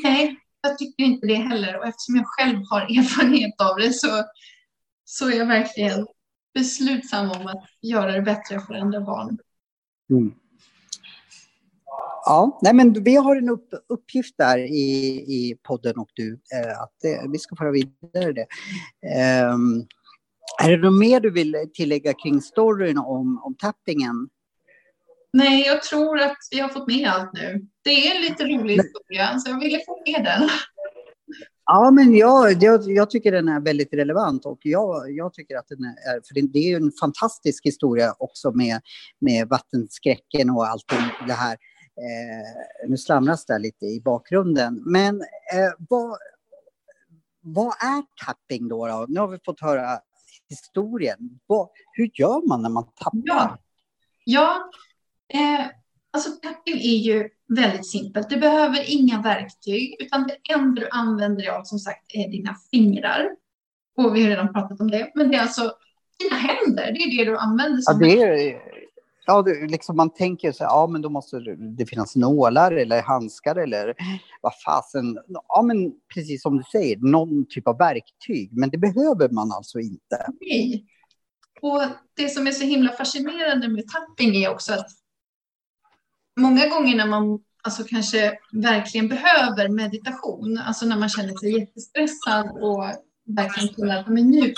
Nej, 0.04 0.36
jag 0.62 0.78
tycker 0.78 1.04
inte 1.04 1.28
det 1.28 1.36
heller. 1.36 1.78
Och 1.78 1.88
eftersom 1.88 2.16
jag 2.16 2.26
själv 2.26 2.58
har 2.70 2.82
erfarenhet 3.00 3.62
av 3.62 3.78
det 3.78 3.94
så, 3.94 4.08
så 5.06 5.30
är 5.30 5.38
jag 5.38 5.46
verkligen 5.46 6.08
beslutsam 6.54 7.32
om 7.32 7.48
att 7.48 7.64
göra 7.82 8.12
det 8.12 8.22
bättre 8.22 8.60
för 8.60 8.74
andra 8.74 9.02
barn. 9.02 9.38
Mm. 10.10 10.34
Ja, 12.26 12.60
nej 12.62 12.74
men 12.74 13.04
vi 13.04 13.16
har 13.16 13.36
en 13.36 13.50
upp, 13.50 13.70
uppgift 13.90 14.38
där 14.38 14.58
i, 14.58 15.16
i 15.28 15.58
podden 15.64 15.98
och 15.98 16.10
du, 16.14 16.34
eh, 16.34 16.82
att 16.82 16.94
det, 17.02 17.22
vi 17.32 17.38
ska 17.38 17.56
föra 17.56 17.72
vidare 17.72 18.34
det. 18.34 18.48
Eh, 19.16 19.56
är 20.64 20.72
det 20.72 20.78
något 20.78 21.00
mer 21.00 21.20
du 21.20 21.32
vill 21.32 21.56
tillägga 21.74 22.14
kring 22.14 22.42
storyn 22.42 22.98
om, 22.98 23.42
om 23.44 23.56
tappingen? 23.56 24.30
Nej, 25.34 25.66
jag 25.66 25.84
tror 25.84 26.20
att 26.20 26.38
vi 26.52 26.60
har 26.60 26.70
fått 26.70 26.88
med 26.88 27.10
allt 27.10 27.34
nu. 27.34 27.68
Det 27.84 27.90
är 27.90 28.16
en 28.16 28.22
lite 28.22 28.44
rolig 28.44 28.76
historia, 28.76 29.40
så 29.40 29.50
jag 29.50 29.60
ville 29.60 29.80
få 29.86 30.04
med 30.06 30.24
den. 30.26 30.50
Ja, 31.66 31.92
men 31.92 32.16
jag, 32.16 32.64
jag, 32.64 32.82
jag, 32.92 33.10
tycker 33.10 33.32
den 33.32 33.48
är 33.48 33.60
väldigt 33.60 33.94
relevant 33.94 34.46
och 34.46 34.60
jag, 34.62 35.12
jag 35.12 35.34
tycker 35.34 35.58
att 35.58 35.68
den 35.68 35.84
är, 35.84 36.28
för 36.28 36.34
det, 36.34 36.42
det 36.42 36.72
är 36.72 36.78
en 36.78 36.92
fantastisk 37.00 37.66
historia 37.66 38.14
också 38.20 38.52
med, 38.52 38.82
med 39.22 39.48
vattenskräcken 39.48 40.50
och 40.50 40.68
allt 40.68 40.86
det 41.28 41.34
här. 41.34 41.58
Eh, 41.98 42.90
nu 42.90 42.98
slamras 42.98 43.46
det 43.46 43.60
lite 43.60 43.86
i 43.86 44.02
bakgrunden. 44.02 44.84
Men 44.86 45.22
eh, 45.22 45.72
vad, 45.90 46.18
vad 47.42 47.68
är 47.68 48.26
tapping 48.26 48.68
då, 48.68 48.88
då? 48.88 49.06
Nu 49.10 49.20
har 49.20 49.28
vi 49.28 49.40
fått 49.46 49.62
höra 49.62 50.00
historien. 50.50 51.40
Vad, 51.48 51.70
hur 51.92 52.10
gör 52.14 52.48
man 52.48 52.62
när 52.62 52.70
man 52.70 52.84
tappar? 52.84 53.22
Ja, 53.24 53.58
ja 54.26 54.70
eh, 55.34 55.66
alltså 56.12 56.32
tapping 56.32 56.76
är 56.76 56.98
ju 56.98 57.30
väldigt 57.48 57.90
simpelt. 57.90 58.30
Du 58.30 58.38
behöver 58.38 58.92
inga 58.92 59.22
verktyg, 59.22 59.96
utan 60.00 60.28
det 60.28 60.54
enda 60.54 60.82
du 60.82 60.90
använder 60.90 61.42
dig 61.42 61.50
av 61.50 61.64
som 61.64 61.80
sagt 61.80 62.06
är 62.14 62.28
dina 62.28 62.56
fingrar. 62.72 63.30
Och 63.98 64.16
vi 64.16 64.24
har 64.24 64.30
redan 64.30 64.54
pratat 64.54 64.82
om 64.82 64.92
det. 64.92 65.12
Men 65.16 65.30
det 65.30 65.38
är 65.38 65.42
alltså 65.42 65.74
dina 66.20 66.36
händer, 66.36 66.92
det 66.92 67.00
är 67.00 67.18
det 67.18 67.32
du 67.32 67.38
använder 67.38 67.82
som 67.82 68.02
ja, 68.02 68.08
det 68.08 68.22
är, 68.22 68.81
ja, 69.26 69.42
det, 69.42 69.68
liksom 69.68 69.98
man 69.98 70.14
tänker 70.14 70.52
så 70.52 70.64
här, 70.64 70.72
ja 70.72 70.88
men 70.88 71.02
då 71.02 71.10
måste 71.10 71.40
det 71.78 71.86
finnas 71.86 72.16
nålar 72.16 72.72
eller 72.72 73.02
handskar 73.02 73.56
eller 73.56 73.96
vad 74.42 74.54
fasen, 74.66 75.20
ja 75.48 75.62
men 75.62 75.92
precis 76.14 76.42
som 76.42 76.58
du 76.58 76.64
säger, 76.72 76.98
någon 76.98 77.46
typ 77.50 77.68
av 77.68 77.78
verktyg, 77.78 78.50
men 78.58 78.70
det 78.70 78.78
behöver 78.78 79.30
man 79.30 79.52
alltså 79.52 79.80
inte. 79.80 80.28
Nej. 80.42 80.86
Och 81.62 81.82
det 82.14 82.30
som 82.30 82.48
är 82.48 82.52
så 82.52 82.66
himla 82.66 82.92
fascinerande 82.92 83.68
med 83.68 83.84
tapping 83.88 84.36
är 84.36 84.50
också 84.50 84.74
att 84.74 84.88
många 86.40 86.68
gånger 86.68 86.96
när 86.96 87.08
man 87.08 87.40
alltså 87.64 87.84
kanske 87.84 88.40
verkligen 88.52 89.08
behöver 89.08 89.70
meditation, 89.70 90.58
alltså 90.58 90.86
när 90.86 90.98
man 90.98 91.10
känner 91.10 91.34
sig 91.34 91.60
jättestressad 91.60 92.50
och 92.62 92.86
verkligen 93.36 93.74
kunna, 93.74 94.06
men 94.08 94.30
nu 94.32 94.54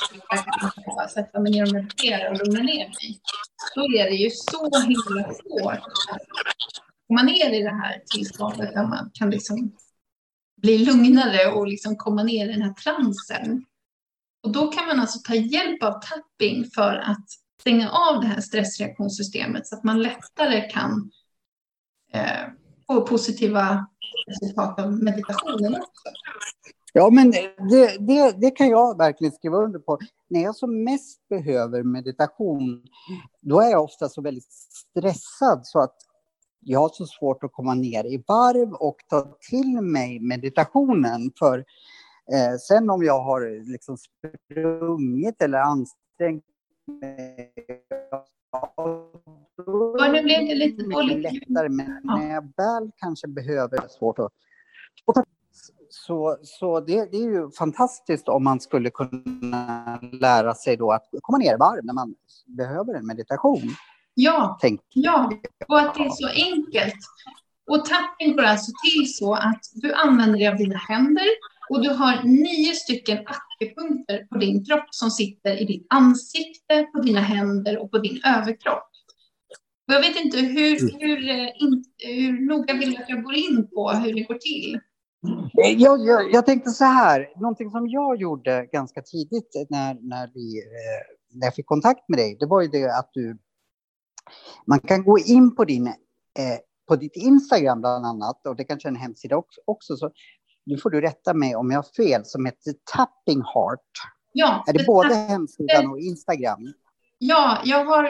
jag 0.86 1.11
sätta 1.11 1.39
mig 1.39 1.51
ner 1.51 1.63
och 1.63 1.74
meditera 1.74 2.30
och 2.30 2.38
lugna 2.38 2.63
ner 2.63 2.88
mig. 2.88 3.19
Då 3.76 3.82
är 3.82 4.09
det 4.09 4.15
ju 4.15 4.30
så 4.30 4.80
himla 4.82 5.34
svårt 5.34 5.88
att 6.11 6.21
komma 7.07 7.24
ner 7.24 7.59
i 7.59 7.63
det 7.63 7.76
här 7.84 8.03
tillståndet 8.05 8.74
där 8.74 8.88
man 8.88 9.11
kan 9.13 9.30
liksom 9.30 9.76
bli 10.61 10.78
lugnare 10.78 11.51
och 11.51 11.67
liksom 11.67 11.95
komma 11.97 12.24
ner 12.24 12.49
i 12.49 12.51
den 12.51 12.61
här 12.61 12.74
transen. 12.74 13.65
Och 14.43 14.51
då 14.51 14.71
kan 14.71 14.88
man 14.88 14.99
alltså 14.99 15.19
ta 15.19 15.36
hjälp 15.36 15.84
av 15.84 16.01
tapping 16.01 16.65
för 16.76 16.95
att 16.95 17.26
stänga 17.59 17.89
av 17.89 18.21
det 18.21 18.28
här 18.28 18.41
stressreaktionssystemet 18.41 19.67
så 19.67 19.76
att 19.76 19.84
man 19.84 20.01
lättare 20.01 20.69
kan 20.69 21.11
eh, 22.13 22.47
få 22.88 23.01
positiva 23.01 23.88
resultat 24.28 24.80
av 24.80 25.03
meditationen 25.03 25.76
också. 25.76 26.09
Ja, 26.95 27.09
men 27.09 27.31
det, 27.31 27.97
det, 27.99 28.41
det, 28.41 28.51
kan 28.51 28.69
jag 28.69 28.97
verkligen 28.97 29.33
skriva 29.33 29.57
under 29.57 29.79
på. 29.79 29.97
När 30.29 30.43
jag 30.43 30.55
som 30.55 30.83
mest 30.83 31.27
behöver 31.29 31.83
meditation, 31.83 32.83
då 33.41 33.61
är 33.61 33.71
jag 33.71 33.83
ofta 33.83 34.09
så 34.09 34.21
väldigt 34.21 34.51
stressad 34.51 35.61
så 35.63 35.79
att 35.79 35.95
jag 36.59 36.79
har 36.79 36.89
så 36.89 37.05
svårt 37.05 37.43
att 37.43 37.51
komma 37.51 37.73
ner 37.73 38.05
i 38.05 38.23
varv 38.27 38.73
och 38.73 38.95
ta 39.09 39.37
till 39.49 39.81
mig 39.81 40.19
meditationen. 40.19 41.31
För 41.39 41.57
eh, 42.33 42.57
sen 42.67 42.89
om 42.89 43.03
jag 43.03 43.23
har 43.23 43.71
liksom 43.71 43.97
sprungit 43.97 45.41
eller 45.41 45.59
ansträngt 45.59 46.45
mig, 47.01 47.53
då 49.65 49.97
nu 50.11 50.21
blev 50.21 50.39
det 50.39 50.55
lite 50.55 50.83
dåligt. 50.83 51.23
lättare. 51.23 51.69
Men 51.69 52.01
när 52.03 52.33
jag 52.33 52.53
väl 52.57 52.91
kanske 52.97 53.27
behöver, 53.27 53.87
svårt 53.87 54.19
att, 54.19 54.31
att 55.05 55.15
ta 55.15 55.23
så, 55.95 56.37
så 56.43 56.79
det, 56.79 57.11
det, 57.11 57.17
är 57.17 57.29
ju 57.29 57.51
fantastiskt 57.51 58.29
om 58.29 58.43
man 58.43 58.59
skulle 58.59 58.89
kunna 58.89 59.99
lära 60.11 60.53
sig 60.53 60.77
då 60.77 60.91
att 60.91 61.09
komma 61.21 61.37
ner 61.37 61.53
i 61.53 61.57
varv 61.57 61.85
när 61.85 61.93
man 61.93 62.15
behöver 62.45 62.93
en 62.93 63.07
meditation. 63.07 63.75
Ja, 64.13 64.59
ja, 64.93 65.31
och 65.67 65.79
att 65.79 65.95
det 65.95 66.03
är 66.03 66.09
så 66.09 66.27
enkelt. 66.27 66.95
Och 67.71 67.85
tapping 67.85 68.35
går 68.35 68.43
alltså 68.43 68.71
till 68.85 69.13
så 69.13 69.33
att 69.33 69.61
du 69.73 69.93
använder 69.93 70.39
dig 70.39 70.47
av 70.47 70.57
dina 70.57 70.77
händer 70.77 71.25
och 71.69 71.83
du 71.83 71.89
har 71.89 72.23
nio 72.23 72.73
stycken 72.73 73.17
akupunkter 73.25 74.27
på 74.31 74.37
din 74.37 74.65
kropp 74.65 74.87
som 74.89 75.11
sitter 75.11 75.61
i 75.61 75.65
ditt 75.65 75.87
ansikte, 75.89 76.83
på 76.93 76.99
dina 76.99 77.21
händer 77.21 77.77
och 77.77 77.91
på 77.91 77.97
din 77.97 78.21
överkropp. 78.25 78.89
Och 79.87 79.93
jag 79.93 80.01
vet 80.01 80.15
inte 80.15 80.37
hur, 80.37 80.81
mm. 80.81 80.95
hur, 80.99 81.29
eh, 81.29 81.49
hur 81.97 82.45
noga 82.47 82.73
vill 82.73 82.91
du 82.91 82.97
att 82.97 83.09
jag 83.09 83.23
går 83.23 83.35
in 83.35 83.67
på 83.73 83.91
hur 83.91 84.13
det 84.13 84.21
går 84.21 84.37
till? 84.37 84.79
Jag, 85.53 85.99
jag, 85.99 86.34
jag, 86.34 86.45
tänkte 86.45 86.69
så 86.69 86.84
här, 86.84 87.30
någonting 87.36 87.71
som 87.71 87.89
jag 87.89 88.21
gjorde 88.21 88.65
ganska 88.71 89.01
tidigt 89.01 89.55
när, 89.69 89.97
när, 90.01 90.32
vi, 90.34 90.57
eh, 90.57 91.38
när 91.38 91.47
jag 91.47 91.55
fick 91.55 91.65
kontakt 91.65 92.09
med 92.09 92.19
dig, 92.19 92.38
det 92.39 92.45
var 92.45 92.61
ju 92.61 92.67
det 92.67 92.97
att 92.97 93.09
du... 93.13 93.38
Man 94.67 94.80
kan 94.80 95.03
gå 95.03 95.19
in 95.19 95.55
på, 95.55 95.65
din, 95.65 95.88
eh, 95.88 95.93
på 96.88 96.95
ditt 96.95 97.15
Instagram 97.15 97.82
bland 97.82 98.05
annat, 98.05 98.47
och 98.47 98.55
det 98.55 98.63
kanske 98.63 98.88
är 98.88 98.91
en 98.91 98.95
hemsida 98.95 99.38
också, 99.38 99.61
också 99.65 99.97
så 99.97 100.11
nu 100.65 100.78
får 100.78 100.89
du 100.89 101.01
rätta 101.01 101.34
mig 101.34 101.55
om 101.55 101.71
jag 101.71 101.78
har 101.78 102.03
fel, 102.03 102.26
som 102.26 102.45
heter 102.45 102.74
Tapping 102.95 103.41
Heart. 103.41 103.91
Ja, 104.34 104.63
är 104.67 104.74
det 104.74 104.86
både 104.86 105.15
hemsidan 105.15 105.91
och 105.91 105.99
Instagram? 105.99 106.74
Ja, 107.17 107.61
jag 107.65 107.86
har 107.86 108.03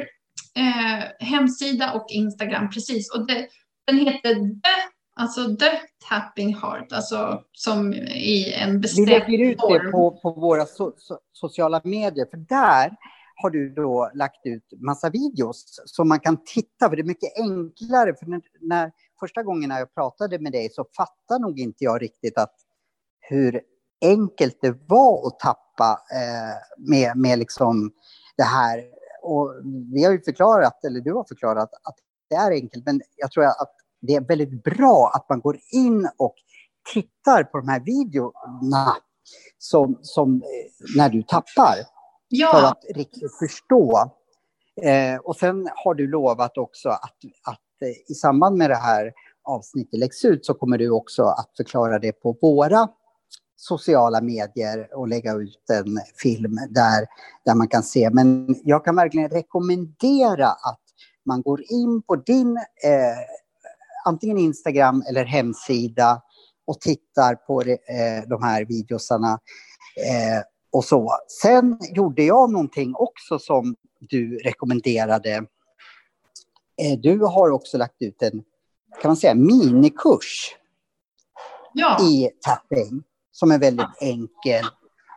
eh, 0.55 1.27
hemsida 1.27 1.93
och 1.93 2.05
Instagram, 2.09 2.69
precis. 2.69 3.13
Och 3.13 3.27
det, 3.27 3.47
den 3.87 3.97
heter 3.97 4.35
The 4.35 4.92
Alltså 5.15 5.55
The 5.55 5.71
Tapping 6.09 6.55
Heart, 6.55 6.91
alltså 6.91 7.43
som 7.51 7.93
i 7.93 8.53
en 8.53 8.81
bestämd 8.81 9.09
form. 9.09 9.21
Vi 9.27 9.37
lägger 9.37 9.51
ut 9.51 9.57
det 9.57 9.91
på, 9.91 10.11
på 10.11 10.31
våra 10.31 10.65
so, 10.65 10.93
so, 10.97 11.17
sociala 11.31 11.81
medier, 11.83 12.25
för 12.31 12.37
där 12.37 12.95
har 13.41 13.49
du 13.49 13.69
då 13.69 14.11
lagt 14.13 14.45
ut 14.45 14.63
massa 14.81 15.09
videos 15.09 15.81
som 15.85 16.07
man 16.07 16.19
kan 16.19 16.43
titta, 16.45 16.89
för 16.89 16.95
det 16.95 17.01
är 17.01 17.03
mycket 17.03 17.37
enklare. 17.37 18.15
För 18.15 18.25
när, 18.25 18.41
när 18.61 18.91
första 19.19 19.43
gången 19.43 19.69
när 19.69 19.79
jag 19.79 19.93
pratade 19.93 20.39
med 20.39 20.51
dig 20.51 20.69
så 20.69 20.85
fattade 20.97 21.41
nog 21.41 21.59
inte 21.59 21.83
jag 21.83 22.01
riktigt 22.01 22.37
att 22.37 22.55
hur 23.19 23.61
enkelt 24.01 24.57
det 24.61 24.77
var 24.87 25.27
att 25.27 25.39
tappa 25.39 26.01
eh, 26.13 26.87
med, 26.89 27.17
med 27.17 27.39
liksom 27.39 27.91
det 28.37 28.43
här. 28.43 28.83
Och 29.21 29.53
vi 29.93 30.03
har 30.03 30.11
ju 30.11 30.21
förklarat, 30.21 30.85
eller 30.85 31.01
du 31.01 31.13
har 31.13 31.23
förklarat, 31.23 31.69
att 31.83 31.95
det 32.29 32.35
är 32.35 32.51
enkelt, 32.51 32.85
men 32.85 33.01
jag 33.15 33.31
tror 33.31 33.43
att 33.45 33.75
det 34.07 34.15
är 34.15 34.21
väldigt 34.21 34.63
bra 34.63 35.11
att 35.15 35.29
man 35.29 35.41
går 35.41 35.59
in 35.71 36.09
och 36.17 36.35
tittar 36.93 37.43
på 37.43 37.57
de 37.57 37.67
här 37.67 37.79
videorna 37.79 38.95
som, 39.57 39.99
som 40.01 40.35
eh, 40.35 40.95
när 40.97 41.09
du 41.09 41.23
tappar. 41.23 41.75
Ja. 42.27 42.51
För 42.51 42.63
att 42.67 42.95
riktigt 42.95 43.37
förstå. 43.39 44.11
Eh, 44.81 45.17
och 45.23 45.35
sen 45.35 45.69
har 45.75 45.93
du 45.93 46.07
lovat 46.07 46.57
också 46.57 46.89
att, 46.89 47.17
att 47.43 47.81
eh, 47.81 48.11
i 48.11 48.13
samband 48.13 48.57
med 48.57 48.69
det 48.69 48.75
här 48.75 49.13
avsnittet 49.43 49.99
läggs 49.99 50.25
ut 50.25 50.45
så 50.45 50.53
kommer 50.53 50.77
du 50.77 50.89
också 50.89 51.23
att 51.23 51.49
förklara 51.57 51.99
det 51.99 52.11
på 52.11 52.37
våra 52.41 52.87
sociala 53.55 54.21
medier 54.21 54.87
och 54.95 55.07
lägga 55.07 55.33
ut 55.33 55.69
en 55.69 55.99
film 56.15 56.59
där, 56.69 57.07
där 57.45 57.55
man 57.55 57.67
kan 57.67 57.83
se. 57.83 58.09
Men 58.09 58.55
jag 58.63 58.85
kan 58.85 58.95
verkligen 58.95 59.29
rekommendera 59.29 60.47
att 60.47 60.79
man 61.25 61.41
går 61.41 61.61
in 61.69 62.01
på 62.01 62.15
din 62.15 62.57
eh, 62.57 63.42
antingen 64.05 64.37
Instagram 64.37 65.03
eller 65.09 65.25
hemsida 65.25 66.21
och 66.67 66.81
tittar 66.81 67.35
på 67.35 67.61
eh, 67.61 68.29
de 68.29 68.43
här 68.43 68.65
videosarna. 68.65 69.39
Eh, 69.97 70.43
och 70.71 70.85
så. 70.85 71.11
Sen 71.41 71.79
gjorde 71.95 72.23
jag 72.23 72.51
någonting 72.51 72.95
också 72.95 73.39
som 73.39 73.75
du 73.99 74.37
rekommenderade. 74.37 75.45
Eh, 76.81 76.99
du 76.99 77.19
har 77.19 77.51
också 77.51 77.77
lagt 77.77 78.01
ut 78.01 78.21
en, 78.21 78.43
kan 79.01 79.09
man 79.09 79.17
säga, 79.17 79.35
minikurs 79.35 80.55
ja. 81.73 81.97
i 82.01 82.29
tapping 82.41 83.03
som 83.31 83.51
är 83.51 83.59
väldigt 83.59 84.01
enkel. 84.01 84.65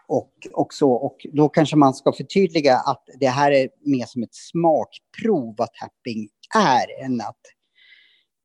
Och, 0.09 0.33
och, 0.53 0.75
så, 0.75 0.93
och 0.93 1.27
då 1.33 1.49
kanske 1.49 1.77
man 1.77 1.95
ska 1.95 2.13
förtydliga 2.13 2.77
att 2.77 3.03
det 3.21 3.29
här 3.29 3.51
är 3.51 3.69
mer 3.81 4.07
som 4.07 4.23
ett 4.23 4.35
smakprov 4.35 5.55
vad 5.59 5.69
tapping 5.73 6.29
är 6.55 7.05
än 7.05 7.21
att 7.21 7.41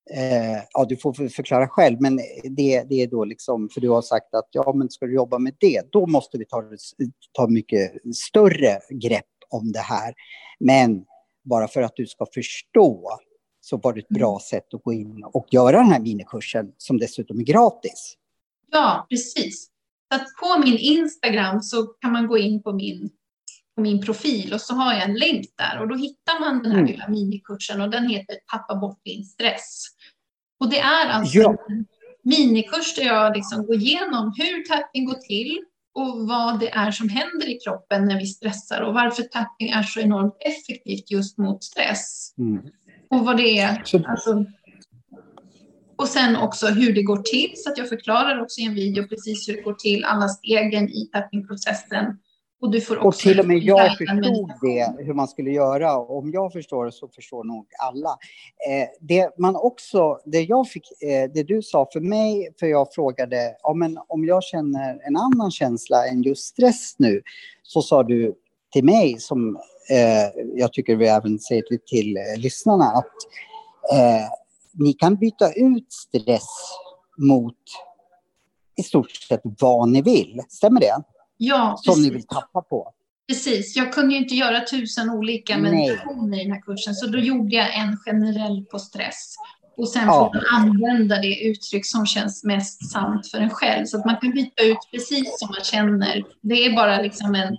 Eh, 0.10 0.64
ja, 0.74 0.86
du 0.90 0.98
får 0.98 1.30
förklara 1.30 1.68
själv, 1.68 2.02
men 2.02 2.18
det, 2.44 2.84
det 2.90 2.96
är 2.96 3.08
då 3.08 3.26
liksom, 3.26 3.70
för 3.70 3.82
du 3.82 3.90
har 3.90 4.02
sagt 4.02 4.34
att 4.34 4.48
ja, 4.52 4.74
men 4.76 4.90
ska 4.90 5.06
du 5.06 5.16
jobba 5.16 5.40
med 5.40 5.56
det, 5.60 5.92
då 5.92 6.08
måste 6.08 6.38
vi 6.38 6.46
ta, 6.46 6.64
ta 7.32 7.48
mycket 7.48 7.92
större 8.16 8.80
grepp 8.90 9.26
om 9.50 9.72
det 9.72 9.80
här. 9.80 10.14
Men 10.60 11.06
bara 11.44 11.68
för 11.68 11.82
att 11.82 11.96
du 11.96 12.06
ska 12.06 12.26
förstå 12.34 13.10
så 13.62 13.78
var 13.78 13.94
det 13.94 14.00
ett 14.00 14.10
bra 14.10 14.32
mm. 14.32 14.40
sätt 14.40 14.74
att 14.74 14.84
gå 14.84 14.94
in 14.94 15.24
och 15.24 15.48
göra 15.52 15.78
den 15.78 15.92
här 15.92 16.00
minikursen 16.00 16.72
som 16.78 16.98
dessutom 16.98 17.40
är 17.40 17.44
gratis. 17.44 18.18
Ja, 18.72 19.06
precis. 19.10 19.70
Så 20.12 20.16
att 20.16 20.28
på 20.42 20.66
min 20.66 20.78
Instagram 20.78 21.62
så 21.62 21.84
kan 21.84 22.12
man 22.12 22.28
gå 22.28 22.38
in 22.38 22.64
på 22.64 22.74
min, 22.74 23.10
på 23.76 23.82
min 23.82 24.02
profil 24.02 24.54
och 24.54 24.62
så 24.62 24.74
har 24.74 24.94
jag 24.94 25.04
en 25.04 25.16
länk 25.16 25.46
där 25.58 25.82
och 25.82 25.88
då 25.88 25.96
hittar 25.96 26.40
man 26.40 26.64
den 26.64 26.72
här 26.72 26.80
mm. 26.80 26.92
lilla 26.92 27.08
minikursen 27.08 27.82
och 27.82 27.90
den 27.90 28.08
heter 28.08 28.36
Tappa 28.52 28.76
bort 28.76 29.00
din 29.04 29.24
stress. 29.24 29.84
Och 30.60 30.70
det 30.70 30.80
är 30.80 31.10
alltså 31.10 31.38
ja. 31.38 31.56
en 31.70 31.86
minikurs 32.24 32.96
där 32.96 33.04
jag 33.04 33.36
liksom 33.36 33.66
går 33.66 33.76
igenom 33.76 34.34
hur 34.38 34.64
tapping 34.64 35.06
går 35.06 35.14
till 35.14 35.60
och 35.94 36.28
vad 36.28 36.60
det 36.60 36.70
är 36.70 36.92
som 36.92 37.10
händer 37.10 37.50
i 37.50 37.60
kroppen 37.60 38.06
när 38.06 38.20
vi 38.20 38.26
stressar 38.26 38.82
och 38.82 38.94
varför 38.94 39.24
tapping 39.24 39.70
är 39.70 39.84
så 39.84 40.00
enormt 40.00 40.38
effektivt 40.40 41.12
just 41.12 41.38
mot 41.38 41.64
stress. 41.64 42.34
Mm. 42.38 42.62
Och 43.10 43.26
vad 43.26 43.38
det 43.38 43.60
är. 43.60 43.84
Alltså, 44.08 44.46
och 45.96 46.08
sen 46.08 46.36
också 46.36 46.68
hur 46.68 46.94
det 46.94 47.04
går 47.04 47.18
till, 47.18 47.54
så 47.56 47.70
att 47.70 47.78
jag 47.78 47.90
förklarar 47.90 48.42
också 48.42 48.62
i 48.62 48.66
en 48.66 48.76
video 48.76 49.08
precis 49.08 49.50
hur 49.50 49.56
det 49.56 49.62
går 49.62 49.74
till, 49.74 50.04
alla 50.04 50.28
stegen 50.28 50.90
i 50.90 51.10
tappingprocessen 51.14 52.06
och, 52.62 52.72
du 52.72 52.82
får 52.82 52.98
också 52.98 53.08
och 53.08 53.16
till 53.16 53.40
och 53.40 53.48
med 53.48 53.58
jag 53.58 53.98
förstod 53.98 54.52
det, 54.62 54.96
hur 55.00 55.14
man 55.14 55.28
skulle 55.28 55.52
göra. 55.52 55.98
Om 55.98 56.32
jag 56.32 56.54
förstår 56.54 56.86
det 56.86 56.92
så 56.92 57.08
förstår 57.08 57.44
nog 57.44 57.68
alla. 57.80 58.10
Eh, 58.70 58.88
det, 59.00 59.38
man 59.38 59.56
också, 59.56 60.20
det, 60.26 60.42
jag 60.42 60.68
fick, 60.68 61.02
eh, 61.02 61.32
det 61.34 61.44
du 61.44 61.62
sa 61.62 61.88
för 61.94 62.00
mig, 62.00 62.54
för 62.60 62.68
jag 62.68 62.94
frågade 62.94 63.56
ja, 63.64 63.74
men 63.74 64.00
om 64.08 64.26
jag 64.26 64.44
känner 64.44 65.00
en 65.08 65.18
annan 65.18 65.52
känsla 65.52 66.08
än 66.08 66.22
just 66.22 66.44
stress 66.44 66.96
nu, 66.98 67.22
så 67.64 67.82
sa 67.82 68.04
du 68.04 68.36
till 68.72 68.86
mig 68.86 69.20
som 69.20 69.56
eh, 69.90 70.42
jag 70.56 70.74
tycker 70.74 70.96
vi 70.96 71.08
även 71.08 71.40
säger 71.40 71.62
till, 71.62 71.80
till 71.86 72.18
eh, 72.18 72.38
lyssnarna 72.38 72.86
att 72.86 73.16
eh, 73.94 74.28
ni 74.74 74.94
kan 74.94 75.16
byta 75.16 75.54
ut 75.54 75.94
stress 75.94 76.50
mot 77.18 77.58
i 78.76 78.84
stort 78.84 79.12
sett 79.12 79.42
vad 79.44 79.90
ni 79.90 80.02
vill. 80.02 80.42
Stämmer 80.50 80.80
det? 80.80 81.04
Ja, 81.44 81.78
Som 81.78 81.94
precis. 81.94 82.04
ni 82.04 82.14
vill 82.14 82.28
tappa 82.28 82.62
på. 82.62 82.94
Precis, 83.28 83.76
jag 83.76 83.94
kunde 83.94 84.14
ju 84.14 84.20
inte 84.20 84.36
göra 84.36 84.66
tusen 84.66 85.10
olika 85.10 85.58
meditationer 85.58 86.40
i 86.40 86.44
den 86.44 86.52
här 86.52 86.62
kursen, 86.62 86.96
så 86.96 87.08
då 87.08 87.20
gjorde 87.20 87.56
jag 87.56 87.76
en 87.76 87.98
generell 87.98 88.66
på 88.72 88.80
stress. 88.80 89.36
Och 89.78 89.90
sen 89.90 90.06
får 90.06 90.14
ja. 90.14 90.32
man 90.34 90.44
använda 90.62 91.22
det 91.22 91.44
uttryck 91.44 91.86
som 91.86 92.06
känns 92.06 92.44
mest 92.44 92.92
sant 92.92 93.28
för 93.28 93.38
en 93.38 93.50
själv. 93.50 93.86
Så 93.86 93.98
att 93.98 94.06
man 94.06 94.18
kan 94.18 94.32
byta 94.32 94.64
ut 94.64 94.78
precis 94.92 95.40
som 95.40 95.50
man 95.50 95.64
känner. 95.64 96.24
Det 96.42 96.66
är 96.66 96.76
bara 96.76 97.02
liksom 97.02 97.36
en... 97.36 97.58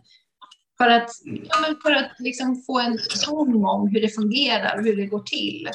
För 0.78 0.88
att, 0.88 1.10
ja, 1.24 1.56
men 1.60 1.76
för 1.82 1.92
att 1.92 2.10
liksom 2.18 2.62
få 2.66 2.80
en 2.80 2.98
ton 3.24 3.64
om 3.64 3.88
hur 3.88 4.00
det 4.00 4.08
fungerar 4.08 4.78
och 4.78 4.84
hur 4.84 4.96
det 4.96 5.06
går 5.06 5.22
till. 5.22 5.68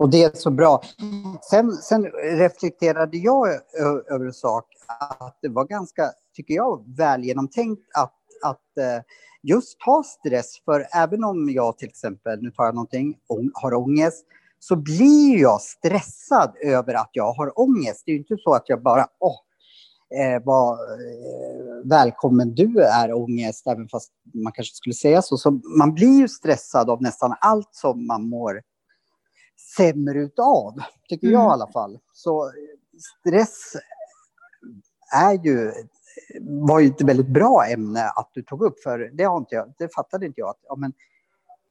Och 0.00 0.10
det 0.10 0.22
är 0.22 0.30
så 0.34 0.50
bra. 0.50 0.82
Sen, 1.50 1.72
sen 1.72 2.04
reflekterade 2.22 3.16
jag 3.16 3.48
över 4.10 4.26
en 4.26 4.32
sak, 4.32 4.64
att 5.18 5.38
det 5.42 5.48
var 5.48 5.64
ganska, 5.64 6.02
tycker 6.36 6.54
jag, 6.54 6.96
väl 6.96 7.24
genomtänkt 7.24 7.82
att, 7.98 8.14
att 8.42 8.78
eh, 8.78 9.02
just 9.42 9.80
ta 9.80 10.02
stress. 10.02 10.64
För 10.64 10.86
även 10.92 11.24
om 11.24 11.50
jag 11.50 11.78
till 11.78 11.88
exempel, 11.88 12.42
nu 12.42 12.50
tar 12.50 12.64
jag 12.64 12.74
någonting, 12.74 13.16
har 13.52 13.74
ångest, 13.74 14.26
så 14.58 14.76
blir 14.76 15.40
jag 15.40 15.60
stressad 15.60 16.56
över 16.64 16.94
att 16.94 17.10
jag 17.12 17.32
har 17.32 17.60
ångest. 17.60 18.02
Det 18.06 18.10
är 18.10 18.14
ju 18.14 18.18
inte 18.18 18.36
så 18.38 18.54
att 18.54 18.68
jag 18.68 18.82
bara, 18.82 19.06
åh, 19.18 19.36
eh, 20.20 20.42
vad 20.44 20.72
eh, 20.72 21.84
välkommen 21.84 22.54
du 22.54 22.80
är 22.80 23.12
ångest, 23.12 23.66
även 23.66 23.88
fast 23.88 24.12
man 24.34 24.52
kanske 24.52 24.74
skulle 24.74 24.94
säga 24.94 25.22
så. 25.22 25.36
så. 25.36 25.60
Man 25.78 25.94
blir 25.94 26.18
ju 26.18 26.28
stressad 26.28 26.90
av 26.90 27.02
nästan 27.02 27.34
allt 27.40 27.68
som 27.72 28.06
man 28.06 28.28
mår 28.28 28.69
sämre 29.76 30.18
utav, 30.18 30.74
tycker 31.08 31.26
mm. 31.26 31.40
jag 31.40 31.50
i 31.50 31.52
alla 31.52 31.72
fall. 31.72 31.98
Så 32.12 32.52
stress 33.20 33.76
är 35.14 35.44
ju, 35.44 35.72
var 36.40 36.80
ju 36.80 36.86
ett 36.86 37.02
väldigt 37.02 37.28
bra 37.28 37.66
ämne 37.66 38.08
att 38.08 38.30
du 38.34 38.42
tog 38.42 38.62
upp, 38.62 38.82
för 38.82 38.98
det, 38.98 39.24
har 39.24 39.38
inte 39.38 39.54
jag, 39.54 39.72
det 39.78 39.94
fattade 39.94 40.26
inte 40.26 40.40
jag. 40.40 40.48
Att, 40.48 40.60
ja, 40.62 40.76
men, 40.76 40.92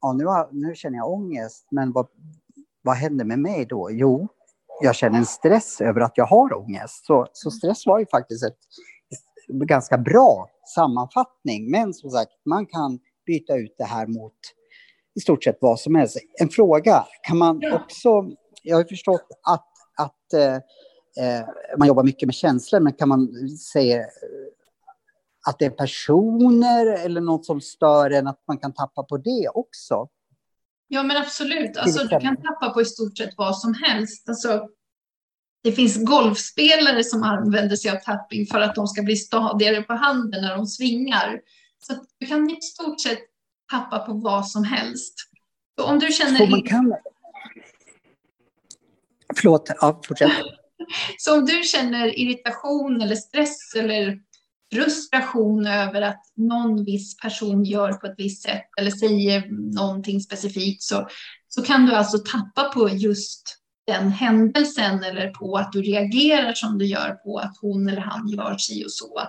ja, 0.00 0.12
nu, 0.12 0.26
har, 0.26 0.48
nu 0.52 0.74
känner 0.74 0.96
jag 0.96 1.12
ångest, 1.12 1.66
men 1.70 1.92
vad, 1.92 2.06
vad 2.82 2.96
händer 2.96 3.24
med 3.24 3.38
mig 3.38 3.66
då? 3.66 3.90
Jo, 3.90 4.28
jag 4.82 4.94
känner 4.94 5.18
en 5.18 5.26
stress 5.26 5.80
över 5.80 6.00
att 6.00 6.12
jag 6.14 6.26
har 6.26 6.58
ångest. 6.58 7.06
Så, 7.06 7.26
så 7.32 7.50
stress 7.50 7.86
var 7.86 7.98
ju 7.98 8.06
faktiskt 8.06 8.44
ett 8.44 8.58
ganska 9.48 9.98
bra 9.98 10.48
sammanfattning. 10.74 11.70
Men 11.70 11.94
som 11.94 12.10
sagt, 12.10 12.32
man 12.44 12.66
kan 12.66 12.98
byta 13.26 13.56
ut 13.56 13.74
det 13.78 13.84
här 13.84 14.06
mot 14.06 14.34
i 15.20 15.22
stort 15.22 15.44
sett 15.44 15.58
vad 15.60 15.80
som 15.80 15.94
helst. 15.94 16.16
En 16.40 16.48
fråga, 16.48 17.06
kan 17.22 17.38
man 17.38 17.60
också... 17.72 18.08
Jag 18.62 18.76
har 18.76 18.84
förstått 18.84 19.26
att, 19.42 19.68
att 19.96 20.32
eh, 20.34 20.54
eh, 21.24 21.46
man 21.78 21.88
jobbar 21.88 22.04
mycket 22.04 22.26
med 22.26 22.34
känslor, 22.34 22.80
men 22.80 22.92
kan 22.92 23.08
man 23.08 23.28
säga 23.72 24.04
att 25.48 25.58
det 25.58 25.64
är 25.64 25.70
personer 25.70 26.86
eller 27.04 27.20
något 27.20 27.46
som 27.46 27.60
stör 27.60 28.10
en, 28.10 28.26
att 28.26 28.42
man 28.48 28.58
kan 28.58 28.72
tappa 28.72 29.02
på 29.02 29.16
det 29.16 29.48
också? 29.54 30.08
Ja, 30.88 31.02
men 31.02 31.16
absolut. 31.16 31.76
Alltså, 31.76 32.04
du 32.04 32.20
kan 32.20 32.36
tappa 32.36 32.70
på 32.70 32.80
i 32.80 32.84
stort 32.84 33.18
sett 33.18 33.34
vad 33.36 33.58
som 33.58 33.74
helst. 33.74 34.28
Alltså, 34.28 34.68
det 35.62 35.72
finns 35.72 36.04
golfspelare 36.04 37.04
som 37.04 37.22
använder 37.22 37.76
sig 37.76 37.90
av 37.90 37.96
tapping 37.96 38.46
för 38.46 38.60
att 38.60 38.74
de 38.74 38.86
ska 38.86 39.02
bli 39.02 39.16
stadigare 39.16 39.82
på 39.82 39.92
handen 39.92 40.42
när 40.42 40.56
de 40.56 40.66
svingar. 40.66 41.40
Så 41.86 41.94
du 42.18 42.26
kan 42.26 42.50
i 42.50 42.60
stort 42.60 43.00
sett 43.00 43.29
tappa 43.70 43.98
på 43.98 44.12
vad 44.12 44.48
som 44.48 44.64
helst. 44.64 45.14
Så 45.78 45.86
om 45.86 45.98
du 45.98 46.12
känner... 46.12 46.38
Så 46.38 46.46
man 46.46 46.62
kan... 46.62 46.94
Förlåt, 49.36 49.70
ja, 49.80 50.00
fortsätt. 50.06 50.32
Så 51.18 51.38
om 51.38 51.46
du 51.46 51.62
känner 51.62 52.18
irritation 52.18 53.00
eller 53.00 53.16
stress 53.16 53.74
eller 53.74 54.18
frustration 54.72 55.66
över 55.66 56.02
att 56.02 56.22
någon 56.36 56.84
viss 56.84 57.16
person 57.16 57.64
gör 57.64 57.92
på 57.92 58.06
ett 58.06 58.14
visst 58.16 58.42
sätt 58.42 58.66
eller 58.80 58.90
säger 58.90 59.48
någonting 59.76 60.20
specifikt 60.20 60.82
så, 60.82 61.08
så 61.48 61.62
kan 61.62 61.86
du 61.86 61.92
alltså 61.92 62.18
tappa 62.18 62.68
på 62.68 62.88
just 62.88 63.56
den 63.86 64.10
händelsen 64.10 65.04
eller 65.04 65.30
på 65.30 65.56
att 65.56 65.72
du 65.72 65.82
reagerar 65.82 66.52
som 66.52 66.78
du 66.78 66.86
gör 66.86 67.10
på 67.10 67.38
att 67.38 67.56
hon 67.60 67.88
eller 67.88 68.00
han 68.00 68.28
gör 68.28 68.56
si 68.58 68.84
och 68.84 68.92
så. 68.92 69.20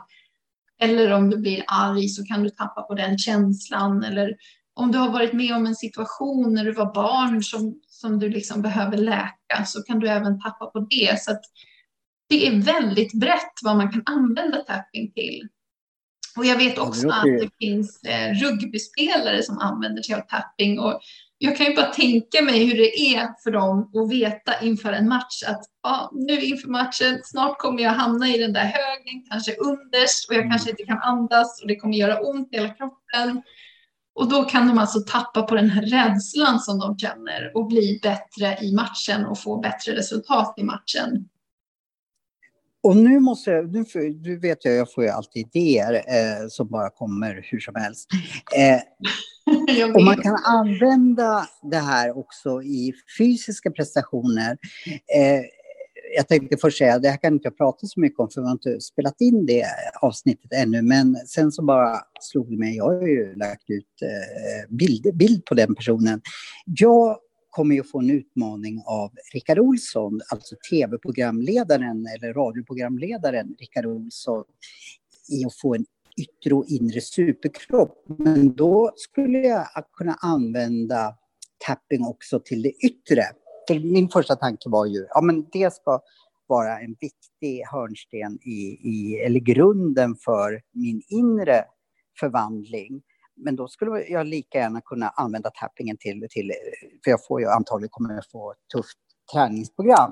Eller 0.84 1.12
om 1.12 1.30
du 1.30 1.38
blir 1.38 1.64
arg 1.68 2.08
så 2.08 2.26
kan 2.26 2.44
du 2.44 2.50
tappa 2.50 2.82
på 2.82 2.94
den 2.94 3.18
känslan 3.18 4.04
eller 4.04 4.36
om 4.74 4.92
du 4.92 4.98
har 4.98 5.10
varit 5.10 5.34
med 5.34 5.56
om 5.56 5.66
en 5.66 5.76
situation 5.76 6.54
när 6.54 6.66
du 6.66 6.72
var 6.72 6.94
barn 6.94 7.44
som, 7.44 7.82
som 7.88 8.20
du 8.20 8.30
liksom 8.30 8.62
behöver 8.62 8.98
läka 8.98 9.66
så 9.66 9.84
kan 9.84 10.00
du 10.00 10.10
även 10.10 10.42
tappa 10.42 10.66
på 10.66 10.80
det. 10.80 11.22
Så 11.22 11.32
det 12.30 12.48
är 12.48 12.62
väldigt 12.62 13.14
brett 13.14 13.54
vad 13.64 13.78
man 13.78 13.92
kan 13.92 14.04
använda 14.06 14.58
tapping 14.58 15.12
till. 15.12 15.48
Och 16.38 16.46
jag 16.46 16.58
vet 16.58 16.78
också 16.78 17.08
att 17.10 17.24
det 17.24 17.50
finns 17.60 18.04
eh, 18.04 18.34
rugbyspelare 18.34 19.44
som 19.44 19.58
använder 19.58 20.02
sig 20.02 20.16
av 20.16 20.22
tapping. 20.22 20.80
Och 20.80 21.02
jag 21.44 21.58
kan 21.58 21.66
ju 21.66 21.76
bara 21.76 21.86
tänka 21.86 22.42
mig 22.42 22.66
hur 22.66 22.78
det 22.78 23.00
är 23.00 23.30
för 23.44 23.52
dem 23.52 23.92
att 23.96 24.12
veta 24.12 24.62
inför 24.62 24.94
en 24.94 25.08
match 25.08 25.44
att 25.48 25.64
ja, 25.84 26.10
nu 26.14 26.42
inför 26.42 26.70
matchen, 26.70 27.20
snart 27.24 27.58
kommer 27.60 27.84
jag 27.84 27.92
hamna 27.92 28.28
i 28.28 28.38
den 28.38 28.54
där 28.54 28.64
högen, 28.64 29.24
kanske 29.30 29.56
underst 29.56 30.30
och 30.30 30.36
jag 30.36 30.50
kanske 30.50 30.70
inte 30.70 30.84
kan 30.84 31.02
andas 31.02 31.62
och 31.62 31.68
det 31.68 31.76
kommer 31.76 31.98
göra 31.98 32.20
ont 32.20 32.54
i 32.54 32.56
hela 32.56 32.70
kroppen. 32.70 33.42
Och 34.16 34.30
då 34.30 34.44
kan 34.44 34.68
de 34.68 34.78
alltså 34.78 35.00
tappa 35.00 35.42
på 35.42 35.56
den 35.56 35.70
här 35.70 35.82
rädslan 35.82 36.60
som 36.60 36.80
de 36.80 36.98
känner 36.98 37.52
och 37.56 37.68
bli 37.68 38.00
bättre 38.04 38.58
i 38.62 38.74
matchen 38.76 39.26
och 39.26 39.40
få 39.40 39.60
bättre 39.60 39.96
resultat 39.96 40.54
i 40.58 40.64
matchen. 40.64 41.30
Och 42.84 42.98
nu 42.98 43.20
måste 43.20 43.52
jag, 43.52 43.72
nu, 43.72 43.84
du 44.14 44.40
vet 44.40 44.66
jag, 44.66 44.76
jag 44.76 44.94
får 44.94 45.04
ju 45.04 45.10
alltid 45.10 45.48
idéer 45.48 45.94
eh, 45.94 46.48
som 46.50 46.68
bara 46.68 46.90
kommer 46.90 47.48
hur 47.52 47.60
som 47.60 47.76
helst. 47.76 48.10
Eh, 48.58 48.82
och 49.96 50.04
man 50.04 50.18
kan 50.18 50.36
använda 50.46 51.46
det 51.72 51.78
här 51.78 52.18
också 52.18 52.62
i 52.64 52.94
fysiska 53.18 53.72
prestationer. 53.72 54.58
Eh, 55.16 55.42
jag 56.16 56.28
tänkte 56.28 56.58
först 56.58 56.78
säga, 56.78 57.00
det 57.00 57.10
här 57.10 57.18
kan 57.18 57.34
inte 57.34 57.48
jag 57.48 57.58
prata 57.58 57.88
så 57.88 58.00
mycket 58.00 58.20
om 58.20 58.30
för 58.30 58.42
vi 58.42 58.48
har 58.48 58.52
inte 58.52 58.82
spelat 58.82 59.22
in 59.22 59.46
det 59.46 59.66
avsnittet 60.02 60.54
ännu, 60.54 60.82
men 60.82 61.16
sen 61.16 61.52
så 61.52 61.64
bara 61.64 62.00
slog 62.20 62.52
det 62.52 62.58
mig, 62.58 62.76
jag 62.76 62.84
har 62.84 63.08
ju 63.08 63.36
lagt 63.36 63.70
ut 63.70 64.02
eh, 64.02 64.76
bild, 64.76 65.18
bild 65.18 65.46
på 65.46 65.56
den 65.56 65.76
personen. 65.76 66.22
Jag 66.66 67.18
kommer 67.52 67.76
ju 67.76 67.84
få 67.84 68.00
en 68.00 68.10
utmaning 68.10 68.84
av 68.86 69.12
Rickard 69.34 69.60
Olsson, 69.60 70.20
alltså 70.32 70.56
tv-programledaren 70.72 72.08
eller 72.16 72.34
radioprogramledaren 72.34 73.56
Rickard 73.60 73.86
Olsson, 73.86 74.44
i 75.30 75.46
att 75.46 75.60
få 75.62 75.76
en 75.76 75.86
yttre 76.18 76.56
och 76.56 76.66
inre 76.68 77.02
superkropp. 77.02 78.06
Men 78.18 78.56
då 78.56 78.92
skulle 78.96 79.40
jag 79.40 79.68
kunna 79.98 80.14
använda 80.14 81.16
tapping 81.68 82.06
också 82.06 82.40
till 82.40 82.62
det 82.62 82.86
yttre. 82.86 83.24
För 83.68 83.80
min 83.80 84.10
första 84.10 84.36
tanke 84.36 84.70
var 84.70 84.86
ju, 84.86 85.06
ja 85.10 85.22
men 85.22 85.46
det 85.52 85.74
ska 85.74 86.02
vara 86.48 86.80
en 86.80 86.96
viktig 87.00 87.64
hörnsten 87.72 88.40
i, 88.42 88.80
i 88.84 89.22
eller 89.26 89.40
grunden 89.40 90.16
för 90.16 90.62
min 90.74 91.02
inre 91.08 91.66
förvandling. 92.20 93.02
Men 93.44 93.56
då 93.56 93.68
skulle 93.68 94.02
jag 94.02 94.28
lika 94.28 94.58
gärna 94.58 94.82
kunna 94.82 95.10
använda 95.10 95.50
tappingen 95.50 95.98
till, 95.98 96.28
till 96.30 96.52
för 97.04 97.12
jag 97.12 97.26
får 97.28 97.42
ju 97.42 97.48
antagligen 97.48 97.90
kommer 97.90 98.14
jag 98.14 98.24
få 98.32 98.52
ett 98.52 98.68
tufft 98.74 98.98
träningsprogram. 99.34 100.12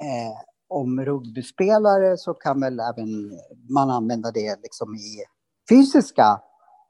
Eh, 0.00 0.50
om 0.68 1.04
rugbyspelare 1.04 2.16
så 2.16 2.34
kan 2.34 2.60
väl 2.60 2.80
även 2.80 3.32
man 3.74 3.90
använda 3.90 4.30
det 4.30 4.62
liksom 4.62 4.94
i 4.94 5.24
fysiska 5.68 6.40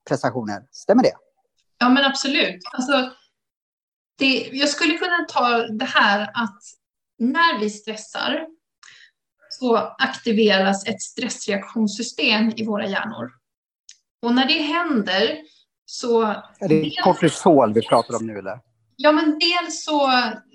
prestationer, 0.08 0.66
stämmer 0.70 1.02
det? 1.02 1.12
Ja 1.78 1.88
men 1.88 2.04
absolut. 2.04 2.60
Alltså, 2.72 3.10
det, 4.18 4.48
jag 4.52 4.68
skulle 4.68 4.98
kunna 4.98 5.26
ta 5.28 5.66
det 5.66 5.84
här 5.84 6.22
att 6.22 6.60
när 7.18 7.60
vi 7.60 7.70
stressar 7.70 8.46
så 9.50 9.76
aktiveras 9.76 10.86
ett 10.86 11.02
stressreaktionssystem 11.02 12.52
i 12.56 12.66
våra 12.66 12.86
hjärnor. 12.86 13.30
Och 14.22 14.34
när 14.34 14.46
det 14.46 14.62
händer 14.62 15.38
så... 15.90 16.22
Är 16.22 16.68
det 16.68 16.80
dels, 16.82 17.00
kortisol 17.04 17.74
vi 17.74 17.82
pratar 17.82 18.16
om 18.16 18.26
nu 18.26 18.38
eller? 18.38 18.58
Ja, 18.96 19.12
men 19.12 19.38
dels 19.38 19.84
så 19.84 20.10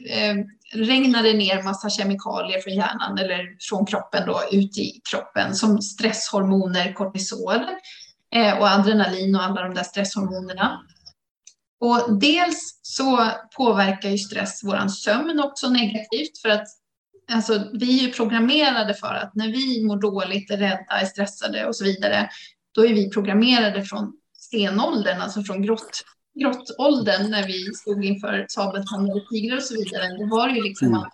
eh, 0.09 0.35
regnar 0.73 1.23
det 1.23 1.33
ner 1.33 1.63
massa 1.63 1.89
kemikalier 1.89 2.59
från 2.61 2.73
hjärnan 2.73 3.17
eller 3.17 3.57
från 3.69 3.85
kroppen 3.85 4.27
då 4.27 4.41
ut 4.51 4.77
i 4.77 5.01
kroppen 5.11 5.55
som 5.55 5.81
stresshormoner, 5.81 6.93
kortisol 6.93 7.65
eh, 8.35 8.57
och 8.59 8.67
adrenalin 8.67 9.35
och 9.35 9.43
alla 9.43 9.61
de 9.61 9.73
där 9.73 9.83
stresshormonerna. 9.83 10.81
Och 11.79 12.19
dels 12.19 12.79
så 12.81 13.29
påverkar 13.57 14.09
ju 14.09 14.17
stress 14.17 14.61
vår 14.63 14.87
sömn 14.87 15.39
också 15.39 15.69
negativt 15.69 16.41
för 16.41 16.49
att 16.49 16.67
alltså, 17.31 17.63
vi 17.73 17.99
är 17.99 18.07
ju 18.07 18.11
programmerade 18.13 18.93
för 18.93 19.13
att 19.13 19.35
när 19.35 19.47
vi 19.47 19.85
mår 19.85 19.97
dåligt, 19.97 20.51
är 20.51 20.57
rädda, 20.57 20.99
är 21.01 21.05
stressade 21.05 21.65
och 21.65 21.75
så 21.75 21.83
vidare, 21.83 22.29
då 22.71 22.85
är 22.85 22.93
vi 22.93 23.09
programmerade 23.09 23.83
från 23.83 24.13
stenåldern, 24.47 25.21
alltså 25.21 25.41
från 25.41 25.61
grott, 25.61 26.03
grottåldern 26.39 27.31
när 27.31 27.47
vi 27.47 27.73
stod 27.73 28.05
inför 28.05 28.45
sabeltandade 28.49 29.21
tigrar 29.29 29.57
och 29.57 29.63
så 29.63 29.75
vidare, 29.75 30.17
då 30.17 30.35
var 30.35 30.47
det 30.47 30.55
ju 30.55 30.63
liksom 30.63 30.87
mm. 30.87 30.99
att 30.99 31.13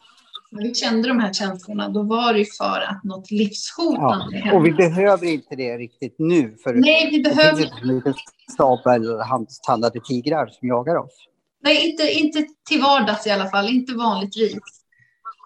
när 0.52 0.64
vi 0.64 0.76
kände 0.76 1.08
de 1.08 1.20
här 1.20 1.34
känslorna, 1.34 1.90
då 1.90 2.04
var 2.04 2.34
det 2.34 2.46
för 2.58 2.82
att 2.82 3.04
något 3.04 3.32
livshotande 3.32 4.42
ja, 4.46 4.54
Och 4.54 4.66
vi 4.66 4.72
behöver 4.72 5.28
inte 5.28 5.56
det 5.56 5.78
riktigt 5.78 6.16
nu. 6.18 6.58
För 6.64 6.74
Nej, 6.74 7.10
vi 7.12 7.24
behöver... 7.24 7.62
Det 7.62 7.70
finns 7.82 7.92
inte 7.92 8.14
sabeltandade 8.58 10.00
tigrar 10.00 10.48
som 10.48 10.68
jagar 10.68 10.96
oss. 10.96 11.28
Nej, 11.64 11.90
inte, 11.90 12.04
inte 12.04 12.46
till 12.70 12.82
vardags 12.82 13.28
i 13.28 13.30
alla 13.30 13.50
fall, 13.50 13.70
inte 13.70 13.94
vanligtvis. 13.94 14.81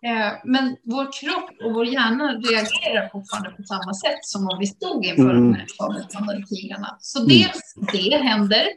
Eh, 0.04 0.34
men 0.44 0.78
vår 0.84 1.08
kropp 1.22 1.50
och 1.64 1.74
vår 1.74 1.86
hjärna 1.86 2.34
reagerar 2.34 3.10
fortfarande 3.10 3.50
på 3.50 3.64
samma 3.64 3.94
sätt 3.94 4.22
som 4.22 4.48
om 4.48 4.60
vi 4.60 4.68
stod 4.68 5.06
inför 5.06 5.30
mm. 5.30 5.44
de 5.44 5.54
här 5.54 5.68
sabeltandade 5.78 6.46
tigrarna. 6.46 6.98
Så 7.00 7.20
mm. 7.20 7.30
dels 7.30 7.76
det 7.92 8.18
händer. 8.18 8.68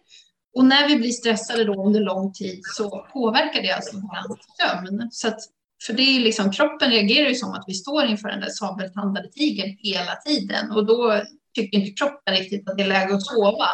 Och 0.55 0.65
när 0.65 0.89
vi 0.89 0.97
blir 0.97 1.11
stressade 1.11 1.65
då 1.65 1.87
under 1.87 2.01
lång 2.01 2.33
tid 2.33 2.61
så 2.65 3.07
påverkar 3.13 3.63
det 3.63 3.73
alltså 3.73 3.97
vår 3.97 4.39
sömn. 4.61 5.09
Så 5.11 5.29
att, 5.29 5.41
för 5.87 5.93
det 5.93 6.03
är 6.03 6.21
liksom, 6.21 6.53
kroppen 6.53 6.91
reagerar 6.91 7.29
ju 7.29 7.35
som 7.35 7.53
att 7.53 7.65
vi 7.67 7.75
står 7.75 8.05
inför 8.05 8.29
den 8.29 8.41
där 8.41 8.49
sabeltandade 8.49 9.29
tigern 9.29 9.77
hela 9.79 10.17
tiden. 10.17 10.71
Och 10.71 10.87
då 10.87 11.23
tycker 11.55 11.79
inte 11.79 11.91
kroppen 11.91 12.35
riktigt 12.35 12.69
att 12.69 12.77
det 12.77 12.83
är 12.83 12.89
läge 12.89 13.15
att 13.15 13.23
sova. 13.23 13.69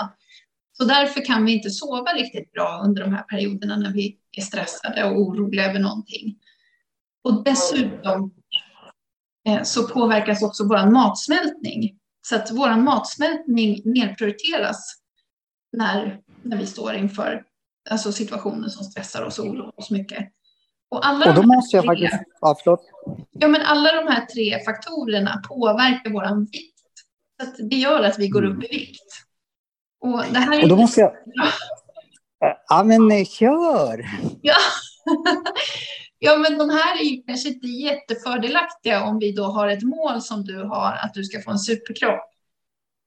Så 0.73 0.85
därför 0.85 1.25
kan 1.25 1.45
vi 1.45 1.53
inte 1.53 1.71
sova 1.71 2.13
riktigt 2.13 2.53
bra 2.53 2.83
under 2.85 3.03
de 3.03 3.15
här 3.15 3.23
perioderna 3.23 3.77
när 3.77 3.93
vi 3.93 4.17
är 4.37 4.43
stressade 4.43 5.05
och 5.05 5.21
oroliga 5.21 5.71
över 5.71 5.81
någonting. 5.81 6.37
Och 7.25 7.45
dessutom 7.45 8.35
eh, 9.49 9.63
så 9.63 9.89
påverkas 9.89 10.43
också 10.43 10.69
vår 10.69 10.91
matsmältning. 10.91 11.99
Så 12.27 12.37
att 12.37 12.51
vår 12.51 12.77
matsmältning 12.77 13.83
nedprioriteras 13.85 14.95
när, 15.73 16.21
när 16.43 16.57
vi 16.57 16.67
står 16.67 16.95
inför 16.95 17.45
alltså 17.91 18.13
situationer 18.13 18.69
som 18.69 18.85
stressar 18.85 19.23
oss 19.23 19.39
och 19.39 19.47
oroar 19.47 19.81
oss 19.81 19.91
mycket. 19.91 20.29
Och, 20.89 21.07
alla 21.07 21.29
och 21.29 21.35
då 21.35 21.43
måste 21.43 21.77
jag 21.77 21.85
tre, 21.85 22.09
faktiskt... 22.09 22.23
Ja, 22.41 22.57
förlåt. 22.65 22.81
Ja, 23.31 23.49
men 23.49 23.61
alla 23.61 23.93
de 23.93 24.13
här 24.13 24.27
tre 24.27 24.65
faktorerna 24.65 25.43
påverkar 25.49 26.11
vår 26.11 26.41
vikt. 26.41 26.75
Så 27.41 27.49
att 27.49 27.71
det 27.71 27.77
gör 27.77 28.03
att 28.03 28.19
vi 28.19 28.29
går 28.29 28.45
upp 28.45 28.65
i 28.65 28.69
vikt. 28.69 29.03
Och, 30.01 30.25
det 30.33 30.39
här 30.39 30.59
är 30.59 30.63
och 30.63 30.69
då 30.69 30.77
måste 30.77 31.01
jag... 31.01 31.13
Ja, 32.69 32.85
men 32.85 33.11
eh, 33.13 33.25
kör! 33.25 34.07
Ja. 34.43 34.57
Ja, 36.25 36.37
men 36.37 36.59
de 36.59 36.71
här 36.71 37.01
är 37.01 37.05
ju 37.05 37.23
kanske 37.23 37.49
inte 37.49 37.67
jättefördelaktiga 37.67 39.05
om 39.05 39.19
vi 39.19 39.33
då 39.33 39.45
har 39.45 39.69
ett 39.69 39.83
mål 39.83 40.23
som 40.23 40.45
du 40.45 40.63
har, 40.63 40.93
att 40.93 41.15
du 41.15 41.25
ska 41.25 41.41
få 41.41 41.51
en 41.51 41.59
superkropp. 41.59 42.31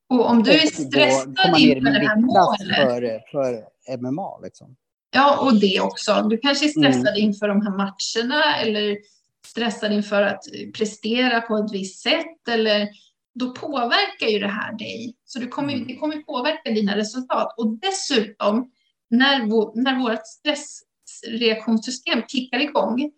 Och 0.09 0.29
om 0.29 0.43
du 0.43 0.51
är 0.51 0.67
stressad 0.67 1.59
inför 1.59 1.91
det 1.91 2.07
här 2.07 2.21
målet. 2.21 2.75
För, 2.75 3.21
för 3.31 3.97
MMA 3.97 4.39
liksom. 4.43 4.75
Ja, 5.11 5.39
och 5.39 5.59
det 5.59 5.79
också. 5.79 6.27
Du 6.29 6.37
kanske 6.37 6.65
är 6.65 6.69
stressad 6.69 7.07
mm. 7.07 7.23
inför 7.23 7.47
de 7.47 7.61
här 7.61 7.71
matcherna 7.71 8.57
eller 8.61 8.97
stressad 9.45 9.93
inför 9.93 10.21
att 10.21 10.43
prestera 10.77 11.41
på 11.41 11.57
ett 11.57 11.73
visst 11.73 12.03
sätt 12.03 12.47
eller 12.49 12.87
då 13.39 13.51
påverkar 13.51 14.27
ju 14.27 14.39
det 14.39 14.47
här 14.47 14.73
dig. 14.77 15.15
Så 15.25 15.39
det 15.39 15.47
kommer, 15.47 15.73
mm. 15.73 15.87
det 15.87 15.95
kommer 15.95 16.17
påverka 16.17 16.71
dina 16.71 16.97
resultat. 16.97 17.53
Och 17.57 17.67
dessutom, 17.67 18.71
när, 19.09 19.45
vår, 19.45 19.71
när 19.75 19.99
vårt 19.99 20.27
stressreaktionssystem 21.17 22.21
kickar 22.27 22.59
igång, 22.59 23.11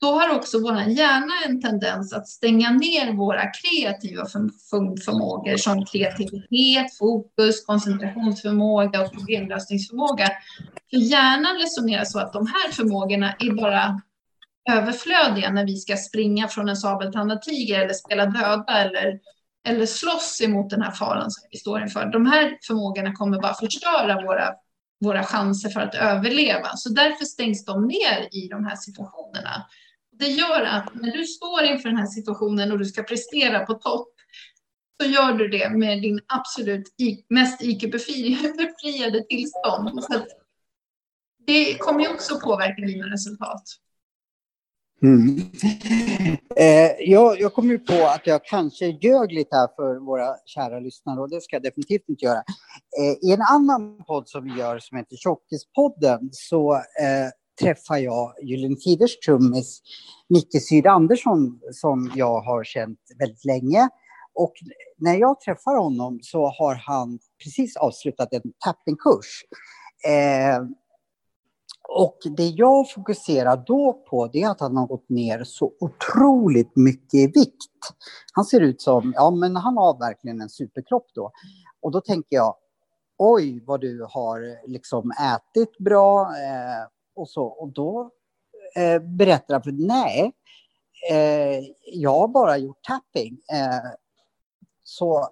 då 0.00 0.06
har 0.06 0.36
också 0.36 0.58
vår 0.62 0.80
hjärna 0.80 1.32
en 1.46 1.62
tendens 1.62 2.12
att 2.12 2.28
stänga 2.28 2.70
ner 2.70 3.12
våra 3.12 3.42
kreativa 3.50 4.26
förmågor 5.04 5.56
som 5.56 5.84
kreativitet, 5.84 6.98
fokus, 6.98 7.64
koncentrationsförmåga 7.66 9.02
och 9.02 9.12
problemlösningsförmåga. 9.12 10.30
För 10.90 10.96
hjärnan 10.96 11.56
resonerar 11.56 12.04
så 12.04 12.18
att 12.18 12.32
de 12.32 12.46
här 12.46 12.72
förmågorna 12.72 13.34
är 13.38 13.52
bara 13.52 14.00
överflödiga 14.70 15.50
när 15.50 15.66
vi 15.66 15.76
ska 15.76 15.96
springa 15.96 16.48
från 16.48 16.68
en 16.68 16.76
sabeltandad 16.76 17.42
tiger 17.42 17.80
eller 17.80 17.94
spela 17.94 18.26
döda 18.26 18.78
eller 18.78 19.20
eller 19.66 19.86
slåss 19.86 20.40
emot 20.44 20.70
den 20.70 20.82
här 20.82 20.90
faran 20.90 21.30
som 21.30 21.48
vi 21.50 21.58
står 21.58 21.82
inför. 21.82 22.06
De 22.06 22.26
här 22.26 22.58
förmågorna 22.66 23.12
kommer 23.12 23.40
bara 23.40 23.54
förstöra 23.54 24.22
våra, 24.22 24.54
våra 25.00 25.24
chanser 25.24 25.68
för 25.68 25.80
att 25.80 25.94
överleva. 25.94 26.76
Så 26.76 26.88
därför 26.88 27.24
stängs 27.24 27.64
de 27.64 27.86
ner 27.86 28.28
i 28.32 28.48
de 28.48 28.64
här 28.64 28.76
situationerna. 28.76 29.66
Det 30.18 30.26
gör 30.26 30.62
att 30.62 30.94
när 30.94 31.12
du 31.12 31.24
står 31.24 31.62
inför 31.64 31.88
den 31.88 31.98
här 31.98 32.06
situationen 32.06 32.72
och 32.72 32.78
du 32.78 32.84
ska 32.84 33.02
prestera 33.02 33.66
på 33.66 33.74
topp 33.74 34.08
så 35.02 35.08
gör 35.08 35.32
du 35.32 35.48
det 35.48 35.70
med 35.70 36.02
din 36.02 36.20
absolut 36.26 36.94
mest 37.28 37.62
IQ-befriade 37.62 39.22
tillstånd. 39.28 40.04
Så 40.04 40.26
det 41.46 41.78
kommer 41.78 42.00
ju 42.00 42.08
också 42.08 42.40
påverka 42.40 42.86
dina 42.86 43.06
resultat. 43.06 43.62
Mm. 45.02 45.40
Eh, 46.58 46.90
jag, 47.00 47.40
jag 47.40 47.54
kom 47.54 47.68
ju 47.68 47.78
på 47.78 48.06
att 48.06 48.26
jag 48.26 48.44
kanske 48.44 48.86
ljög 48.86 49.32
lite 49.32 49.56
här 49.56 49.68
för 49.76 49.96
våra 49.96 50.36
kära 50.46 50.80
lyssnare 50.80 51.20
och 51.20 51.30
det 51.30 51.40
ska 51.40 51.56
jag 51.56 51.62
definitivt 51.62 52.08
inte 52.08 52.24
göra. 52.24 52.38
Eh, 52.98 53.28
I 53.28 53.32
en 53.32 53.42
annan 53.42 54.04
podd 54.06 54.28
som 54.28 54.44
vi 54.44 54.50
gör 54.50 54.78
som 54.78 54.98
heter 54.98 55.16
Tjockispodden 55.16 56.28
så 56.32 56.74
eh, 56.74 57.28
träffar 57.60 57.96
jag 57.96 58.34
Gyllene 58.42 58.76
Tiders 58.76 59.18
trummis 59.18 59.82
Micke 60.28 60.62
Syd 60.62 60.86
Andersson 60.86 61.60
som 61.72 62.12
jag 62.14 62.40
har 62.40 62.64
känt 62.64 62.98
väldigt 63.18 63.44
länge. 63.44 63.88
Och 64.34 64.52
när 64.98 65.14
jag 65.14 65.40
träffar 65.40 65.76
honom 65.76 66.18
så 66.22 66.46
har 66.48 66.74
han 66.74 67.18
precis 67.44 67.76
avslutat 67.76 68.32
en 68.32 68.52
tappingkurs. 68.64 69.44
Eh, 70.06 70.58
och 71.88 72.18
det 72.36 72.48
jag 72.48 72.90
fokuserar 72.90 73.64
då 73.66 73.92
på 73.92 74.26
det 74.26 74.42
är 74.42 74.50
att 74.50 74.60
han 74.60 74.76
har 74.76 74.86
gått 74.86 75.08
ner 75.08 75.44
så 75.44 75.72
otroligt 75.80 76.76
mycket 76.76 77.14
i 77.14 77.26
vikt. 77.26 77.94
Han 78.32 78.44
ser 78.44 78.60
ut 78.60 78.80
som, 78.82 79.12
ja 79.16 79.30
men 79.30 79.56
han 79.56 79.76
har 79.76 79.98
verkligen 79.98 80.40
en 80.40 80.48
superkropp 80.48 81.06
då. 81.14 81.30
Och 81.80 81.90
då 81.90 82.00
tänker 82.00 82.36
jag, 82.36 82.54
oj 83.18 83.64
vad 83.66 83.80
du 83.80 84.06
har 84.10 84.68
liksom 84.70 85.10
ätit 85.10 85.78
bra 85.78 86.20
eh, 86.20 86.88
och 87.16 87.28
så. 87.28 87.44
Och 87.44 87.68
då 87.68 88.10
eh, 88.76 89.02
berättar 89.02 89.54
han, 89.54 89.62
för 89.62 89.72
nej, 89.72 90.32
eh, 91.10 91.64
jag 91.92 92.18
har 92.18 92.28
bara 92.28 92.58
gjort 92.58 92.82
tapping. 92.82 93.38
Eh, 93.52 93.90
så 94.82 95.28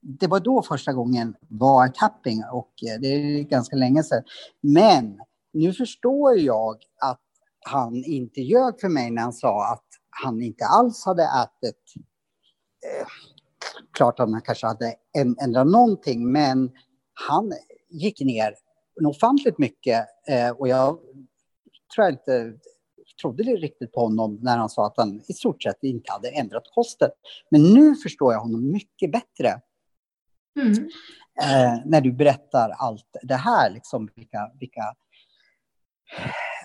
det 0.00 0.26
var 0.26 0.40
då 0.40 0.62
första 0.62 0.92
gången 0.92 1.34
var 1.48 1.88
tapping 1.88 2.42
och 2.52 2.72
eh, 2.88 3.00
det 3.00 3.08
är 3.08 3.42
ganska 3.42 3.76
länge 3.76 4.02
sedan. 4.02 4.22
Men 4.60 5.20
nu 5.54 5.72
förstår 5.72 6.38
jag 6.38 6.76
att 7.00 7.20
han 7.66 8.04
inte 8.04 8.40
ljög 8.40 8.80
för 8.80 8.88
mig 8.88 9.10
när 9.10 9.22
han 9.22 9.32
sa 9.32 9.72
att 9.72 9.84
han 10.10 10.42
inte 10.42 10.64
alls 10.64 11.04
hade 11.04 11.22
ätit. 11.22 11.94
Eh, 12.84 13.06
klart 13.92 14.20
att 14.20 14.30
han 14.30 14.40
kanske 14.40 14.66
hade 14.66 14.94
ändrat 15.42 15.66
någonting, 15.66 16.32
men 16.32 16.70
han 17.14 17.52
gick 17.90 18.20
ner 18.20 18.54
ofantligt 19.04 19.58
mycket 19.58 20.06
eh, 20.28 20.50
och 20.50 20.68
jag 20.68 20.98
tror 21.94 22.04
jag 22.04 22.12
inte 22.12 22.58
trodde 23.22 23.42
det 23.42 23.56
riktigt 23.56 23.92
på 23.92 24.00
honom 24.00 24.38
när 24.42 24.58
han 24.58 24.68
sa 24.68 24.86
att 24.86 24.96
han 24.96 25.20
i 25.28 25.32
stort 25.32 25.62
sett 25.62 25.82
inte 25.82 26.12
hade 26.12 26.28
ändrat 26.28 26.64
kosten. 26.74 27.10
Men 27.50 27.62
nu 27.62 27.94
förstår 27.94 28.32
jag 28.32 28.40
honom 28.40 28.72
mycket 28.72 29.12
bättre. 29.12 29.60
Mm. 30.60 30.88
Eh, 31.42 31.80
när 31.84 32.00
du 32.00 32.12
berättar 32.12 32.70
allt 32.70 33.16
det 33.22 33.34
här, 33.34 33.70
liksom 33.70 34.10
vilka, 34.14 34.50
vilka 34.60 34.94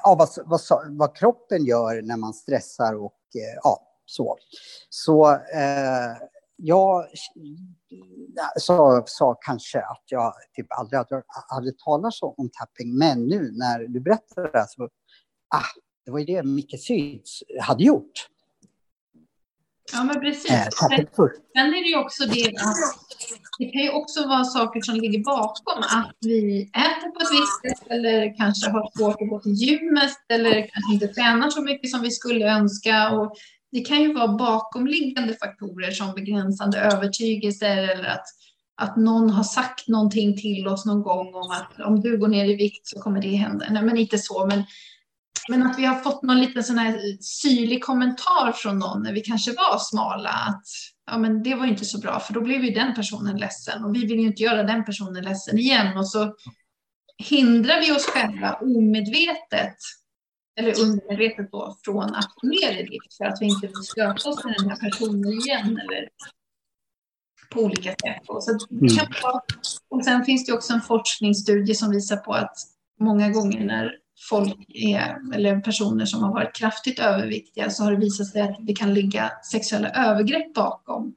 ja, 0.03 0.15
vad, 0.15 0.29
vad, 0.45 0.61
vad, 0.97 1.15
kroppen 1.15 1.65
gör 1.65 2.01
när 2.01 2.17
man 2.17 2.33
stressar 2.33 2.93
och 2.93 3.19
eh, 3.35 3.59
ja, 3.63 3.81
så. 4.05 4.37
Så 4.89 5.31
eh, 5.31 6.17
jag 6.55 7.05
sa, 8.59 9.03
sa 9.05 9.33
kanske 9.41 9.79
att 9.79 10.03
jag 10.05 10.33
typ 10.55 10.67
aldrig 10.69 10.97
hade, 10.97 11.23
hade 11.49 11.71
talat 11.71 12.13
så 12.13 12.33
om 12.37 12.49
tapping, 12.49 12.97
men 12.97 13.27
nu 13.27 13.51
när 13.51 13.79
du 13.79 13.99
berättar 13.99 14.51
det 14.51 14.65
så, 14.69 14.83
ah, 15.55 15.79
det 16.05 16.11
var 16.11 16.19
ju 16.19 16.25
det 16.25 16.43
Micke 16.43 16.79
Syds 16.79 17.43
hade 17.61 17.83
gjort. 17.83 18.29
Ja, 19.93 20.03
men 20.03 20.19
precis. 20.19 20.51
Äh, 20.51 20.67
Sen 21.53 21.67
är 21.67 21.83
det 21.83 21.89
ju 21.89 21.97
också 21.97 22.25
det 22.25 22.47
att 22.47 22.75
det 23.59 23.65
kan 23.65 23.81
ju 23.81 23.89
också 23.89 24.27
vara 24.27 24.43
saker 24.43 24.81
som 24.81 24.95
ligger 24.95 25.23
bakom 25.23 25.83
att 25.83 26.15
vi 26.21 26.61
äter 26.61 27.09
på 27.11 27.19
ett 27.19 27.31
visst 27.31 27.79
sätt 27.79 27.91
eller 27.91 28.37
kanske 28.37 28.69
har 28.69 28.97
svårt 28.97 29.21
att 29.21 29.29
gå 29.29 29.39
till 29.39 29.53
gymmet 29.53 30.17
eller 30.33 30.53
kanske 30.53 30.93
inte 30.93 31.07
tränar 31.07 31.49
så 31.49 31.61
mycket 31.61 31.91
som 31.91 32.01
vi 32.01 32.11
skulle 32.11 32.45
önska. 32.45 33.09
Och 33.09 33.33
det 33.71 33.79
kan 33.79 34.01
ju 34.01 34.13
vara 34.13 34.27
bakomliggande 34.27 35.33
faktorer 35.33 35.91
som 35.91 36.13
begränsande 36.13 36.79
övertygelser 36.79 37.77
eller 37.77 38.09
att, 38.09 38.25
att 38.81 38.97
någon 38.97 39.29
har 39.29 39.43
sagt 39.43 39.87
någonting 39.87 40.37
till 40.37 40.67
oss 40.67 40.85
någon 40.85 41.01
gång 41.01 41.33
om 41.33 41.51
att 41.51 41.87
om 41.87 42.01
du 42.01 42.17
går 42.17 42.27
ner 42.27 42.45
i 42.45 42.55
vikt 42.55 42.87
så 42.87 42.99
kommer 42.99 43.21
det 43.21 43.35
hända. 43.35 43.65
Nej, 43.69 43.83
men 43.83 43.97
inte 43.97 44.17
så, 44.17 44.45
men 44.45 44.63
men 45.49 45.63
att 45.63 45.79
vi 45.79 45.85
har 45.85 45.95
fått 45.95 46.23
någon 46.23 46.41
liten 46.41 46.63
sån 46.63 46.77
här 46.77 47.17
syrlig 47.21 47.83
kommentar 47.83 48.51
från 48.51 48.79
någon 48.79 49.03
när 49.03 49.13
vi 49.13 49.21
kanske 49.21 49.51
var 49.51 49.77
smala. 49.77 50.29
Att 50.29 50.63
ja, 51.11 51.17
men 51.17 51.43
det 51.43 51.55
var 51.55 51.65
inte 51.65 51.85
så 51.85 51.99
bra 51.99 52.19
för 52.19 52.33
då 52.33 52.41
blev 52.41 52.63
ju 52.63 52.71
den 52.71 52.93
personen 52.95 53.37
ledsen 53.37 53.85
och 53.85 53.95
vi 53.95 54.05
vill 54.05 54.19
ju 54.19 54.27
inte 54.27 54.43
göra 54.43 54.63
den 54.63 54.85
personen 54.85 55.23
ledsen 55.23 55.57
igen. 55.57 55.97
Och 55.97 56.09
så 56.09 56.35
hindrar 57.17 57.79
vi 57.79 57.91
oss 57.91 58.05
själva 58.05 58.53
omedvetet 58.53 59.75
eller 60.59 60.81
undermedvetet 60.81 61.51
då, 61.51 61.77
från 61.83 62.15
att 62.15 62.29
gå 62.35 62.47
ner 62.47 62.79
i 62.79 62.83
vikt 62.83 63.13
för 63.17 63.25
att 63.25 63.41
vi 63.41 63.45
inte 63.45 63.67
vill 63.67 63.83
stöta 63.83 64.29
oss 64.29 64.43
med 64.43 64.55
den 64.59 64.69
här 64.69 64.77
personen 64.77 65.33
igen 65.33 65.79
eller 65.83 66.09
på 67.49 67.61
olika 67.61 67.89
sätt. 67.89 68.23
Så 68.25 68.57
mm. 68.71 68.89
och 69.89 70.05
sen 70.05 70.25
finns 70.25 70.45
det 70.45 70.53
också 70.53 70.73
en 70.73 70.81
forskningsstudie 70.81 71.75
som 71.75 71.91
visar 71.91 72.17
på 72.17 72.33
att 72.33 72.57
många 72.99 73.29
gånger 73.29 73.65
när 73.65 73.98
folk 74.29 74.65
är, 74.69 75.35
eller 75.35 75.59
personer 75.59 76.05
som 76.05 76.23
har 76.23 76.33
varit 76.33 76.55
kraftigt 76.55 76.99
överviktiga 76.99 77.69
så 77.69 77.83
har 77.83 77.91
det 77.91 77.97
visat 77.97 78.27
sig 78.27 78.41
att 78.41 78.55
det 78.59 78.73
kan 78.73 78.93
ligga 78.93 79.31
sexuella 79.51 79.89
övergrepp 79.89 80.53
bakom. 80.53 81.15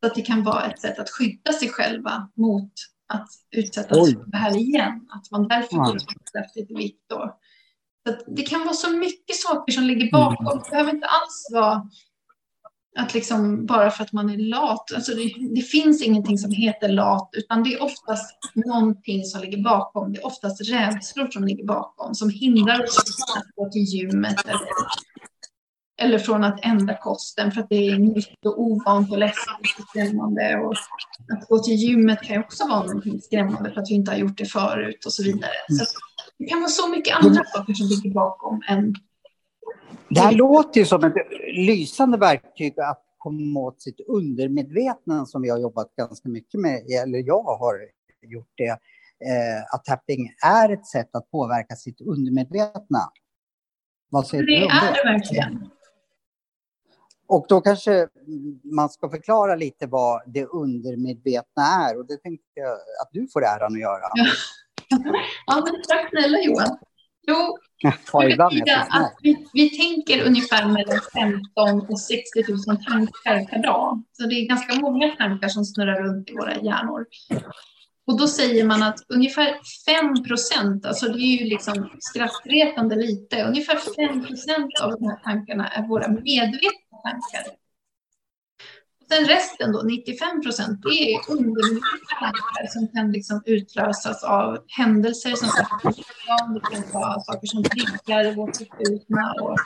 Så 0.00 0.06
att 0.06 0.14
det 0.14 0.22
kan 0.22 0.44
vara 0.44 0.64
ett 0.64 0.80
sätt 0.80 0.98
att 0.98 1.10
skydda 1.10 1.52
sig 1.52 1.68
själva 1.68 2.30
mot 2.36 2.72
att 3.08 3.28
utsättas 3.50 3.98
Oj. 3.98 4.14
för 4.14 4.30
det 4.30 4.36
här 4.36 4.56
igen. 4.56 5.06
Att 5.10 5.30
man 5.30 5.48
därför 5.48 5.76
går 5.76 5.98
kraftigt 6.32 6.70
i 6.70 6.74
vikt. 6.74 7.04
Då. 7.08 7.38
Så 8.08 8.30
det 8.30 8.42
kan 8.42 8.60
vara 8.60 8.74
så 8.74 8.90
mycket 8.90 9.36
saker 9.36 9.72
som 9.72 9.84
ligger 9.84 10.12
bakom. 10.12 10.46
Mm. 10.46 10.58
Det 10.58 10.70
behöver 10.70 10.90
inte 10.90 11.06
alls 11.06 11.48
vara 11.52 11.88
att 12.98 13.14
liksom 13.14 13.66
bara 13.66 13.90
för 13.90 14.04
att 14.04 14.12
man 14.12 14.30
är 14.30 14.36
lat. 14.36 14.92
Alltså 14.94 15.14
det, 15.14 15.34
det, 15.54 15.60
finns 15.60 16.02
ingenting 16.02 16.38
som 16.38 16.50
heter 16.50 16.88
lat, 16.88 17.30
utan 17.32 17.62
det 17.62 17.74
är 17.74 17.82
oftast 17.82 18.38
någonting 18.54 19.24
som 19.24 19.40
ligger 19.40 19.62
bakom. 19.62 20.12
Det 20.12 20.18
är 20.18 20.26
oftast 20.26 20.70
rädslor 20.70 21.30
som 21.30 21.44
ligger 21.44 21.64
bakom, 21.64 22.14
som 22.14 22.30
hindrar 22.30 22.84
oss 22.84 22.98
att 23.36 23.54
gå 23.56 23.70
till 23.70 23.82
gymmet 23.82 24.44
eller, 24.44 24.68
eller 26.02 26.18
från 26.18 26.44
att 26.44 26.64
ändra 26.64 26.96
kosten 26.96 27.52
för 27.52 27.60
att 27.60 27.68
det 27.68 27.88
är 27.88 27.98
nytt 27.98 28.46
och 28.46 28.62
ovant 28.62 29.12
och 29.12 29.18
läskigt 29.18 29.78
och 29.78 29.88
skrämmande. 29.88 30.56
Och 30.56 30.74
att 31.32 31.48
gå 31.48 31.58
till 31.58 31.74
gymmet 31.74 32.22
kan 32.22 32.36
ju 32.36 32.42
också 32.42 32.68
vara 32.68 32.82
någonting 32.82 33.20
skrämmande 33.20 33.70
för 33.72 33.80
att 33.80 33.90
vi 33.90 33.94
inte 33.94 34.10
har 34.10 34.18
gjort 34.18 34.38
det 34.38 34.46
förut 34.46 35.06
och 35.06 35.12
så 35.12 35.22
vidare. 35.22 35.52
Så 35.68 35.84
det 36.38 36.44
kan 36.44 36.60
vara 36.60 36.70
så 36.70 36.88
mycket 36.88 37.24
andra 37.24 37.44
saker 37.44 37.74
som 37.74 37.86
ligger 37.86 38.10
bakom 38.10 38.62
än 38.68 38.94
det 40.08 40.20
här 40.20 40.32
låter 40.32 40.80
ju 40.80 40.86
som 40.86 41.04
ett 41.04 41.14
lysande 41.54 42.18
verktyg 42.18 42.80
att 42.80 43.04
komma 43.18 43.60
åt 43.60 43.82
sitt 43.82 44.00
undermedvetna 44.00 45.26
som 45.26 45.42
vi 45.42 45.50
har 45.50 45.58
jobbat 45.58 45.94
ganska 45.96 46.28
mycket 46.28 46.60
med, 46.60 46.82
eller 47.04 47.18
jag 47.18 47.42
har 47.42 47.74
gjort 48.22 48.52
det. 48.54 48.78
Eh, 49.26 49.74
att 49.74 49.84
tapping 49.84 50.32
är 50.44 50.72
ett 50.72 50.86
sätt 50.86 51.08
att 51.12 51.30
påverka 51.30 51.76
sitt 51.76 52.00
undermedvetna. 52.00 53.10
Vad 54.10 54.26
säger 54.26 54.46
det 54.46 54.58
du 54.58 54.62
om 54.62 54.68
det? 54.68 54.86
är 54.86 55.04
det 55.04 55.12
verkligen. 55.12 55.70
Och 57.28 57.46
då 57.48 57.60
kanske 57.60 58.08
man 58.64 58.88
ska 58.88 59.10
förklara 59.10 59.54
lite 59.54 59.86
vad 59.86 60.22
det 60.26 60.44
undermedvetna 60.44 61.62
är 61.62 61.98
och 61.98 62.06
det 62.06 62.16
tänkte 62.16 62.46
jag 62.54 62.72
att 62.72 63.08
du 63.12 63.28
får 63.32 63.44
äran 63.44 63.72
att 63.72 63.80
göra. 63.80 64.10
Ja, 64.14 64.26
ja 65.46 65.62
men 65.64 65.82
tack 65.88 66.08
snälla 66.10 66.38
Johan. 66.38 66.78
Jo, 67.28 67.58
att 68.90 69.14
vi, 69.22 69.46
vi 69.52 69.70
tänker 69.70 70.26
ungefär 70.26 70.66
mellan 70.66 71.00
15 71.14 71.86
och 71.88 72.00
60 72.00 72.22
000 72.48 72.58
tankar 72.84 73.44
per 73.44 73.62
dag. 73.62 74.02
Så 74.12 74.26
det 74.26 74.34
är 74.34 74.48
ganska 74.48 74.80
många 74.80 75.08
tankar 75.16 75.48
som 75.48 75.64
snurrar 75.64 76.02
runt 76.02 76.30
i 76.30 76.32
våra 76.32 76.54
hjärnor. 76.56 77.06
Och 78.06 78.18
då 78.18 78.28
säger 78.28 78.64
man 78.64 78.82
att 78.82 78.98
ungefär 79.08 79.56
5 79.86 80.24
procent, 80.24 80.86
alltså 80.86 81.08
det 81.08 81.18
är 81.18 81.38
ju 81.38 81.44
liksom 81.44 81.90
skrattretande 82.00 82.96
lite, 82.96 83.42
ungefär 83.42 84.08
5 84.08 84.24
procent 84.26 84.80
av 84.82 84.90
de 84.90 85.08
här 85.08 85.20
tankarna 85.24 85.68
är 85.68 85.88
våra 85.88 86.08
medvetna 86.08 86.98
tankar. 87.02 87.57
Sen 89.10 89.24
resten 89.26 89.72
då, 89.72 89.82
95 89.82 90.42
procent, 90.42 90.82
det 90.82 91.12
är 91.12 91.30
undermedvetna 91.30 92.16
tankar 92.20 92.66
som 92.68 92.88
kan 92.88 93.12
liksom 93.12 93.42
utlösas 93.46 94.24
av 94.24 94.58
händelser 94.66 95.34
som 95.34 95.48
det 96.54 96.60
kan 96.60 96.92
vara 96.92 97.20
saker 97.20 97.46
som 97.46 97.62
triggar 97.64 98.34
vårt 98.34 98.56
förflutna. 98.56 99.34
Och... 99.40 99.56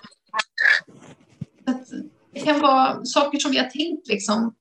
Det 2.32 2.40
kan 2.40 2.60
vara 2.60 3.04
saker 3.04 3.38
som 3.38 3.50
vi 3.50 3.58
har 3.58 3.68
tänkt 3.68 4.08
liksom 4.08 4.54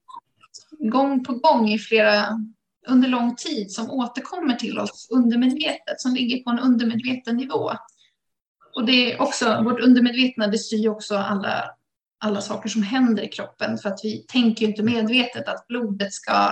gång 0.79 1.23
på 1.23 1.33
gång 1.33 1.69
i 1.69 1.79
flera, 1.79 2.39
under 2.87 3.09
lång 3.09 3.35
tid 3.35 3.71
som 3.71 3.91
återkommer 3.91 4.55
till 4.55 4.79
oss 4.79 5.07
undermedvetet, 5.11 6.01
som 6.01 6.13
ligger 6.13 6.43
på 6.43 6.49
en 6.49 6.59
undermedveten 6.59 7.37
nivå. 7.37 7.71
Och 8.75 8.85
det 8.85 9.13
är 9.13 9.21
också, 9.21 9.61
vårt 9.63 9.79
undermedvetna 9.79 10.47
det 10.47 10.57
styr 10.57 10.89
också 10.89 11.15
alla 11.15 11.75
alla 12.23 12.41
saker 12.41 12.69
som 12.69 12.83
händer 12.83 13.23
i 13.23 13.27
kroppen 13.27 13.77
för 13.77 13.89
att 13.89 13.99
vi 14.03 14.25
tänker 14.27 14.65
inte 14.67 14.83
medvetet 14.83 15.47
att 15.47 15.67
blodet 15.67 16.13
ska 16.13 16.51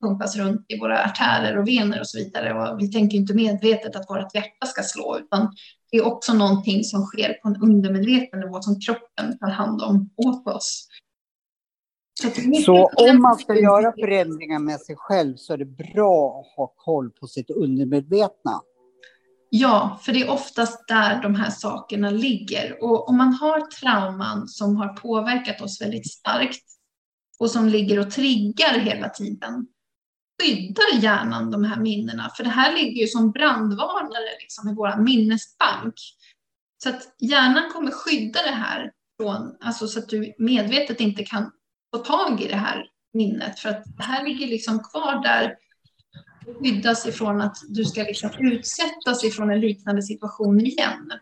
pumpas 0.00 0.36
runt 0.36 0.64
i 0.68 0.78
våra 0.78 0.98
artärer 0.98 1.58
och 1.58 1.68
vener 1.68 2.00
och 2.00 2.06
så 2.06 2.18
vidare. 2.18 2.72
Och 2.72 2.80
vi 2.80 2.92
tänker 2.92 3.16
inte 3.16 3.34
medvetet 3.34 3.96
att 3.96 4.10
vårt 4.10 4.34
hjärta 4.34 4.66
ska 4.66 4.82
slå 4.82 5.18
utan 5.18 5.52
det 5.90 5.96
är 5.96 6.06
också 6.06 6.34
någonting 6.34 6.84
som 6.84 7.02
sker 7.02 7.32
på 7.32 7.48
en 7.48 7.62
undermedveten 7.62 8.40
nivå 8.40 8.62
som 8.62 8.80
kroppen 8.80 9.38
tar 9.38 9.50
hand 9.50 9.82
om 9.82 10.10
åt 10.16 10.46
oss. 10.46 10.88
Så, 12.22 12.30
så 12.64 12.90
om 13.10 13.22
man 13.22 13.38
ska 13.38 13.54
göra 13.54 13.92
förändringar 13.92 14.58
med 14.58 14.80
sig 14.80 14.96
själv 14.96 15.36
så 15.36 15.52
är 15.52 15.56
det 15.56 15.94
bra 15.94 16.40
att 16.40 16.56
ha 16.56 16.74
koll 16.76 17.10
på 17.10 17.26
sitt 17.26 17.50
undermedvetna. 17.50 18.60
Ja, 19.54 20.00
för 20.02 20.12
det 20.12 20.22
är 20.22 20.30
oftast 20.30 20.88
där 20.88 21.22
de 21.22 21.34
här 21.34 21.50
sakerna 21.50 22.10
ligger. 22.10 22.82
Och 22.84 23.08
om 23.08 23.16
man 23.16 23.32
har 23.34 23.60
trauman 23.60 24.48
som 24.48 24.76
har 24.76 24.88
påverkat 24.88 25.60
oss 25.60 25.80
väldigt 25.80 26.10
starkt 26.10 26.64
och 27.38 27.50
som 27.50 27.68
ligger 27.68 27.98
och 27.98 28.10
triggar 28.10 28.78
hela 28.78 29.08
tiden, 29.08 29.66
skyddar 30.42 31.02
hjärnan 31.02 31.50
de 31.50 31.64
här 31.64 31.80
minnena. 31.80 32.30
För 32.36 32.44
det 32.44 32.50
här 32.50 32.72
ligger 32.76 33.00
ju 33.00 33.06
som 33.06 33.32
brandvarnare 33.32 34.40
liksom 34.40 34.68
i 34.68 34.74
vår 34.74 34.96
minnesbank. 34.96 35.94
Så 36.82 36.88
att 36.88 37.14
hjärnan 37.18 37.72
kommer 37.72 37.90
skydda 37.90 38.42
det 38.42 38.54
här 38.54 38.92
från, 39.20 39.56
alltså 39.60 39.88
så 39.88 39.98
att 39.98 40.08
du 40.08 40.34
medvetet 40.38 41.00
inte 41.00 41.24
kan 41.24 41.50
få 41.94 42.02
tag 42.02 42.42
i 42.42 42.48
det 42.48 42.56
här 42.56 42.86
minnet. 43.14 43.58
För 43.58 43.68
att 43.68 43.84
det 43.96 44.02
här 44.02 44.24
ligger 44.24 44.46
liksom 44.46 44.78
kvar 44.78 45.22
där 45.22 45.56
skyddas 46.60 47.06
ifrån 47.06 47.40
att 47.40 47.56
du 47.68 47.84
ska 47.84 48.02
liksom 48.02 48.30
utsättas 48.38 49.24
ifrån 49.24 49.50
en 49.50 49.60
liknande 49.60 50.02
situation 50.02 50.60
igen. 50.60 51.12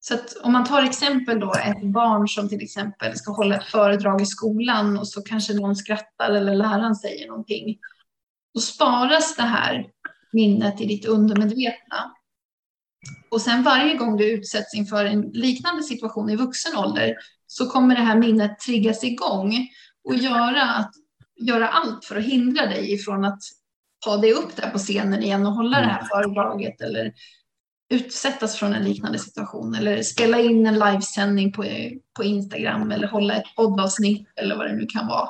Så 0.00 0.14
att 0.14 0.36
om 0.42 0.52
man 0.52 0.64
tar 0.64 0.82
exempel 0.82 1.40
då 1.40 1.54
ett 1.54 1.82
barn 1.82 2.28
som 2.28 2.48
till 2.48 2.62
exempel 2.62 3.16
ska 3.16 3.32
hålla 3.32 3.56
ett 3.56 3.64
föredrag 3.64 4.22
i 4.22 4.26
skolan 4.26 4.98
och 4.98 5.08
så 5.08 5.22
kanske 5.22 5.54
någon 5.54 5.76
skrattar 5.76 6.30
eller 6.30 6.54
läraren 6.54 6.94
säger 6.94 7.28
någonting. 7.28 7.78
Då 8.54 8.60
sparas 8.60 9.36
det 9.36 9.42
här 9.42 9.86
minnet 10.32 10.80
i 10.80 10.86
ditt 10.86 11.06
undermedvetna. 11.06 12.12
Och 13.30 13.40
sen 13.40 13.62
varje 13.62 13.94
gång 13.94 14.16
du 14.16 14.32
utsätts 14.32 14.74
inför 14.74 15.04
en 15.04 15.20
liknande 15.20 15.82
situation 15.82 16.30
i 16.30 16.36
vuxen 16.36 16.76
ålder 16.76 17.14
så 17.46 17.70
kommer 17.70 17.94
det 17.94 18.02
här 18.02 18.18
minnet 18.18 18.58
triggas 18.58 19.04
igång 19.04 19.68
och 20.04 20.14
göra, 20.14 20.62
att, 20.62 20.92
göra 21.40 21.68
allt 21.68 22.04
för 22.04 22.16
att 22.16 22.24
hindra 22.24 22.66
dig 22.66 22.92
ifrån 22.92 23.24
att 23.24 23.40
ta 24.04 24.16
dig 24.16 24.32
upp 24.32 24.56
där 24.56 24.70
på 24.70 24.78
scenen 24.78 25.22
igen 25.22 25.46
och 25.46 25.52
hålla 25.52 25.78
det 25.78 25.86
här 25.86 25.98
mm. 25.98 26.08
föredraget 26.08 26.80
eller 26.80 27.12
utsättas 27.88 28.56
från 28.56 28.72
en 28.72 28.84
liknande 28.84 29.18
situation 29.18 29.74
eller 29.74 30.02
spela 30.02 30.40
in 30.40 30.66
en 30.66 30.78
livesändning 30.78 31.52
på, 31.52 31.64
på 32.16 32.24
Instagram 32.24 32.90
eller 32.90 33.08
hålla 33.08 33.34
ett 33.36 33.56
poddavsnitt 33.56 34.28
eller 34.36 34.56
vad 34.56 34.66
det 34.66 34.76
nu 34.76 34.86
kan 34.86 35.06
vara. 35.06 35.28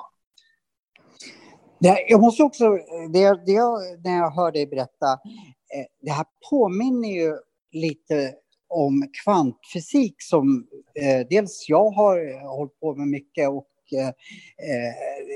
jag 2.08 2.20
måste 2.20 2.42
också, 2.42 2.70
det, 3.12 3.44
det 3.46 3.52
jag, 3.52 3.80
när 4.04 4.16
jag 4.16 4.30
hör 4.30 4.52
dig 4.52 4.66
berätta, 4.66 5.12
eh, 5.12 5.86
det 6.00 6.10
här 6.10 6.26
påminner 6.50 7.08
ju 7.08 7.36
lite 7.72 8.34
om 8.68 9.08
kvantfysik 9.24 10.14
som 10.18 10.66
eh, 11.00 11.26
dels 11.30 11.68
jag 11.68 11.90
har 11.90 12.46
hållit 12.56 12.80
på 12.80 12.94
med 12.94 13.08
mycket 13.08 13.48
och 13.48 13.66
Eh, 13.92 14.08
eh, 14.08 14.94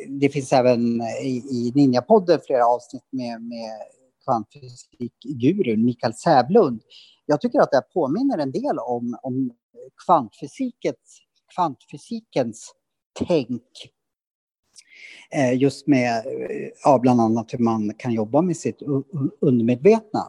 det 0.09 0.29
finns 0.29 0.53
även 0.53 1.03
i, 1.23 1.43
i 1.51 1.73
Ninjapodden 1.75 2.41
flera 2.47 2.67
avsnitt 2.67 3.07
med, 3.11 3.43
med 3.43 3.71
kvantfysikgurun 4.25 5.85
Mikael 5.85 6.15
Sävlund. 6.15 6.83
Jag 7.27 7.41
tycker 7.41 7.61
att 7.61 7.71
det 7.71 7.83
påminner 7.95 8.39
en 8.39 8.53
del 8.53 8.79
om, 8.79 9.19
om 9.23 9.51
kvantfysikens, 10.07 11.21
kvantfysikens 11.55 12.75
tänk. 13.19 13.63
Eh, 15.31 15.55
just 15.55 15.87
med 15.87 16.27
eh, 16.27 16.69
ja, 16.85 16.99
bland 16.99 17.21
annat 17.21 17.55
hur 17.55 17.59
man 17.59 17.95
kan 17.99 18.13
jobba 18.13 18.43
med 18.43 18.57
sitt 18.57 18.83
undermedvetna. 19.41 20.29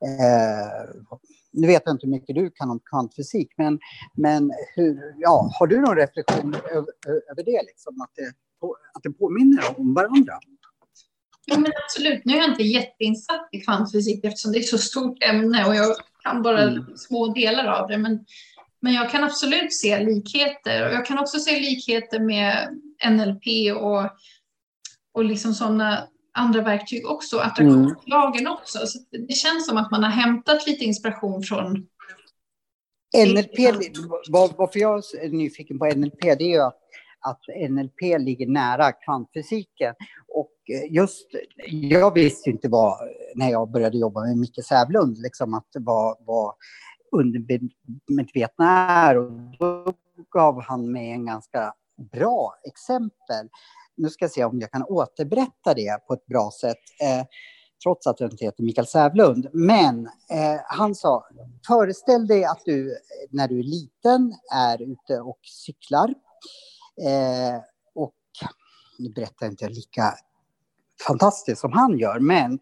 Eh, 0.00 1.16
nu 1.56 1.66
vet 1.66 1.82
jag 1.84 1.94
inte 1.94 2.06
hur 2.06 2.12
mycket 2.12 2.34
du 2.34 2.50
kan 2.50 2.70
om 2.70 2.80
kvantfysik, 2.90 3.48
men, 3.56 3.78
men 4.14 4.52
hur, 4.74 5.14
ja, 5.18 5.50
har 5.58 5.66
du 5.66 5.80
någon 5.80 5.96
reflektion 5.96 6.54
över, 6.54 6.88
över 7.30 7.44
det? 7.44 7.62
Liksom, 7.66 8.00
att, 8.00 8.10
det 8.16 8.32
att 8.94 9.02
det 9.02 9.10
påminner 9.10 9.80
om 9.80 9.94
varandra? 9.94 10.38
Ja, 11.46 11.58
men 11.58 11.72
absolut. 11.84 12.24
Nu 12.24 12.32
är 12.32 12.36
jag 12.36 12.50
inte 12.50 12.62
jätteinsatt 12.62 13.48
i 13.52 13.60
kvantfysik 13.60 14.24
eftersom 14.24 14.52
det 14.52 14.58
är 14.58 14.62
så 14.62 14.78
stort 14.78 15.22
ämne 15.22 15.66
och 15.66 15.74
jag 15.74 15.96
kan 16.22 16.42
bara 16.42 16.62
mm. 16.62 16.96
små 16.96 17.26
delar 17.26 17.66
av 17.66 17.88
det. 17.88 17.98
Men, 17.98 18.24
men 18.80 18.94
jag 18.94 19.10
kan 19.10 19.24
absolut 19.24 19.74
se 19.74 20.04
likheter 20.04 20.88
och 20.88 20.94
jag 20.94 21.06
kan 21.06 21.18
också 21.18 21.38
se 21.38 21.60
likheter 21.60 22.20
med 22.20 22.68
NLP 23.10 23.76
och, 23.76 24.10
och 25.12 25.24
liksom 25.24 25.54
sådana 25.54 26.08
andra 26.36 26.62
verktyg 26.62 27.06
också, 27.06 27.38
attraktionslagen 27.38 28.46
också. 28.46 28.78
Så 28.86 28.98
det 29.10 29.34
känns 29.34 29.66
som 29.66 29.76
att 29.76 29.90
man 29.90 30.04
har 30.04 30.10
hämtat 30.10 30.66
lite 30.66 30.84
inspiration 30.84 31.42
från 31.42 31.86
NLP, 33.16 33.58
varför 34.28 34.78
jag 34.78 35.02
är 35.22 35.28
nyfiken 35.28 35.78
på 35.78 35.86
NLP, 35.86 36.20
det 36.20 36.44
är 36.44 36.48
ju 36.48 36.60
att, 36.60 36.78
att 37.20 37.70
NLP 37.70 38.00
ligger 38.18 38.46
nära 38.46 38.92
kvantfysiken. 38.92 39.94
Och 40.28 40.52
just, 40.90 41.26
jag 41.70 42.14
visste 42.14 42.50
inte 42.50 42.68
vad, 42.68 42.98
när 43.34 43.50
jag 43.50 43.70
började 43.70 43.98
jobba 43.98 44.20
med 44.20 44.36
Micke 44.36 44.64
Sävlund, 44.68 45.18
liksom 45.18 45.54
att 45.54 45.68
vad, 45.72 46.16
vad 46.20 46.54
undermedvetna 47.12 48.90
är. 48.90 49.16
Och 49.16 49.32
då 49.58 49.92
gav 50.30 50.62
han 50.62 50.92
mig 50.92 51.10
en 51.10 51.26
ganska 51.26 51.72
bra 52.12 52.54
exempel. 52.64 53.48
Nu 53.96 54.10
ska 54.10 54.24
jag 54.24 54.32
se 54.32 54.44
om 54.44 54.60
jag 54.60 54.70
kan 54.70 54.82
återberätta 54.82 55.74
det 55.74 56.06
på 56.06 56.14
ett 56.14 56.26
bra 56.26 56.50
sätt. 56.60 56.78
Eh, 57.02 57.26
trots 57.82 58.06
att 58.06 58.20
jag 58.20 58.32
inte 58.32 58.44
heter 58.44 58.62
Mikael 58.62 58.86
Sävlund. 58.86 59.48
Men 59.52 60.06
eh, 60.06 60.60
han 60.64 60.94
sa, 60.94 61.26
föreställ 61.66 62.26
dig 62.26 62.44
att 62.44 62.62
du 62.64 62.96
när 63.30 63.48
du 63.48 63.58
är 63.58 63.62
liten 63.62 64.34
är 64.54 64.82
ute 64.82 65.20
och 65.20 65.38
cyklar. 65.42 66.14
Eh, 67.02 67.60
och 67.94 68.14
nu 68.98 69.10
berättar 69.10 69.46
jag 69.46 69.52
inte 69.52 69.68
lika 69.68 70.14
fantastiskt 71.06 71.60
som 71.60 71.72
han 71.72 71.98
gör, 71.98 72.18
men 72.20 72.52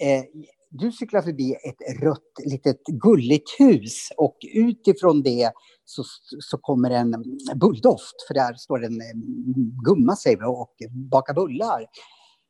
eh, 0.00 0.24
du 0.70 0.92
cyklar 0.92 1.22
förbi 1.22 1.54
ett 1.54 2.02
rött 2.02 2.32
litet 2.44 2.84
gulligt 2.86 3.60
hus 3.60 4.12
och 4.16 4.36
utifrån 4.54 5.22
det 5.22 5.52
så, 5.84 6.02
så 6.40 6.58
kommer 6.58 6.90
en 6.90 7.24
bulldoft, 7.54 8.26
för 8.28 8.34
där 8.34 8.54
står 8.54 8.84
en 8.84 9.00
gumma 9.84 10.16
säger 10.16 10.44
och 10.44 10.74
bakar 10.90 11.34
bullar. 11.34 11.86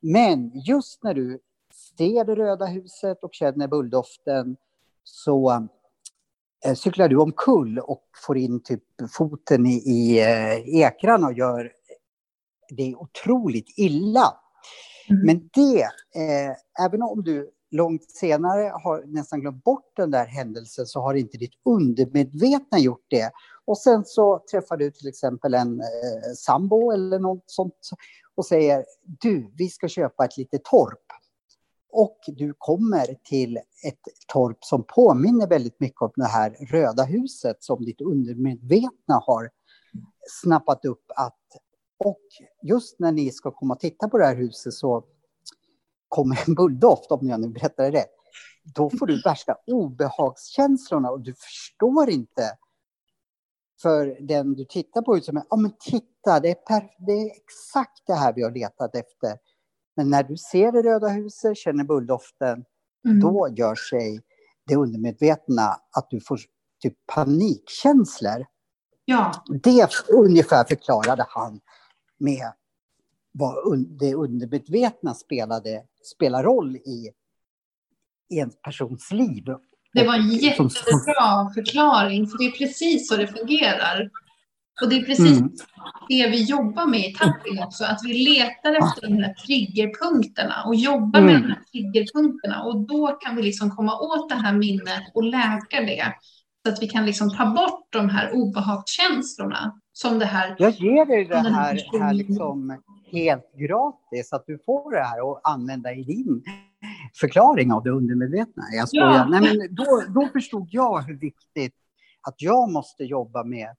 Men 0.00 0.52
just 0.66 1.02
när 1.02 1.14
du 1.14 1.40
ser 1.98 2.24
det 2.24 2.34
röda 2.34 2.66
huset 2.66 3.24
och 3.24 3.34
känner 3.34 3.68
bulldoften 3.68 4.56
så 5.04 5.68
eh, 6.66 6.74
cyklar 6.74 7.08
du 7.08 7.16
omkull 7.16 7.78
och 7.78 8.04
får 8.26 8.38
in 8.38 8.62
typ 8.62 8.84
foten 9.10 9.66
i, 9.66 9.74
i 9.74 10.20
eh, 10.20 10.82
ekrarna 10.82 11.26
och 11.26 11.32
gör 11.32 11.72
det 12.70 12.94
otroligt 12.94 13.74
illa. 13.76 14.34
Mm. 15.08 15.26
Men 15.26 15.50
det, 15.52 15.82
eh, 16.20 16.84
även 16.84 17.02
om 17.02 17.22
du 17.24 17.50
långt 17.70 18.10
senare 18.10 18.72
har 18.84 19.04
nästan 19.06 19.40
glömt 19.40 19.64
bort 19.64 19.96
den 19.96 20.10
där 20.10 20.26
händelsen 20.26 20.86
så 20.86 21.00
har 21.00 21.14
inte 21.14 21.38
ditt 21.38 21.54
undermedvetna 21.64 22.78
gjort 22.78 23.06
det. 23.08 23.30
Och 23.64 23.78
sen 23.78 24.04
så 24.04 24.44
träffar 24.50 24.76
du 24.76 24.90
till 24.90 25.08
exempel 25.08 25.54
en 25.54 25.80
eh, 25.80 26.32
sambo 26.36 26.92
eller 26.92 27.18
något 27.18 27.44
sånt 27.46 27.90
och 28.34 28.46
säger 28.46 28.84
du, 29.02 29.52
vi 29.56 29.68
ska 29.68 29.88
köpa 29.88 30.24
ett 30.24 30.36
litet 30.36 30.64
torp. 30.64 31.04
Och 31.92 32.18
du 32.26 32.54
kommer 32.58 33.16
till 33.24 33.56
ett 33.56 34.00
torp 34.26 34.64
som 34.64 34.84
påminner 34.88 35.46
väldigt 35.46 35.80
mycket 35.80 36.02
om 36.02 36.12
det 36.16 36.26
här 36.26 36.50
röda 36.50 37.04
huset 37.04 37.56
som 37.60 37.84
ditt 37.84 38.00
undermedvetna 38.00 39.22
har 39.26 39.50
snappat 40.42 40.84
upp 40.84 41.04
att 41.16 41.36
och 42.04 42.20
just 42.62 42.98
när 42.98 43.12
ni 43.12 43.30
ska 43.30 43.50
komma 43.50 43.74
och 43.74 43.80
titta 43.80 44.08
på 44.08 44.18
det 44.18 44.26
här 44.26 44.36
huset 44.36 44.72
så 44.72 45.04
kommer 46.10 46.48
en 46.48 46.54
bulldoft, 46.54 47.12
om 47.12 47.28
jag 47.28 47.40
nu 47.40 47.48
berättar 47.48 47.84
det 47.84 47.98
rätt. 47.98 48.10
Då 48.74 48.90
får 48.90 49.06
du 49.06 49.22
värsta 49.22 49.56
obehagskänslorna 49.66 51.10
och 51.10 51.20
du 51.20 51.34
förstår 51.34 52.10
inte 52.10 52.56
för 53.82 54.16
den 54.20 54.54
du 54.54 54.64
tittar 54.64 55.02
på. 55.02 55.20
Som, 55.20 55.42
ja 55.50 55.56
men 55.56 55.72
titta, 55.80 56.40
det 56.40 56.50
är, 56.50 57.06
det 57.06 57.12
är 57.12 57.26
exakt 57.26 58.02
det 58.06 58.14
här 58.14 58.32
vi 58.32 58.42
har 58.42 58.50
letat 58.50 58.94
efter. 58.94 59.38
Men 59.96 60.10
när 60.10 60.22
du 60.22 60.36
ser 60.36 60.72
det 60.72 60.82
röda 60.82 61.08
huset, 61.08 61.56
känner 61.56 61.84
bulldoften, 61.84 62.64
mm. 63.04 63.20
då 63.20 63.48
gör 63.48 63.74
sig 63.74 64.20
det 64.66 64.76
undermedvetna 64.76 65.62
att 65.96 66.06
du 66.10 66.20
får 66.20 66.40
typ 66.82 66.94
panikkänslor. 67.14 68.46
Ja. 69.04 69.32
Det 69.62 69.88
ungefär 70.08 70.64
förklarade 70.64 71.26
han 71.28 71.60
med 72.18 72.52
vad 73.32 73.78
det 74.00 74.14
undermedvetna 74.14 75.14
spelade, 75.14 75.82
spelar 76.16 76.42
roll 76.42 76.76
i 76.76 77.10
en 78.40 78.50
persons 78.64 79.12
liv. 79.12 79.44
Det 79.92 80.06
var 80.06 80.14
en 80.14 80.30
jättebra 80.30 81.50
förklaring, 81.54 82.26
för 82.26 82.38
det 82.38 82.44
är 82.44 82.50
precis 82.50 83.08
så 83.08 83.16
det 83.16 83.26
fungerar. 83.26 84.10
Och 84.82 84.88
det 84.88 84.96
är 84.96 85.02
precis 85.02 85.38
mm. 85.38 85.52
det 86.08 86.28
vi 86.28 86.42
jobbar 86.42 86.86
med 86.86 87.00
i 87.00 87.14
tapping 87.14 87.62
också, 87.62 87.84
att 87.84 88.00
vi 88.04 88.12
letar 88.12 88.72
efter 88.72 89.08
de 89.08 89.14
här 89.14 89.34
triggerpunkterna 89.34 90.64
och 90.66 90.74
jobbar 90.74 91.20
mm. 91.20 91.32
med 91.32 91.42
de 91.42 91.48
här 91.48 91.62
triggerpunkterna. 91.72 92.62
Och 92.62 92.86
då 92.86 93.06
kan 93.06 93.36
vi 93.36 93.42
liksom 93.42 93.70
komma 93.70 93.98
åt 94.00 94.28
det 94.28 94.34
här 94.34 94.52
minnet 94.52 95.02
och 95.14 95.24
läka 95.24 95.80
det. 95.80 96.14
Så 96.64 96.72
att 96.72 96.82
vi 96.82 96.88
kan 96.88 97.06
liksom 97.06 97.36
ta 97.36 97.46
bort 97.46 97.88
de 97.90 98.08
här 98.08 98.32
obehagskänslorna. 98.32 99.80
Som 99.92 100.18
det 100.18 100.24
här. 100.24 100.56
Jag 100.58 100.70
ger 100.70 101.06
dig 101.06 101.24
det 101.24 101.36
här, 101.36 102.00
här 102.00 102.14
liksom 102.14 102.82
helt 103.12 103.52
gratis, 103.54 104.32
att 104.32 104.46
du 104.46 104.58
får 104.66 104.92
det 104.92 105.02
här 105.02 105.20
och 105.20 105.40
använda 105.42 105.92
i 105.92 106.02
din 106.02 106.42
förklaring 107.20 107.72
av 107.72 107.82
det 107.82 107.90
undermedvetna. 107.90 108.62
Jag 108.72 108.88
Ja. 108.92 109.26
Nej, 109.30 109.40
men 109.40 109.74
då, 109.74 110.02
då 110.08 110.28
förstod 110.32 110.68
jag 110.70 111.02
hur 111.02 111.18
viktigt 111.18 111.74
att 112.28 112.34
jag 112.42 112.70
måste 112.72 113.04
jobba 113.04 113.44
med 113.44 113.76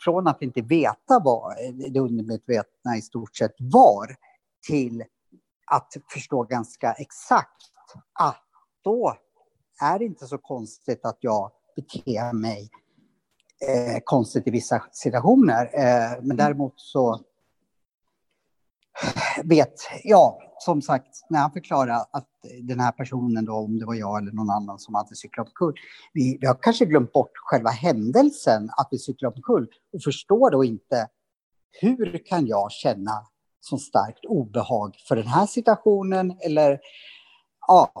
från 0.00 0.26
att 0.26 0.42
inte 0.42 0.62
veta 0.62 1.20
vad 1.24 1.54
det 1.92 2.00
undermedvetna 2.00 2.96
i 2.96 3.02
stort 3.02 3.36
sett 3.36 3.54
var 3.58 4.16
till 4.66 5.04
att 5.66 5.96
förstå 6.08 6.42
ganska 6.42 6.92
exakt 6.92 7.72
att 8.12 8.34
ah, 8.34 8.34
då 8.84 9.16
är 9.82 9.98
det 9.98 10.04
inte 10.04 10.26
så 10.26 10.38
konstigt 10.38 11.04
att 11.04 11.18
jag 11.20 11.50
beter 11.76 12.32
mig 12.32 12.70
eh, 13.60 13.98
konstigt 14.04 14.46
i 14.46 14.50
vissa 14.50 14.82
situationer. 14.92 15.64
Eh, 15.64 16.10
men 16.10 16.24
mm. 16.24 16.36
däremot 16.36 16.74
så 16.76 17.20
vet, 19.44 19.74
ja, 20.04 20.38
som 20.58 20.82
sagt, 20.82 21.26
när 21.30 21.38
han 21.38 21.52
förklarar 21.52 22.04
att 22.10 22.28
den 22.62 22.80
här 22.80 22.92
personen 22.92 23.44
då, 23.44 23.52
om 23.52 23.78
det 23.78 23.86
var 23.86 23.94
jag 23.94 24.22
eller 24.22 24.32
någon 24.32 24.50
annan 24.50 24.78
som 24.78 24.94
hade 24.94 25.16
cyklat 25.16 25.46
omkull, 25.46 25.74
vi, 26.12 26.38
vi 26.40 26.46
har 26.46 26.58
kanske 26.62 26.84
glömt 26.84 27.12
bort 27.12 27.32
själva 27.34 27.70
händelsen 27.70 28.70
att 28.76 28.88
vi 28.90 28.98
cyklar 28.98 29.32
omkull 29.36 29.68
och 29.92 30.02
förstår 30.02 30.50
då 30.50 30.64
inte 30.64 31.08
hur 31.80 32.26
kan 32.26 32.46
jag 32.46 32.72
känna 32.72 33.26
så 33.60 33.78
starkt 33.78 34.24
obehag 34.24 34.96
för 35.08 35.16
den 35.16 35.26
här 35.26 35.46
situationen 35.46 36.38
eller 36.40 36.80
ja. 37.66 37.92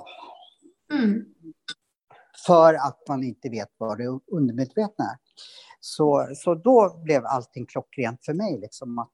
Mm. 0.92 1.24
För 2.46 2.74
att 2.74 3.08
man 3.08 3.22
inte 3.24 3.48
vet 3.48 3.68
vad 3.78 3.98
det 3.98 4.20
undermedvetna 4.32 5.04
är. 5.04 5.25
Så, 5.80 6.28
så 6.34 6.54
då 6.54 7.00
blev 7.04 7.26
allting 7.26 7.66
klockrent 7.66 8.24
för 8.24 8.34
mig, 8.34 8.58
liksom 8.60 8.98
att 8.98 9.10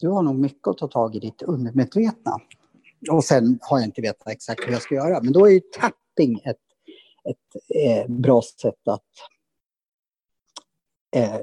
du 0.00 0.08
har 0.08 0.22
nog 0.22 0.34
mycket 0.34 0.68
att 0.68 0.78
ta 0.78 0.88
tag 0.88 1.16
i 1.16 1.18
ditt 1.18 1.42
undermedvetna. 1.42 2.32
Och 3.10 3.24
sen 3.24 3.58
har 3.62 3.78
jag 3.78 3.86
inte 3.86 4.00
vetat 4.00 4.28
exakt 4.28 4.66
hur 4.66 4.72
jag 4.72 4.82
ska 4.82 4.94
göra. 4.94 5.22
Men 5.22 5.32
då 5.32 5.46
är 5.46 5.50
ju 5.50 5.60
tapping 5.60 6.40
ett, 6.44 6.56
ett 7.24 7.76
eh, 7.84 8.10
bra 8.14 8.42
sätt 8.60 8.88
att 8.88 9.02
eh, 11.16 11.40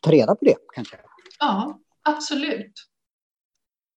ta 0.00 0.10
reda 0.12 0.34
på 0.34 0.44
det 0.44 0.56
kanske. 0.74 0.96
Ja, 1.38 1.80
absolut. 2.02 2.72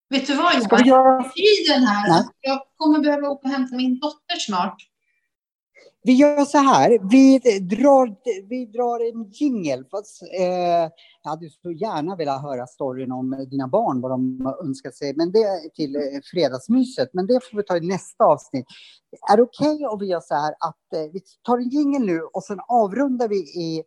Vet 0.09 0.28
du 0.28 0.36
vad 0.36 0.53
Johan? 0.53 0.82
Jag... 0.86 1.34
Tiden 1.34 1.84
här. 1.84 2.09
Nej. 2.09 2.24
Jag 2.41 2.61
kommer 2.76 2.99
behöva 2.99 3.30
åka 3.30 3.47
och 3.47 3.53
hämta 3.53 3.76
min 3.76 3.99
dotter 3.99 4.36
snart. 4.39 4.76
Vi 6.03 6.13
gör 6.13 6.45
så 6.45 6.57
här, 6.57 6.99
vi 7.11 7.39
drar, 7.59 8.15
vi 8.49 8.65
drar 8.65 9.09
en 9.09 9.31
jingel. 9.31 9.79
eh, 10.39 10.89
jag 11.23 11.29
hade 11.29 11.49
så 11.49 11.71
gärna 11.71 12.15
velat 12.15 12.41
höra 12.41 12.67
storyn 12.67 13.11
om 13.11 13.45
dina 13.51 13.67
barn, 13.67 14.01
vad 14.01 14.11
de 14.11 14.53
önskat 14.63 14.95
sig, 14.95 15.13
men 15.15 15.31
det 15.31 15.73
till 15.75 15.95
eh, 15.95 16.01
fredagsmyset. 16.31 17.09
Men 17.13 17.27
det 17.27 17.39
får 17.51 17.57
vi 17.57 17.63
ta 17.63 17.77
i 17.77 17.88
nästa 17.88 18.23
avsnitt. 18.23 18.65
Är 19.31 19.38
det 19.38 19.43
okej 19.43 19.75
okay 19.75 19.86
om 19.86 19.99
vi 19.99 20.05
gör 20.05 20.19
så 20.19 20.36
här 20.36 20.51
att 20.51 20.93
eh, 20.95 21.11
vi 21.13 21.21
tar 21.43 21.57
en 21.57 21.69
jingel 21.69 22.05
nu 22.05 22.21
och 22.21 22.43
sen 22.43 22.59
avrundar 22.67 23.27
vi 23.27 23.38
i, 23.38 23.84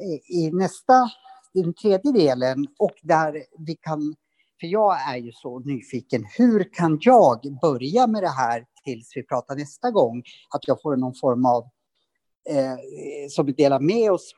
i, 0.00 0.44
i 0.44 0.50
nästa, 0.52 1.10
i 1.54 1.62
den 1.62 1.74
tredje 1.74 2.12
delen 2.12 2.66
och 2.78 2.94
där 3.02 3.44
vi 3.58 3.74
kan 3.74 4.14
för 4.60 4.66
jag 4.66 5.10
är 5.14 5.16
ju 5.16 5.32
så 5.32 5.58
nyfiken. 5.58 6.24
Hur 6.38 6.74
kan 6.74 6.98
jag 7.00 7.58
börja 7.62 8.06
med 8.06 8.22
det 8.22 8.28
här 8.28 8.64
tills 8.90 9.16
vi 9.16 9.22
pratar 9.22 9.56
nästa 9.56 9.90
gång? 9.90 10.22
Att 10.54 10.68
jag 10.68 10.82
får 10.82 10.96
någon 10.96 11.14
form 11.14 11.46
av 11.46 11.62
eh, 12.50 12.76
som 13.28 13.46
vi 13.46 13.52
delar 13.52 13.80
med 13.80 14.12
oss 14.12 14.34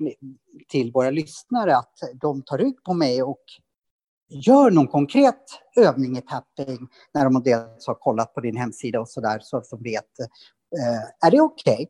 till 0.68 0.92
våra 0.92 1.10
lyssnare, 1.10 1.76
att 1.76 1.94
de 2.20 2.42
tar 2.42 2.58
rygg 2.58 2.84
på 2.84 2.94
mig 2.94 3.22
och 3.22 3.44
gör 4.28 4.70
någon 4.70 4.88
konkret 4.88 5.44
övning 5.76 6.16
i 6.16 6.20
tapping 6.20 6.88
när 7.14 7.24
de 7.24 7.42
dels 7.42 7.86
har 7.86 7.94
kollat 7.94 8.34
på 8.34 8.40
din 8.40 8.56
hemsida 8.56 9.00
och 9.00 9.08
så 9.08 9.20
där 9.20 9.38
så 9.42 9.56
att 9.56 9.70
de 9.70 9.82
vet. 9.82 10.18
Eh, 10.78 11.26
är 11.26 11.30
det 11.30 11.40
okej? 11.40 11.72
Okay? 11.74 11.86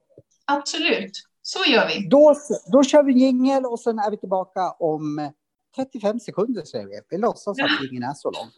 Absolut, 0.46 1.12
så 1.42 1.70
gör 1.72 1.88
vi. 1.88 2.08
Då, 2.08 2.34
då 2.72 2.84
kör 2.84 3.02
vi 3.02 3.12
jingel 3.12 3.64
och 3.64 3.80
sen 3.80 3.98
är 3.98 4.10
vi 4.10 4.16
tillbaka 4.16 4.70
om 4.70 5.30
35 5.76 6.20
sekunder 6.20 6.64
säger 6.64 6.86
vi. 6.86 7.00
Vi 7.10 7.18
låtsas 7.18 7.58
att 7.58 7.90
ingen 7.90 8.02
är 8.02 8.14
så 8.14 8.30
lång. 8.30 8.50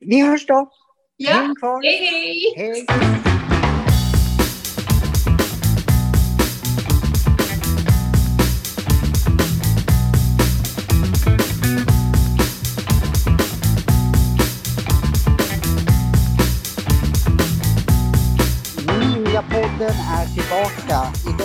Vi 0.00 0.20
hörs 0.20 0.46
då. 0.46 0.70
Ja. 1.16 1.32
Häng 1.32 1.54
kvar! 1.54 1.82
Hej, 1.82 1.98
hej! 2.56 2.86
Hej! 2.86 3.31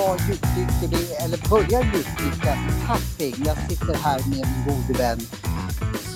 Jag 0.07 0.19
djupdyker 0.19 0.99
i, 1.01 1.23
eller 1.23 1.49
börjar 1.49 1.83
djupdyka 1.83 2.53
tapping. 2.87 3.45
Jag 3.45 3.57
sitter 3.57 3.93
här 3.93 4.19
med 4.29 4.47
min 4.47 4.65
gode 4.65 4.99
vän 4.99 5.19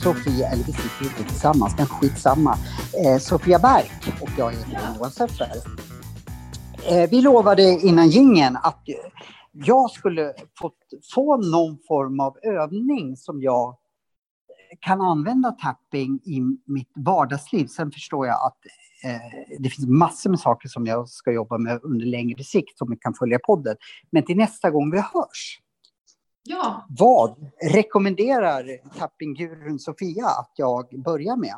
Sofia, 0.03 0.47
eller 0.47 0.63
vi 0.63 0.73
sitter 0.73 1.03
inte 1.03 1.23
tillsammans, 1.23 1.73
men 1.77 1.85
skitsamma. 1.85 2.57
Eh, 3.05 3.17
Sofia 3.19 3.59
Berg 3.59 3.91
och 4.21 4.29
jag 4.37 4.51
heter 4.51 4.95
Johan 4.97 5.11
Seffer. 5.11 5.51
Eh, 6.89 7.09
vi 7.09 7.21
lovade 7.21 7.63
innan 7.63 8.09
gingen 8.09 8.57
att 8.57 8.83
jag 9.51 9.91
skulle 9.91 10.33
få, 10.59 10.71
få 11.13 11.37
någon 11.37 11.77
form 11.87 12.19
av 12.19 12.37
övning 12.43 13.17
som 13.17 13.41
jag 13.41 13.75
kan 14.79 15.01
använda 15.01 15.51
tapping 15.51 16.19
i 16.23 16.41
mitt 16.65 16.91
vardagsliv. 16.95 17.67
Sen 17.67 17.91
förstår 17.91 18.27
jag 18.27 18.45
att 18.45 18.59
eh, 19.03 19.57
det 19.59 19.69
finns 19.69 19.87
massor 19.87 20.29
med 20.29 20.39
saker 20.39 20.69
som 20.69 20.85
jag 20.85 21.09
ska 21.09 21.31
jobba 21.31 21.57
med 21.57 21.79
under 21.83 22.05
längre 22.05 22.43
sikt 22.43 22.77
som 22.77 22.97
kan 22.97 23.13
följa 23.13 23.39
podden. 23.39 23.75
Men 24.09 24.25
till 24.25 24.37
nästa 24.37 24.69
gång 24.69 24.91
vi 24.91 24.97
hörs, 24.97 25.59
Ja, 26.43 26.85
vad 26.89 27.51
rekommenderar 27.73 28.65
tappinggurun 28.97 29.79
Sofia 29.79 30.25
att 30.25 30.51
jag 30.55 31.03
börjar 31.03 31.35
med? 31.35 31.55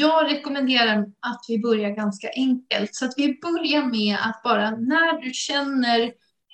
jag 0.00 0.32
rekommenderar 0.32 0.98
att 0.98 1.44
vi 1.48 1.58
börjar 1.58 1.90
ganska 1.90 2.28
enkelt. 2.36 2.94
Så 2.94 3.04
att 3.04 3.14
vi 3.16 3.38
börjar 3.42 3.84
med 3.84 4.16
att 4.24 4.42
bara 4.42 4.70
när 4.70 5.20
du 5.20 5.30
känner 5.32 6.12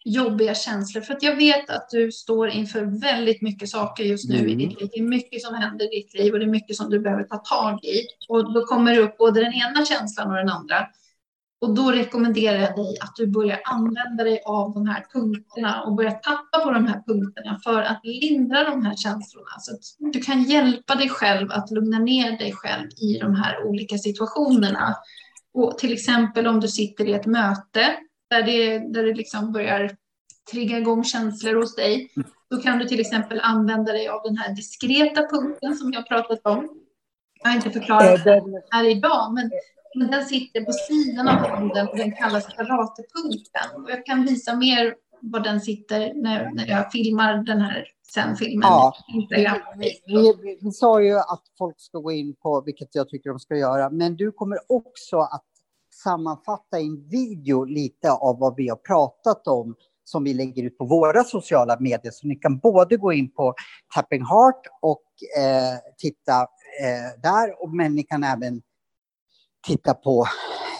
jobbiga 0.08 0.54
känslor, 0.54 1.02
för 1.02 1.14
att 1.14 1.22
jag 1.22 1.36
vet 1.36 1.70
att 1.70 1.90
du 1.90 2.12
står 2.12 2.48
inför 2.48 3.00
väldigt 3.00 3.42
mycket 3.42 3.68
saker 3.68 4.04
just 4.04 4.28
nu 4.28 4.36
i 4.36 4.40
Mm. 4.52 4.58
ditt 4.58 4.80
liv. 4.80 4.88
Det 4.92 4.98
är 4.98 5.02
mycket 5.02 5.42
som 5.42 5.54
händer 5.54 5.84
i 5.84 6.00
ditt 6.02 6.14
liv 6.14 6.32
och 6.32 6.38
det 6.38 6.44
är 6.44 6.50
mycket 6.50 6.76
som 6.76 6.90
du 6.90 7.00
behöver 7.00 7.24
ta 7.24 7.36
tag 7.36 7.84
i. 7.84 8.02
Och 8.28 8.52
då 8.54 8.64
kommer 8.64 8.94
det 8.94 9.00
upp 9.00 9.18
både 9.18 9.40
den 9.44 9.52
ena 9.52 9.84
känslan 9.84 10.30
och 10.30 10.36
den 10.36 10.48
andra. 10.48 10.86
Och 11.60 11.74
då 11.74 11.92
rekommenderar 11.92 12.58
jag 12.58 12.76
dig 12.76 12.96
att 13.00 13.16
du 13.16 13.26
börjar 13.26 13.60
använda 13.64 14.24
dig 14.24 14.42
av 14.46 14.74
de 14.74 14.86
här 14.88 15.04
punkterna 15.12 15.82
och 15.82 15.94
börjar 15.94 16.10
tappa 16.10 16.64
på 16.64 16.70
de 16.70 16.86
här 16.86 17.02
punkterna 17.06 17.60
för 17.64 17.82
att 17.82 18.00
lindra 18.04 18.64
de 18.64 18.84
här 18.86 18.96
känslorna. 18.96 19.50
Så 19.60 19.72
att 19.74 20.12
du 20.12 20.20
kan 20.20 20.42
hjälpa 20.42 20.94
dig 20.94 21.08
själv 21.08 21.50
att 21.52 21.70
lugna 21.70 21.98
ner 21.98 22.38
dig 22.38 22.52
själv 22.52 22.88
i 22.96 23.18
de 23.18 23.34
här 23.34 23.64
olika 23.64 23.98
situationerna. 23.98 24.94
Och 25.54 25.78
till 25.78 25.92
exempel 25.92 26.46
om 26.46 26.60
du 26.60 26.68
sitter 26.68 27.08
i 27.08 27.12
ett 27.12 27.26
möte 27.26 27.96
där 28.30 28.42
det, 28.42 28.78
där 28.78 29.04
det 29.04 29.14
liksom 29.14 29.52
börjar 29.52 29.96
trigga 30.52 30.78
igång 30.78 31.04
känslor 31.04 31.54
hos 31.54 31.74
dig. 31.76 32.12
Då 32.50 32.56
kan 32.56 32.78
du 32.78 32.84
till 32.88 33.00
exempel 33.00 33.40
använda 33.42 33.92
dig 33.92 34.08
av 34.08 34.20
den 34.24 34.36
här 34.36 34.54
diskreta 34.54 35.28
punkten 35.28 35.74
som 35.76 35.92
jag 35.92 36.08
pratat 36.08 36.40
om. 36.46 36.68
Jag 37.42 37.50
har 37.50 37.56
inte 37.56 37.70
förklarat 37.70 38.18
Eh, 38.18 38.24
det 38.24 38.30
den- 38.40 38.62
här 38.70 38.84
idag, 38.84 39.34
men, 39.34 39.50
men 39.94 40.10
den 40.10 40.24
sitter 40.24 40.60
på 40.64 40.72
sidan 40.72 41.28
av 41.28 41.34
handen 41.34 41.88
och 41.88 41.96
den 41.96 42.12
kallas 42.12 42.46
karatepunkten. 42.46 43.82
Och 43.82 43.90
jag 43.90 44.06
kan 44.06 44.24
visa 44.24 44.56
mer 44.56 44.94
var 45.20 45.40
den 45.40 45.60
sitter 45.60 46.14
när, 46.14 46.50
när 46.54 46.66
jag 46.66 46.92
filmar 46.92 47.34
den 47.36 47.60
här 47.60 47.86
sen 48.12 48.36
filmen. 48.36 48.68
Ja. 48.68 48.94
Instagram. 49.14 49.58
Vi, 49.78 50.00
vi, 50.06 50.58
vi 50.60 50.70
sa 50.72 51.02
ju 51.02 51.14
att 51.18 51.42
folk 51.58 51.80
ska 51.80 51.98
gå 51.98 52.12
in 52.12 52.34
på, 52.42 52.60
vilket 52.60 52.88
jag 52.94 53.08
tycker 53.08 53.30
de 53.30 53.38
ska 53.38 53.56
göra, 53.56 53.90
men 53.90 54.16
du 54.16 54.32
kommer 54.32 54.58
också 54.68 55.18
att 55.18 55.44
sammanfatta 56.02 56.80
i 56.80 56.86
en 56.86 57.08
video 57.08 57.64
lite 57.64 58.12
av 58.12 58.38
vad 58.38 58.56
vi 58.56 58.68
har 58.68 58.76
pratat 58.76 59.46
om 59.46 59.74
som 60.04 60.24
vi 60.24 60.34
lägger 60.34 60.62
ut 60.62 60.78
på 60.78 60.84
våra 60.84 61.24
sociala 61.24 61.76
medier. 61.80 62.12
Så 62.12 62.26
ni 62.26 62.36
kan 62.36 62.58
både 62.58 62.96
gå 62.96 63.12
in 63.12 63.32
på 63.32 63.54
Tapping 63.94 64.24
Heart 64.24 64.60
och 64.80 65.02
eh, 65.38 65.78
titta 65.98 66.40
eh, 66.82 67.20
där, 67.22 67.76
men 67.76 67.94
ni 67.94 68.02
kan 68.02 68.24
även 68.24 68.62
titta 69.66 69.94
på 69.94 70.26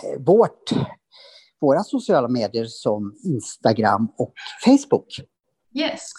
eh, 0.05 0.23
vårt, 0.23 0.71
våra 1.61 1.83
sociala 1.83 2.29
medier 2.29 2.65
som 2.65 3.15
Instagram 3.25 4.09
och 4.19 4.33
Facebook. 4.65 5.09
Yes. 5.75 6.13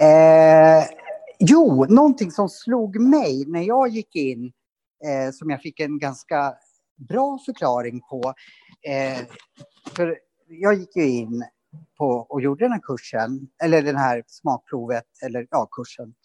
Eh, 0.00 0.84
jo, 1.38 1.84
någonting 1.84 2.30
som 2.30 2.48
slog 2.48 3.00
mig 3.00 3.44
när 3.46 3.62
jag 3.62 3.88
gick 3.88 4.16
in, 4.16 4.52
eh, 5.04 5.32
som 5.32 5.50
jag 5.50 5.62
fick 5.62 5.80
en 5.80 5.98
ganska 5.98 6.54
bra 6.98 7.38
förklaring 7.46 8.00
på. 8.00 8.34
Eh, 8.82 9.26
för 9.96 10.18
jag 10.48 10.74
gick 10.74 10.96
ju 10.96 11.08
in 11.08 11.44
på 11.98 12.06
och 12.06 12.40
gjorde 12.40 12.64
den 12.64 12.72
här 12.72 12.80
kursen, 12.80 13.48
eller 13.62 13.82
den 13.82 13.96
här 13.96 14.24
smakprovet, 14.26 15.06
eller 15.22 15.46
ja, 15.50 15.68
kursen. 15.72 16.14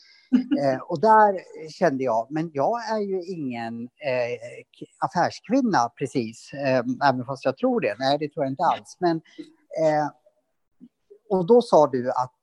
Eh, 0.62 0.80
och 0.80 1.02
där 1.02 1.40
kände 1.70 2.04
jag, 2.04 2.28
men 2.30 2.52
jag 2.54 2.90
är 2.92 3.00
ju 3.00 3.24
ingen 3.24 3.84
eh, 3.84 4.40
affärskvinna 5.00 5.90
precis, 5.98 6.54
eh, 6.54 6.84
även 7.10 7.26
fast 7.26 7.46
jag 7.46 7.58
tror 7.58 7.82
det. 7.82 7.96
Nej, 8.00 8.18
det 8.18 8.30
tror 8.30 8.46
jag 8.46 8.52
inte 8.52 8.64
alls. 8.64 8.98
Men, 9.00 9.18
eh, 9.84 10.10
och 11.30 11.48
då 11.48 11.62
sa 11.62 11.88
du 11.88 12.10
att 12.10 12.34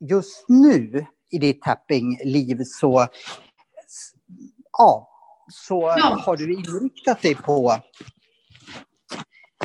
just 0.00 0.48
nu 0.48 1.06
i 1.30 1.38
ditt 1.38 1.62
tappingliv 1.62 2.60
så, 2.64 3.06
ja, 4.78 5.13
så 5.52 5.94
Ja. 5.98 6.18
har 6.26 6.36
du 6.36 6.52
inriktat 6.54 7.22
dig 7.22 7.34
på 7.34 7.76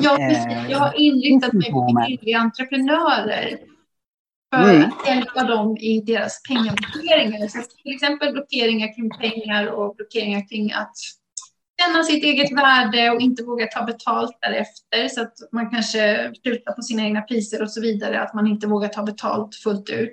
Ja, 0.02 0.18
Eh, 0.20 0.28
precis. 0.28 0.70
Jag 0.70 0.78
har 0.78 1.00
inriktat 1.00 1.52
mig 1.52 1.70
på 1.72 2.04
kvinnliga 2.06 2.38
entreprenörer 2.38 3.58
för 4.54 4.70
Mm. 4.74 4.82
att 4.82 5.06
hjälpa 5.08 5.42
dem 5.44 5.76
i 5.76 6.00
deras 6.00 6.42
pengablockeringar. 6.48 7.48
Så 7.48 7.58
till 7.82 7.94
exempel 7.94 8.32
blockeringar 8.32 8.94
kring 8.94 9.10
pengar 9.10 9.66
och 9.66 9.96
blockeringar 9.96 10.48
kring 10.48 10.72
att 10.72 10.92
känna 11.80 12.02
sitt 12.02 12.24
eget 12.24 12.52
värde 12.52 13.10
och 13.10 13.20
inte 13.20 13.42
våga 13.44 13.66
ta 13.66 13.82
betalt 13.84 14.38
därefter. 14.40 15.08
Så 15.08 15.22
att 15.22 15.32
man 15.52 15.70
kanske 15.70 16.32
prutar 16.44 16.72
på 16.72 16.82
sina 16.82 17.02
egna 17.02 17.20
priser 17.22 17.62
och 17.62 17.70
så 17.70 17.80
vidare. 17.80 18.20
Att 18.22 18.34
man 18.34 18.46
inte 18.46 18.66
vågar 18.66 18.88
ta 18.88 19.02
betalt 19.02 19.54
fullt 19.54 19.90
ut. 19.90 20.12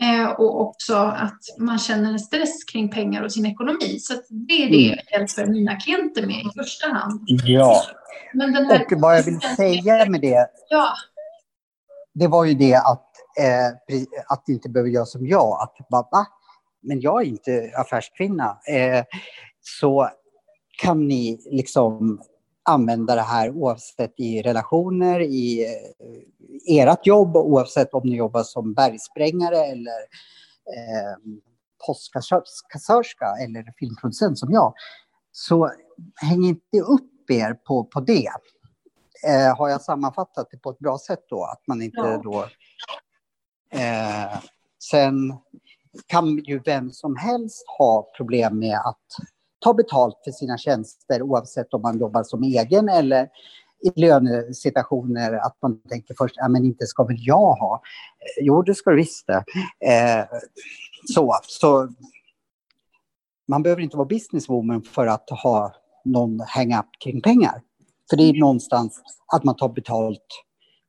Eh, 0.00 0.30
och 0.30 0.60
också 0.60 0.94
att 0.96 1.38
man 1.58 1.78
känner 1.78 2.12
en 2.12 2.18
stress 2.18 2.64
kring 2.64 2.90
pengar 2.90 3.22
och 3.22 3.32
sin 3.32 3.46
ekonomi. 3.46 3.98
Så 3.98 4.14
det 4.28 4.52
är 4.54 4.70
det 4.70 4.86
Mm. 4.86 4.98
jag 5.10 5.20
hjälper 5.20 5.46
mina 5.46 5.76
klienter 5.76 6.26
med 6.26 6.36
i 6.36 6.50
första 6.58 6.88
hand. 6.88 7.20
Ja, 7.26 7.82
här 8.32 8.86
och 8.94 9.00
vad 9.00 9.18
jag 9.18 9.22
vill 9.22 9.40
säga 9.40 10.06
med 10.10 10.20
det, 10.20 10.46
Ja, 10.68 10.88
det 12.14 12.26
var 12.28 12.44
ju 12.44 12.54
det 12.54 12.74
att, 12.74 13.10
eh, 13.40 14.02
att 14.28 14.48
inte 14.48 14.68
behöver 14.68 14.90
göra 14.90 15.06
som 15.06 15.26
jag. 15.26 15.62
Att 15.62 15.88
bara, 15.88 16.02
va? 16.12 16.26
Men 16.82 17.00
jag 17.00 17.22
är 17.22 17.26
inte 17.26 17.72
affärskvinna. 17.76 18.58
Eh, 18.68 19.04
så 19.60 20.08
kan 20.82 21.08
ni 21.08 21.38
liksom 21.50 22.22
använda 22.64 23.14
det 23.14 23.22
här 23.22 23.50
oavsett 23.50 24.14
i 24.16 24.42
relationer, 24.42 25.20
i 25.20 25.64
eh, 26.68 26.78
ert 26.78 27.06
jobb, 27.06 27.36
oavsett 27.36 27.94
om 27.94 28.08
ni 28.08 28.16
jobbar 28.16 28.42
som 28.42 28.74
bergsprängare 28.74 29.56
eller 29.56 30.00
eh, 30.76 31.16
postkassörska 31.86 33.26
eller 33.44 33.74
filmproducent 33.78 34.38
som 34.38 34.52
jag. 34.52 34.74
Så 35.32 35.70
häng 36.16 36.44
inte 36.44 36.80
upp 36.80 37.30
er 37.30 37.54
på, 37.54 37.84
på 37.84 38.00
det. 38.00 38.30
Eh, 39.26 39.56
har 39.56 39.68
jag 39.68 39.82
sammanfattat 39.82 40.48
det 40.50 40.58
på 40.58 40.70
ett 40.70 40.78
bra 40.78 40.98
sätt 40.98 41.24
då? 41.28 41.44
Att 41.44 41.66
man 41.66 41.82
inte 41.82 42.00
Ja. 42.00 42.20
då... 42.24 42.48
Eh, 43.78 44.40
sen 44.90 45.38
kan 46.06 46.38
ju 46.38 46.60
vem 46.64 46.90
som 46.90 47.16
helst 47.16 47.64
ha 47.78 48.10
problem 48.16 48.58
med 48.58 48.78
att 48.78 49.06
ta 49.62 49.74
betalt 49.74 50.20
för 50.24 50.30
sina 50.30 50.58
tjänster 50.58 51.22
oavsett 51.22 51.74
om 51.74 51.82
man 51.82 51.98
jobbar 51.98 52.22
som 52.22 52.42
egen 52.42 52.88
eller 52.88 53.28
i 53.82 54.00
lönesituationer 54.00 55.32
att 55.32 55.56
man 55.62 55.80
tänker 55.80 56.14
först, 56.18 56.34
ja 56.36 56.48
men 56.48 56.64
inte 56.64 56.86
ska 56.86 57.04
väl 57.04 57.16
jag 57.18 57.52
ha? 57.54 57.82
Eh, 58.18 58.44
Jo, 58.44 58.62
det 58.62 58.74
ska 58.74 58.90
du 58.90 58.96
visst 58.96 59.26
det. 59.26 59.44
Eh, 59.90 60.26
så, 61.14 61.38
så 61.42 61.88
man 63.48 63.62
behöver 63.62 63.82
inte 63.82 63.96
vara 63.96 64.06
businesswoman 64.06 64.82
för 64.82 65.06
att 65.06 65.30
ha 65.30 65.74
någon 66.04 66.40
hang-up 66.40 66.86
kring 67.04 67.22
pengar. 67.22 67.62
För 68.10 68.16
det 68.16 68.22
är 68.22 68.40
någonstans 68.40 69.02
att 69.32 69.44
man 69.44 69.56
tar 69.56 69.68
betalt 69.68 70.26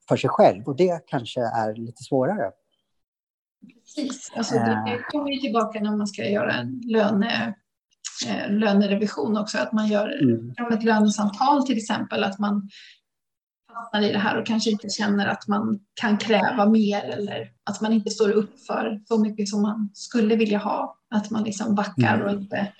för 0.10 0.18
sig 0.18 0.30
själv 0.30 0.68
och 0.68 0.76
det 0.76 1.08
kanske 1.08 1.42
är 1.42 1.76
lite 1.76 2.04
svårare. 2.04 2.52
Precis. 3.84 4.32
Alltså, 4.36 4.56
det 4.56 5.04
kommer 5.10 5.32
ju 5.32 5.40
tillbaka 5.40 5.80
när 5.80 5.98
man 5.98 6.08
ska 6.08 6.26
göra 6.26 6.54
en 6.54 6.82
löne, 6.86 7.56
eh, 8.28 8.52
lönerevision 8.52 9.38
också. 9.38 9.58
Att 9.58 9.74
man 9.74 9.88
gör 9.88 10.22
Mm. 10.22 10.74
ett 10.74 10.84
lönesamtal 10.84 11.66
till 11.66 11.78
exempel. 11.78 12.24
Att 12.24 12.40
man 12.40 12.70
fastnar 13.74 14.02
i 14.02 14.12
det 14.12 14.20
här 14.20 14.40
och 14.40 14.46
kanske 14.46 14.72
inte 14.72 14.90
känner 14.90 15.28
att 15.28 15.48
man 15.48 15.80
kan 15.94 16.18
kräva 16.18 16.66
mer. 16.70 17.04
Eller 17.04 17.52
att 17.64 17.82
man 17.82 17.94
inte 17.94 18.10
står 18.10 18.30
upp 18.32 18.66
för 18.68 19.02
så 19.06 19.18
mycket 19.18 19.50
som 19.50 19.62
man 19.62 19.90
skulle 19.94 20.36
vilja 20.36 20.58
ha. 20.58 20.98
Att 21.16 21.30
man 21.30 21.44
liksom 21.44 21.76
backar 21.76 22.20
och 22.22 22.32
inte 22.32 22.74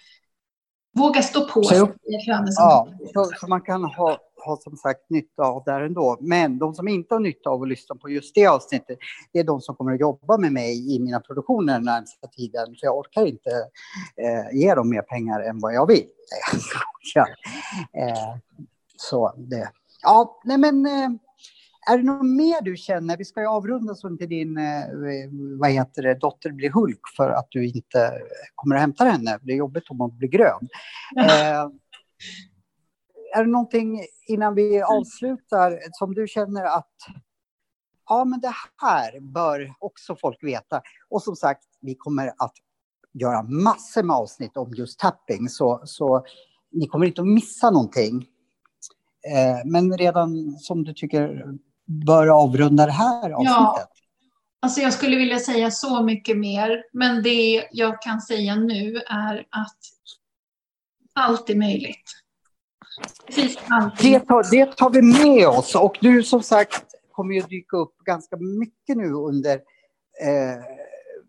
våga 0.96 1.22
stå 1.22 1.48
på 1.48 1.64
sig 1.64 1.78
i 1.78 1.82
ett 2.16 2.24
flöde. 2.26 2.52
Ja, 2.56 2.88
så, 3.14 3.32
så, 3.40 3.48
man 3.48 3.62
kan 3.62 3.84
ha, 3.84 4.18
ha 4.46 4.58
som 4.58 4.78
sagt 4.78 5.10
nytta 5.10 5.44
av 5.44 5.64
det 5.66 5.72
här 5.72 5.82
ändå. 5.82 6.18
Men 6.22 6.60
de 6.60 6.74
som 6.74 6.88
inte 6.88 7.16
har 7.16 7.20
nytta 7.20 7.50
av 7.50 7.62
att 7.62 7.68
lyssna 7.68 7.96
på 7.96 8.10
just 8.10 8.36
det 8.36 8.48
avsnittet, 8.48 8.98
det 9.34 9.40
är 9.40 9.44
de 9.44 9.62
som 9.62 9.76
kommer 9.76 9.94
att 9.94 10.00
jobba 10.00 10.38
med 10.38 10.52
mig 10.52 10.96
i 10.96 11.00
mina 11.00 11.20
produktioner 11.20 11.74
den 11.74 11.84
närmsta 11.84 12.28
tiden. 12.28 12.66
För 12.66 12.86
jag 12.86 12.98
orkar 12.98 13.26
inte 13.26 13.50
eh, 14.18 14.60
ge 14.60 14.76
dem 14.76 14.90
mer 14.90 15.02
pengar 15.02 15.40
än 15.40 15.60
vad 15.60 15.74
jag 15.74 15.88
vill. 15.88 16.08
ja. 17.16 17.28
eh, 18.02 18.38
så 18.98 19.34
det. 19.38 19.72
Ja, 20.04 20.42
nej 20.44 20.58
men 20.58 20.86
eh, 20.86 21.10
är 21.92 21.98
det 21.98 22.04
något 22.04 22.26
mer 22.26 22.62
du 22.62 22.76
känner? 22.78 23.18
Vi 23.18 23.26
ska 23.26 23.42
ju 23.42 23.48
avrunda 23.48 23.96
så 23.96 24.08
inte 24.08 24.26
din 24.26 24.58
eh, 24.58 24.84
vad 25.60 25.72
heter 25.72 26.02
det, 26.02 26.14
dotter 26.14 26.52
blir 26.52 26.70
Hulk 26.70 27.02
för 27.18 27.30
att 27.30 27.48
du 27.50 27.68
inte 27.68 28.14
kommer 28.56 28.76
att 28.76 28.82
hämta 28.82 29.04
henne. 29.04 29.40
Det 29.42 29.54
är 29.54 29.58
jobbigt 29.58 29.90
om 29.90 30.00
hon 30.00 30.18
blir 30.18 30.30
grön. 30.30 30.68
Är 33.36 33.44
det 33.44 33.52
någonting 33.52 34.02
innan 34.28 34.56
vi 34.56 34.82
avslutar 34.82 35.80
som 35.92 36.14
du 36.14 36.28
känner 36.28 36.64
att 36.64 36.96
ja, 38.10 38.26
men 38.26 38.40
det 38.40 38.54
här 38.82 39.20
bör 39.20 39.74
också 39.80 40.16
folk 40.16 40.44
veta. 40.44 40.82
Och 41.10 41.24
som 41.24 41.36
sagt, 41.36 41.64
vi 41.82 41.96
kommer 41.96 42.28
att 42.28 42.54
göra 43.14 43.44
massor 43.44 44.04
med 44.04 44.16
avsnitt 44.16 44.58
om 44.58 44.74
just 44.74 45.00
tapping, 45.00 45.50
så, 45.50 45.82
så 45.86 46.26
ni 46.72 46.88
kommer 46.88 47.06
inte 47.06 47.22
att 47.22 47.28
missa 47.28 47.70
någonting. 47.70 48.28
Eh, 49.34 49.66
men 49.66 49.98
redan 49.98 50.58
som 50.60 50.84
du 50.84 50.94
tycker 50.94 51.46
bör 51.86 52.28
avrunda 52.28 52.86
det 52.86 52.92
här 52.92 53.32
avsnittet. 53.32 53.48
Ja. 53.48 53.88
Alltså 54.62 54.82
jag 54.82 54.94
skulle 54.94 55.16
vilja 55.16 55.40
säga 55.40 55.72
så 55.72 56.04
mycket 56.04 56.38
mer, 56.38 56.84
men 56.94 57.24
det 57.24 57.68
jag 57.72 58.02
kan 58.02 58.22
säga 58.22 58.56
nu 58.56 58.98
är 58.98 59.48
att 59.50 59.78
allt 61.14 61.50
är 61.50 61.56
möjligt. 61.56 62.23
Det 64.02 64.20
tar, 64.20 64.52
det 64.52 64.78
tar 64.78 64.90
vi 64.90 65.02
med 65.02 65.48
oss 65.48 65.76
och 65.76 65.98
du 66.02 66.24
som 66.24 66.44
sagt 66.44 66.86
kommer 67.12 67.34
ju 67.34 67.42
dyka 67.42 67.78
upp 67.78 67.98
ganska 68.06 68.38
mycket 68.38 68.98
nu 68.98 69.14
under 69.14 69.54
eh, 70.22 70.64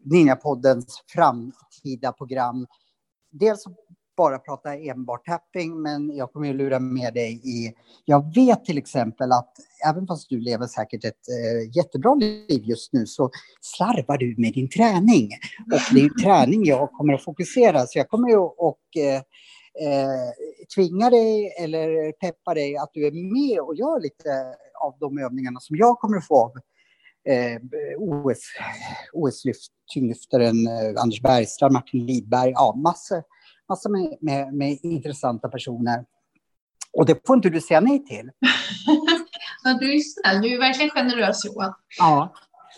Ninjapoddens 0.05 1.03
framtida 1.07 2.12
program. 2.12 2.66
Dels 3.31 3.65
bara 4.16 4.39
prata 4.39 4.74
enbart 4.74 5.27
tapping, 5.27 5.82
men 5.82 6.16
jag 6.16 6.32
kommer 6.32 6.51
att 6.51 6.57
lura 6.57 6.78
med 6.78 7.15
dig 7.15 7.41
i... 7.45 7.74
Jag 8.05 8.35
vet 8.35 8.65
till 8.65 8.78
exempel 8.78 9.32
att 9.32 9.53
även 9.89 10.07
fast 10.07 10.28
du 10.28 10.41
lever 10.41 10.66
säkert 10.66 11.05
ett 11.05 11.28
eh, 11.28 11.77
jättebra 11.77 12.15
liv 12.15 12.62
just 12.65 12.93
nu 12.93 13.07
så 13.07 13.31
slarvar 13.61 14.19
du 14.19 14.35
med 14.39 14.55
din 14.55 14.69
träning. 14.69 15.31
Och 15.73 15.95
det 15.95 16.01
är 16.01 16.23
träning 16.23 16.65
jag 16.65 16.93
kommer 16.93 17.12
att 17.12 17.24
fokusera, 17.24 17.86
så 17.86 17.99
jag 17.99 18.09
kommer 18.09 18.28
ju 18.28 18.36
och 18.36 18.97
eh, 18.97 19.23
eh, 19.83 20.31
tvinga 20.75 21.11
dig 21.11 21.55
eller 21.59 22.13
peppa 22.13 22.55
dig 22.55 22.77
att 22.77 22.91
du 22.93 23.07
är 23.07 23.13
med 23.13 23.61
och 23.61 23.75
gör 23.75 24.01
lite 24.01 24.55
av 24.85 24.99
de 25.01 25.19
övningarna 25.19 25.61
som 25.61 25.77
jag 25.77 25.99
kommer 25.99 26.17
att 26.17 26.27
få 26.27 26.45
av 26.45 26.53
eh, 27.33 27.61
OS, 27.99 28.39
OS-tyngdlyftaren 29.13 30.67
eh, 30.67 31.03
Anders 31.03 31.21
Bergstrand, 31.21 31.73
Martin 31.73 32.07
Lidberg, 32.07 32.51
ja, 32.51 32.75
massor 32.77 33.23
massor 33.69 33.91
med, 33.91 34.19
med, 34.21 34.55
med 34.55 34.79
intressanta 34.83 35.49
personer. 35.49 36.05
Och 36.93 37.07
det 37.07 37.27
får 37.27 37.37
inte 37.37 37.51
du 37.51 37.61
säga 37.61 37.81
nej 37.81 38.05
till. 38.05 38.31
ja, 39.65 39.79
du 39.81 39.95
är 39.95 40.01
snäll, 40.01 40.43
du 40.43 40.55
är 40.55 40.59
verkligen 40.59 40.91
generös 40.91 41.45
Johan. 41.45 41.75
Ja, 41.99 42.35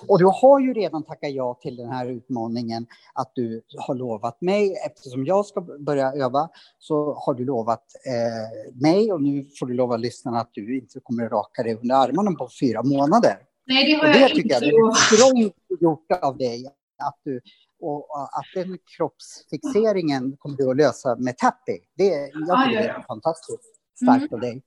och 0.09 0.19
du 0.19 0.25
har 0.25 0.61
ju 0.61 0.73
redan 0.73 1.03
tackat 1.03 1.31
ja 1.31 1.59
till 1.63 1.77
den 1.77 1.89
här 1.89 2.07
utmaningen 2.07 2.87
att 3.15 3.33
du 3.35 3.63
har 3.87 3.95
lovat 3.95 4.41
mig, 4.41 4.77
eftersom 4.87 5.25
jag 5.25 5.47
ska 5.47 5.61
börja 5.61 6.13
öva, 6.13 6.49
så 6.79 7.15
har 7.15 7.35
du 7.35 7.45
lovat 7.45 7.85
eh, 8.07 8.81
mig 8.81 9.13
och 9.13 9.23
nu 9.23 9.45
får 9.59 9.67
du 9.67 9.75
lova 9.75 9.97
lyssnarna 9.97 10.41
att 10.41 10.51
du 10.53 10.79
inte 10.79 11.01
kommer 11.01 11.25
att 11.27 11.33
raka 11.33 11.63
dig 11.63 11.75
under 11.75 11.95
armarna 11.95 12.33
på 12.33 12.49
fyra 12.61 12.83
månader. 12.83 13.37
Nej, 13.67 13.93
det 13.93 13.99
har 13.99 14.09
och 14.09 14.21
jag 14.21 14.31
det 14.31 14.37
inte 14.37 14.55
jag, 14.55 14.63
Det 14.63 14.69
är 14.69 15.17
strångt 15.17 15.81
gjort 15.81 16.13
av 16.23 16.37
dig 16.37 16.67
att 17.05 17.21
du 17.25 17.41
och 17.81 18.07
att 18.39 18.65
den 18.65 18.79
kroppsfixeringen 18.97 20.37
kommer 20.39 20.57
du 20.57 20.71
att 20.71 20.77
lösa 20.77 21.17
med 21.17 21.39
tapping. 21.39 21.81
Det, 21.97 22.31
jag 22.49 22.67
tycker 22.67 22.83
det 22.83 22.89
är 22.89 23.05
fantastiskt 23.09 23.61
starkt 24.03 24.33
mm. 24.33 24.35
av 24.35 24.41
dig. 24.41 24.63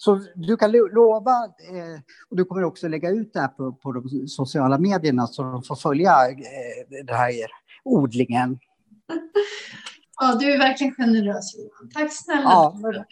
Så 0.00 0.20
du 0.34 0.56
kan 0.56 0.72
lova, 0.72 1.44
eh, 1.44 2.00
och 2.30 2.36
du 2.36 2.44
kommer 2.44 2.64
också 2.64 2.88
lägga 2.88 3.10
ut 3.10 3.32
det 3.32 3.40
här 3.40 3.48
på, 3.48 3.72
på 3.72 3.92
de 3.92 4.28
sociala 4.28 4.78
medierna 4.78 5.26
så 5.26 5.42
de 5.42 5.62
får 5.62 5.76
följa 5.76 6.30
eh, 6.30 7.04
den 7.06 7.16
här 7.16 7.32
odlingen. 7.84 8.58
Ja, 10.20 10.34
du 10.34 10.52
är 10.52 10.58
verkligen 10.58 10.94
generös 10.94 11.56
Johan. 11.56 11.90
Tack 11.94 12.12
snälla. 12.12 12.42
Ja, 12.42 12.76
men, 12.82 13.04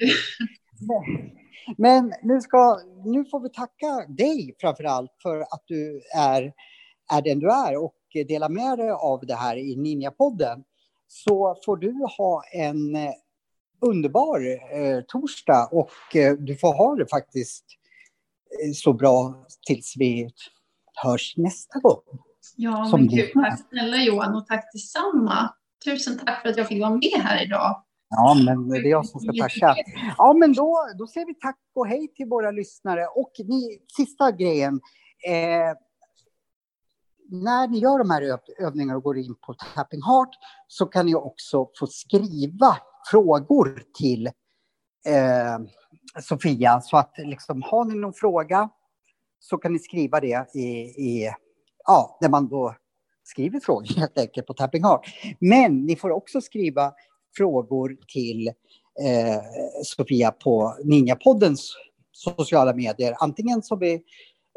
men 1.77 2.13
nu, 2.23 2.41
ska, 2.41 2.81
nu 3.05 3.25
får 3.25 3.41
vi 3.41 3.51
tacka 3.51 4.07
dig 4.09 4.57
framför 4.61 4.85
allt 4.85 5.11
för 5.23 5.41
att 5.41 5.63
du 5.67 6.03
är, 6.17 6.53
är 7.13 7.23
den 7.23 7.39
du 7.39 7.51
är 7.51 7.85
och 7.85 7.95
dela 8.29 8.49
med 8.49 8.79
dig 8.79 8.91
av 8.91 9.27
det 9.27 9.35
här 9.35 9.57
i 9.57 9.77
Ninja-podden 9.77 10.65
så 11.09 11.57
får 11.65 11.77
du 11.77 11.93
ha 12.19 12.43
en 12.53 12.97
underbar 13.81 14.41
eh, 14.77 15.01
torsdag 15.09 15.69
och 15.73 16.17
eh, 16.17 16.35
du 16.35 16.57
får 16.57 16.75
ha 16.75 16.95
det 16.95 17.07
faktiskt 17.11 17.65
eh, 18.63 18.73
så 18.75 18.93
bra 18.93 19.47
tills 19.67 19.95
vi 19.97 20.31
hörs 21.05 21.35
nästa 21.37 21.79
gång. 21.79 22.03
Ja, 22.57 22.89
men 22.93 23.09
gud, 23.09 23.31
tack 23.35 23.69
snälla 23.69 23.97
Johan 23.97 24.37
och 24.37 24.47
tack 24.47 24.65
detsamma. 24.73 25.55
Tusen 25.85 26.19
tack 26.19 26.43
för 26.43 26.49
att 26.49 26.57
jag 26.57 26.69
fick 26.69 26.81
vara 26.81 26.91
med 26.91 27.23
här 27.23 27.45
idag. 27.45 27.83
Ja, 28.09 28.37
men 28.45 28.69
det 28.69 28.79
är 28.79 28.91
jag 28.91 29.07
som 29.07 29.21
ska 29.21 29.33
tacka. 29.43 29.77
Ja, 30.19 30.33
men 30.33 30.53
då, 30.53 30.79
då 30.99 31.07
säger 31.07 31.27
vi 31.27 31.35
tack 31.35 31.59
och 31.75 31.87
hej 31.87 32.09
till 32.15 32.27
våra 32.27 32.51
lyssnare. 32.51 33.07
Och 33.07 33.33
ni, 33.39 33.79
sista 33.97 34.33
grejen. 34.33 34.81
Eh, 35.27 35.77
när 37.29 37.69
ni 37.69 37.79
gör 37.79 37.99
de 37.99 38.11
här 38.11 38.39
övningarna 38.59 38.97
och 38.97 39.03
går 39.03 39.19
in 39.19 39.35
på 39.47 39.55
Tapping 39.75 40.03
Heart 40.03 40.31
så 40.69 40.87
kan 40.87 41.07
ni 41.07 41.15
också 41.15 41.71
få 41.79 41.87
skriva 41.87 42.77
frågor 43.11 43.83
till 43.99 44.27
eh, 45.07 45.59
Sofia. 46.23 46.81
Så 46.81 46.97
att 46.97 47.15
liksom, 47.19 47.63
har 47.63 47.85
ni 47.85 47.95
någon 47.95 48.13
fråga 48.13 48.69
så 49.39 49.59
kan 49.59 49.73
ni 49.73 49.79
skriva 49.79 50.21
det 50.21 50.47
i, 50.55 50.69
i 51.09 51.31
ja, 51.87 52.19
där 52.21 52.29
man 52.29 52.49
då 52.49 52.75
skriver 53.25 53.61
frågor 53.61 53.87
helt 53.97 54.19
enkelt 54.19 54.47
på 54.47 54.55
Tapping 54.55 54.85
Heart. 54.85 55.07
Men 55.41 55.87
ni 55.87 55.97
får 55.97 56.11
också 56.11 56.41
skriva 56.41 56.93
frågor 57.37 57.97
till 58.13 58.49
eh, 58.49 59.43
Sofia 59.85 60.31
på 60.31 60.77
Ninjapoddens 60.85 61.73
sociala 62.13 62.75
medier. 62.75 63.15
Antingen 63.19 63.63
så 63.63 63.77
vi 63.77 64.03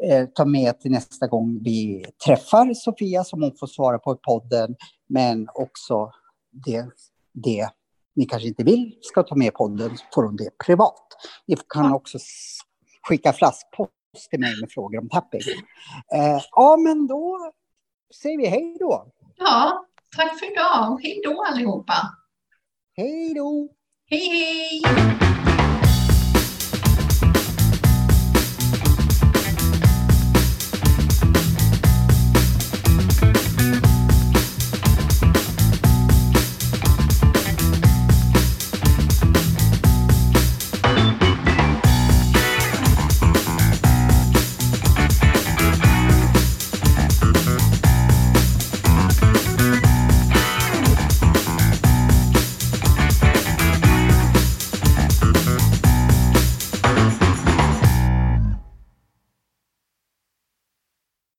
eh, 0.04 0.26
tar 0.26 0.46
med 0.46 0.80
till 0.80 0.90
nästa 0.90 1.26
gång 1.26 1.58
vi 1.62 2.04
träffar 2.26 2.74
Sofia 2.74 3.24
som 3.24 3.42
hon 3.42 3.56
får 3.60 3.66
svara 3.66 3.98
på 3.98 4.12
i 4.12 4.16
podden. 4.16 4.76
Men 5.08 5.48
också 5.54 6.10
det, 6.64 6.86
det 7.32 7.68
ni 8.16 8.24
kanske 8.24 8.48
inte 8.48 8.64
vill 8.64 8.98
ska 9.00 9.22
ta 9.22 9.34
med 9.34 9.54
podden, 9.54 9.90
får 10.14 10.22
hon 10.22 10.36
det 10.36 10.58
privat. 10.66 11.06
Ni 11.46 11.56
kan 11.68 11.92
också 11.92 12.18
skicka 13.08 13.32
flaskpost 13.32 14.30
till 14.30 14.40
mig 14.40 14.60
med 14.60 14.70
frågor 14.72 14.98
om 14.98 15.08
tapping. 15.08 15.40
Eh, 16.14 16.42
ja, 16.50 16.76
men 16.76 17.06
då 17.06 17.52
säger 18.22 18.38
vi 18.38 18.46
hej 18.46 18.76
då. 18.80 19.12
Ja, 19.36 19.86
tack 20.16 20.38
för 20.38 20.52
idag. 20.52 21.00
Hej 21.02 21.20
då 21.24 21.42
allihopa. 21.42 21.94
Hej 22.96 23.34
då. 23.34 23.68
Hej, 24.10 24.28
hej. 24.28 25.39